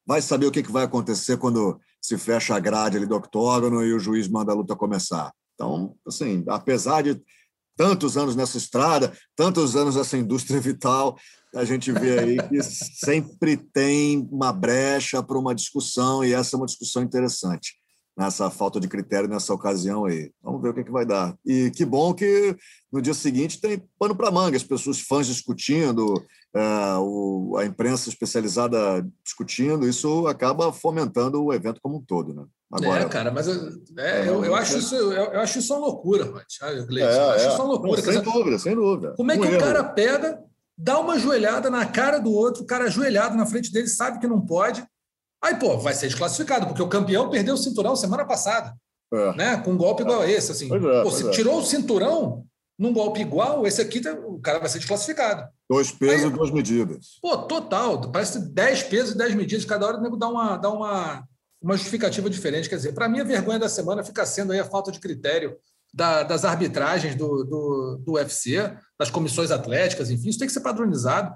Vai 0.05 0.21
saber 0.21 0.47
o 0.47 0.51
que, 0.51 0.61
que 0.61 0.71
vai 0.71 0.83
acontecer 0.83 1.37
quando 1.37 1.79
se 2.01 2.17
fecha 2.17 2.55
a 2.55 2.59
grade 2.59 2.97
ali 2.97 3.05
do 3.05 3.15
octógono 3.15 3.83
e 3.83 3.93
o 3.93 3.99
juiz 3.99 4.27
manda 4.27 4.51
a 4.51 4.55
luta 4.55 4.75
começar. 4.75 5.31
Então, 5.53 5.95
assim, 6.07 6.43
apesar 6.47 7.03
de 7.03 7.21
tantos 7.77 8.17
anos 8.17 8.35
nessa 8.35 8.57
estrada, 8.57 9.13
tantos 9.35 9.75
anos 9.75 9.95
nessa 9.95 10.17
indústria 10.17 10.59
vital, 10.61 11.17
a 11.55 11.63
gente 11.65 11.91
vê 11.91 12.19
aí 12.19 12.37
que 12.49 12.63
sempre 12.63 13.57
tem 13.57 14.27
uma 14.31 14.53
brecha 14.53 15.21
para 15.21 15.37
uma 15.37 15.53
discussão, 15.53 16.23
e 16.23 16.33
essa 16.33 16.55
é 16.55 16.57
uma 16.57 16.65
discussão 16.65 17.03
interessante, 17.03 17.75
nessa 18.17 18.49
falta 18.49 18.79
de 18.79 18.87
critério 18.87 19.29
nessa 19.29 19.53
ocasião 19.53 20.05
aí. 20.05 20.31
Vamos 20.43 20.61
ver 20.61 20.69
o 20.69 20.73
que, 20.73 20.83
que 20.83 20.91
vai 20.91 21.05
dar. 21.05 21.35
E 21.45 21.71
que 21.71 21.85
bom 21.85 22.13
que 22.13 22.55
no 22.91 23.01
dia 23.01 23.13
seguinte 23.13 23.59
tem 23.59 23.81
pano 23.97 24.15
para 24.15 24.31
manga, 24.31 24.57
as 24.57 24.63
pessoas, 24.63 24.99
fãs 24.99 25.27
discutindo, 25.27 26.21
é, 26.53 26.95
o, 26.99 27.55
a 27.57 27.65
imprensa 27.65 28.09
especializada 28.09 29.07
discutindo, 29.23 29.87
isso 29.87 30.27
acaba 30.27 30.73
fomentando 30.73 31.43
o 31.43 31.53
evento 31.53 31.79
como 31.81 31.97
um 31.97 32.01
todo, 32.01 32.33
né? 32.33 32.43
Agora, 32.71 33.03
é, 33.03 33.09
cara, 33.09 33.31
mas 33.31 33.49
é, 33.49 34.29
eu, 34.29 34.45
eu, 34.45 34.55
acho 34.55 34.77
isso, 34.77 34.95
eu, 34.95 35.11
eu, 35.11 35.41
acho 35.41 35.59
isso 35.59 35.73
uma 35.73 35.87
loucura, 35.87 36.23
Gleice. 36.87 37.09
É, 37.09 37.17
eu 37.17 37.29
acho 37.31 37.45
é. 37.45 37.47
isso 37.49 37.57
uma 37.57 37.65
loucura. 37.65 38.01
Não, 38.01 38.13
sem 38.13 38.21
dúvida, 38.21 38.59
sem 38.59 38.75
dúvida. 38.75 39.13
Como 39.17 39.31
é 39.31 39.37
que 39.37 39.45
um 39.45 39.55
o 39.57 39.59
cara 39.59 39.83
pega, 39.83 40.41
dá 40.77 40.97
uma 40.97 41.19
joelhada 41.19 41.69
na 41.69 41.85
cara 41.85 42.17
do 42.17 42.31
outro, 42.31 42.63
o 42.63 42.65
cara 42.65 42.85
ajoelhado 42.85 43.35
na 43.35 43.45
frente 43.45 43.73
dele 43.73 43.87
sabe 43.87 44.19
que 44.19 44.27
não 44.27 44.39
pode, 44.39 44.85
aí, 45.41 45.55
pô, 45.59 45.77
vai 45.77 45.93
ser 45.93 46.07
desclassificado, 46.07 46.67
porque 46.67 46.81
o 46.81 46.87
campeão 46.87 47.29
perdeu 47.29 47.55
o 47.55 47.57
cinturão 47.57 47.95
semana 47.95 48.25
passada, 48.25 48.75
é. 49.13 49.35
né? 49.35 49.57
Com 49.57 49.71
um 49.71 49.77
golpe 49.77 50.03
igual 50.03 50.21
a 50.21 50.29
esse, 50.29 50.51
assim. 50.51 50.73
É, 50.73 51.03
pô, 51.03 51.11
se 51.11 51.27
é. 51.27 51.31
tirou 51.31 51.59
o 51.59 51.65
cinturão 51.65 52.45
num 52.77 52.93
golpe 52.93 53.21
igual, 53.21 53.65
esse 53.67 53.81
aqui 53.81 54.01
tá, 54.01 54.11
o 54.13 54.39
cara 54.39 54.59
vai 54.59 54.69
ser 54.69 54.79
desclassificado. 54.79 55.47
Dois 55.69 55.91
pesos 55.91 56.31
e 56.31 56.33
duas 56.33 56.49
medidas. 56.49 57.19
Pô, 57.21 57.37
total. 57.37 58.11
Parece 58.11 58.39
10 58.39 58.83
pesos 58.83 59.13
e 59.13 59.17
10 59.17 59.35
medidas. 59.35 59.65
Cada 59.65 59.85
hora 59.85 59.97
o 59.97 60.01
nego 60.01 60.17
dá 60.17 60.27
uma, 60.27 60.57
dá 60.57 60.69
uma 60.69 61.23
uma 61.61 61.77
justificativa 61.77 62.29
diferente. 62.29 62.67
Quer 62.67 62.77
dizer, 62.77 62.93
para 62.93 63.07
mim, 63.07 63.19
a 63.19 63.23
vergonha 63.23 63.59
da 63.59 63.69
semana 63.69 64.03
fica 64.03 64.25
sendo 64.25 64.51
aí 64.51 64.59
a 64.59 64.65
falta 64.65 64.91
de 64.91 64.99
critério 64.99 65.55
da, 65.93 66.23
das 66.23 66.43
arbitragens 66.43 67.15
do, 67.15 67.43
do, 67.43 68.01
do 68.03 68.13
UFC, 68.13 68.75
das 68.97 69.11
comissões 69.11 69.51
atléticas, 69.51 70.09
enfim, 70.09 70.29
isso 70.29 70.39
tem 70.39 70.47
que 70.47 70.53
ser 70.53 70.61
padronizado. 70.61 71.35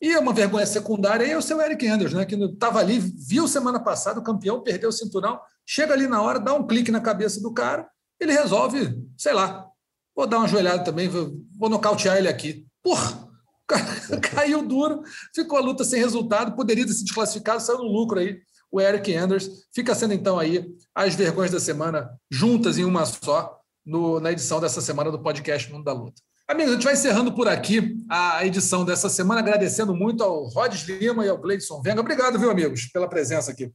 E 0.00 0.14
uma 0.16 0.32
vergonha 0.32 0.66
secundária 0.66 1.24
é 1.24 1.36
o 1.36 1.42
seu 1.42 1.60
Eric 1.60 1.86
Anderson, 1.86 2.18
né, 2.18 2.24
que 2.26 2.34
estava 2.34 2.80
ali, 2.80 2.98
viu 2.98 3.48
semana 3.48 3.80
passada 3.80 4.20
o 4.20 4.22
campeão, 4.22 4.62
perdeu 4.62 4.90
o 4.90 4.92
cinturão, 4.92 5.40
chega 5.64 5.94
ali 5.94 6.06
na 6.06 6.20
hora, 6.20 6.38
dá 6.38 6.52
um 6.52 6.66
clique 6.66 6.90
na 6.90 7.00
cabeça 7.00 7.40
do 7.40 7.52
cara, 7.52 7.88
ele 8.20 8.32
resolve, 8.32 9.02
sei 9.16 9.32
lá, 9.32 9.66
vou 10.14 10.26
dar 10.26 10.38
uma 10.38 10.48
joelhada 10.48 10.84
também, 10.84 11.08
vou, 11.08 11.32
vou 11.58 11.68
nocautear 11.68 12.16
ele 12.16 12.28
aqui. 12.28 12.66
Porra! 12.82 13.26
Caiu 14.22 14.62
duro, 14.66 15.02
ficou 15.34 15.58
a 15.58 15.60
luta 15.60 15.82
sem 15.82 15.98
resultado, 15.98 16.54
poderia 16.54 16.86
ter 16.86 16.92
se 16.92 17.04
desclassificado, 17.04 17.60
saiu 17.60 17.78
no 17.78 17.84
lucro 17.84 18.20
aí 18.20 18.38
o 18.70 18.80
Eric 18.80 19.14
Anders. 19.14 19.48
Fica 19.74 19.94
sendo 19.94 20.14
então 20.14 20.38
aí 20.38 20.64
as 20.94 21.14
vergonhas 21.14 21.50
da 21.50 21.60
semana 21.60 22.10
juntas 22.30 22.78
em 22.78 22.84
uma 22.84 23.04
só 23.04 23.58
no, 23.84 24.20
na 24.20 24.32
edição 24.32 24.60
dessa 24.60 24.80
semana 24.80 25.10
do 25.10 25.22
podcast 25.22 25.70
Mundo 25.72 25.84
da 25.84 25.92
Luta. 25.92 26.20
Amigos, 26.48 26.70
a 26.70 26.74
gente 26.74 26.84
vai 26.84 26.92
encerrando 26.94 27.32
por 27.32 27.48
aqui 27.48 27.96
a 28.08 28.46
edição 28.46 28.84
dessa 28.84 29.08
semana, 29.08 29.40
agradecendo 29.40 29.92
muito 29.92 30.22
ao 30.22 30.44
Rodes 30.44 30.82
Lima 30.82 31.26
e 31.26 31.28
ao 31.28 31.36
Gleidson 31.36 31.82
Venga. 31.82 32.00
Obrigado, 32.00 32.38
viu, 32.38 32.48
amigos, 32.48 32.86
pela 32.92 33.08
presença 33.08 33.50
aqui. 33.50 33.72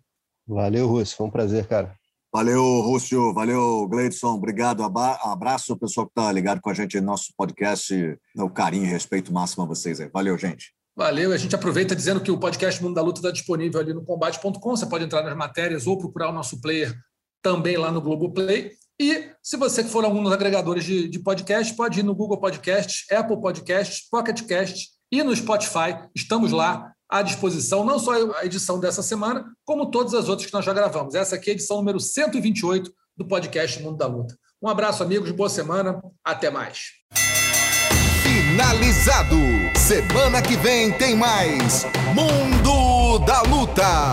Valeu, 0.48 0.88
Rússio. 0.88 1.18
Foi 1.18 1.28
um 1.28 1.32
prazer, 1.32 1.68
cara. 1.68 1.94
Valeu, 2.34 2.64
Rússio. 2.80 3.34
Valeu, 3.34 3.86
Gleidson. 3.90 4.36
Obrigado. 4.36 4.84
Abraço 4.84 5.74
ao 5.74 5.78
pessoal 5.78 6.06
que 6.06 6.12
está 6.12 6.32
ligado 6.32 6.62
com 6.62 6.70
a 6.70 6.74
gente 6.74 6.98
no 7.02 7.08
nosso 7.08 7.34
podcast. 7.36 8.18
O 8.38 8.50
carinho 8.50 8.86
e 8.86 8.88
respeito 8.88 9.34
máximo 9.34 9.64
a 9.64 9.68
vocês 9.68 10.00
aí. 10.00 10.10
Valeu, 10.10 10.38
gente. 10.38 10.74
Valeu. 10.96 11.34
A 11.34 11.38
gente 11.38 11.54
aproveita 11.54 11.94
dizendo 11.94 12.22
que 12.22 12.32
o 12.32 12.40
podcast 12.40 12.82
Mundo 12.82 12.96
da 12.96 13.02
Luta 13.02 13.20
está 13.20 13.32
disponível 13.32 13.82
ali 13.82 13.94
no 13.94 14.06
combate.com. 14.06 14.76
Você 14.78 14.86
pode 14.86 15.04
entrar 15.04 15.24
nas 15.24 15.36
matérias 15.36 15.88
ou 15.88 15.98
procurar 15.98 16.30
o 16.30 16.34
nosso 16.34 16.62
player 16.62 16.96
também 17.42 17.76
lá 17.76 17.92
no 17.92 18.02
Globoplay. 18.02 18.72
E 19.02 19.32
se 19.42 19.58
você 19.58 19.84
for 19.84 20.06
algum 20.06 20.22
dos 20.22 20.32
agregadores 20.32 20.84
de, 20.84 21.08
de 21.08 21.18
podcast, 21.18 21.74
pode 21.74 22.02
ir 22.02 22.04
no 22.04 22.14
Google 22.14 22.40
Podcast, 22.40 23.12
Apple 23.12 23.42
Podcast, 23.42 24.08
Pocket 24.12 24.44
Cast 24.44 24.90
e 25.12 25.24
no 25.24 25.36
Spotify. 25.36 26.08
Estamos 26.16 26.52
lá 26.52 26.94
à 27.10 27.24
disposição, 27.24 27.84
não 27.84 27.98
só 27.98 28.12
a 28.36 28.46
edição 28.46 28.80
dessa 28.80 29.02
semana, 29.02 29.44
como 29.66 29.90
todas 29.90 30.14
as 30.14 30.30
outras 30.30 30.48
que 30.48 30.54
nós 30.54 30.64
já 30.64 30.72
gravamos. 30.72 31.16
Essa 31.16 31.36
aqui 31.36 31.50
é 31.50 31.54
a 31.54 31.56
edição 31.56 31.78
número 31.78 32.00
128 32.00 32.94
do 33.18 33.28
podcast 33.28 33.82
Mundo 33.82 33.98
da 33.98 34.06
Luta. 34.06 34.38
Um 34.62 34.70
abraço, 34.70 35.02
amigos, 35.02 35.32
boa 35.32 35.50
semana, 35.50 36.00
até 36.24 36.52
mais 36.52 36.92
finalizado. 38.52 39.36
Semana 39.76 40.44
que 40.44 40.56
vem 40.58 40.92
tem 40.92 41.16
mais 41.16 41.86
Mundo 42.14 43.18
da 43.26 43.42
Luta. 43.42 44.12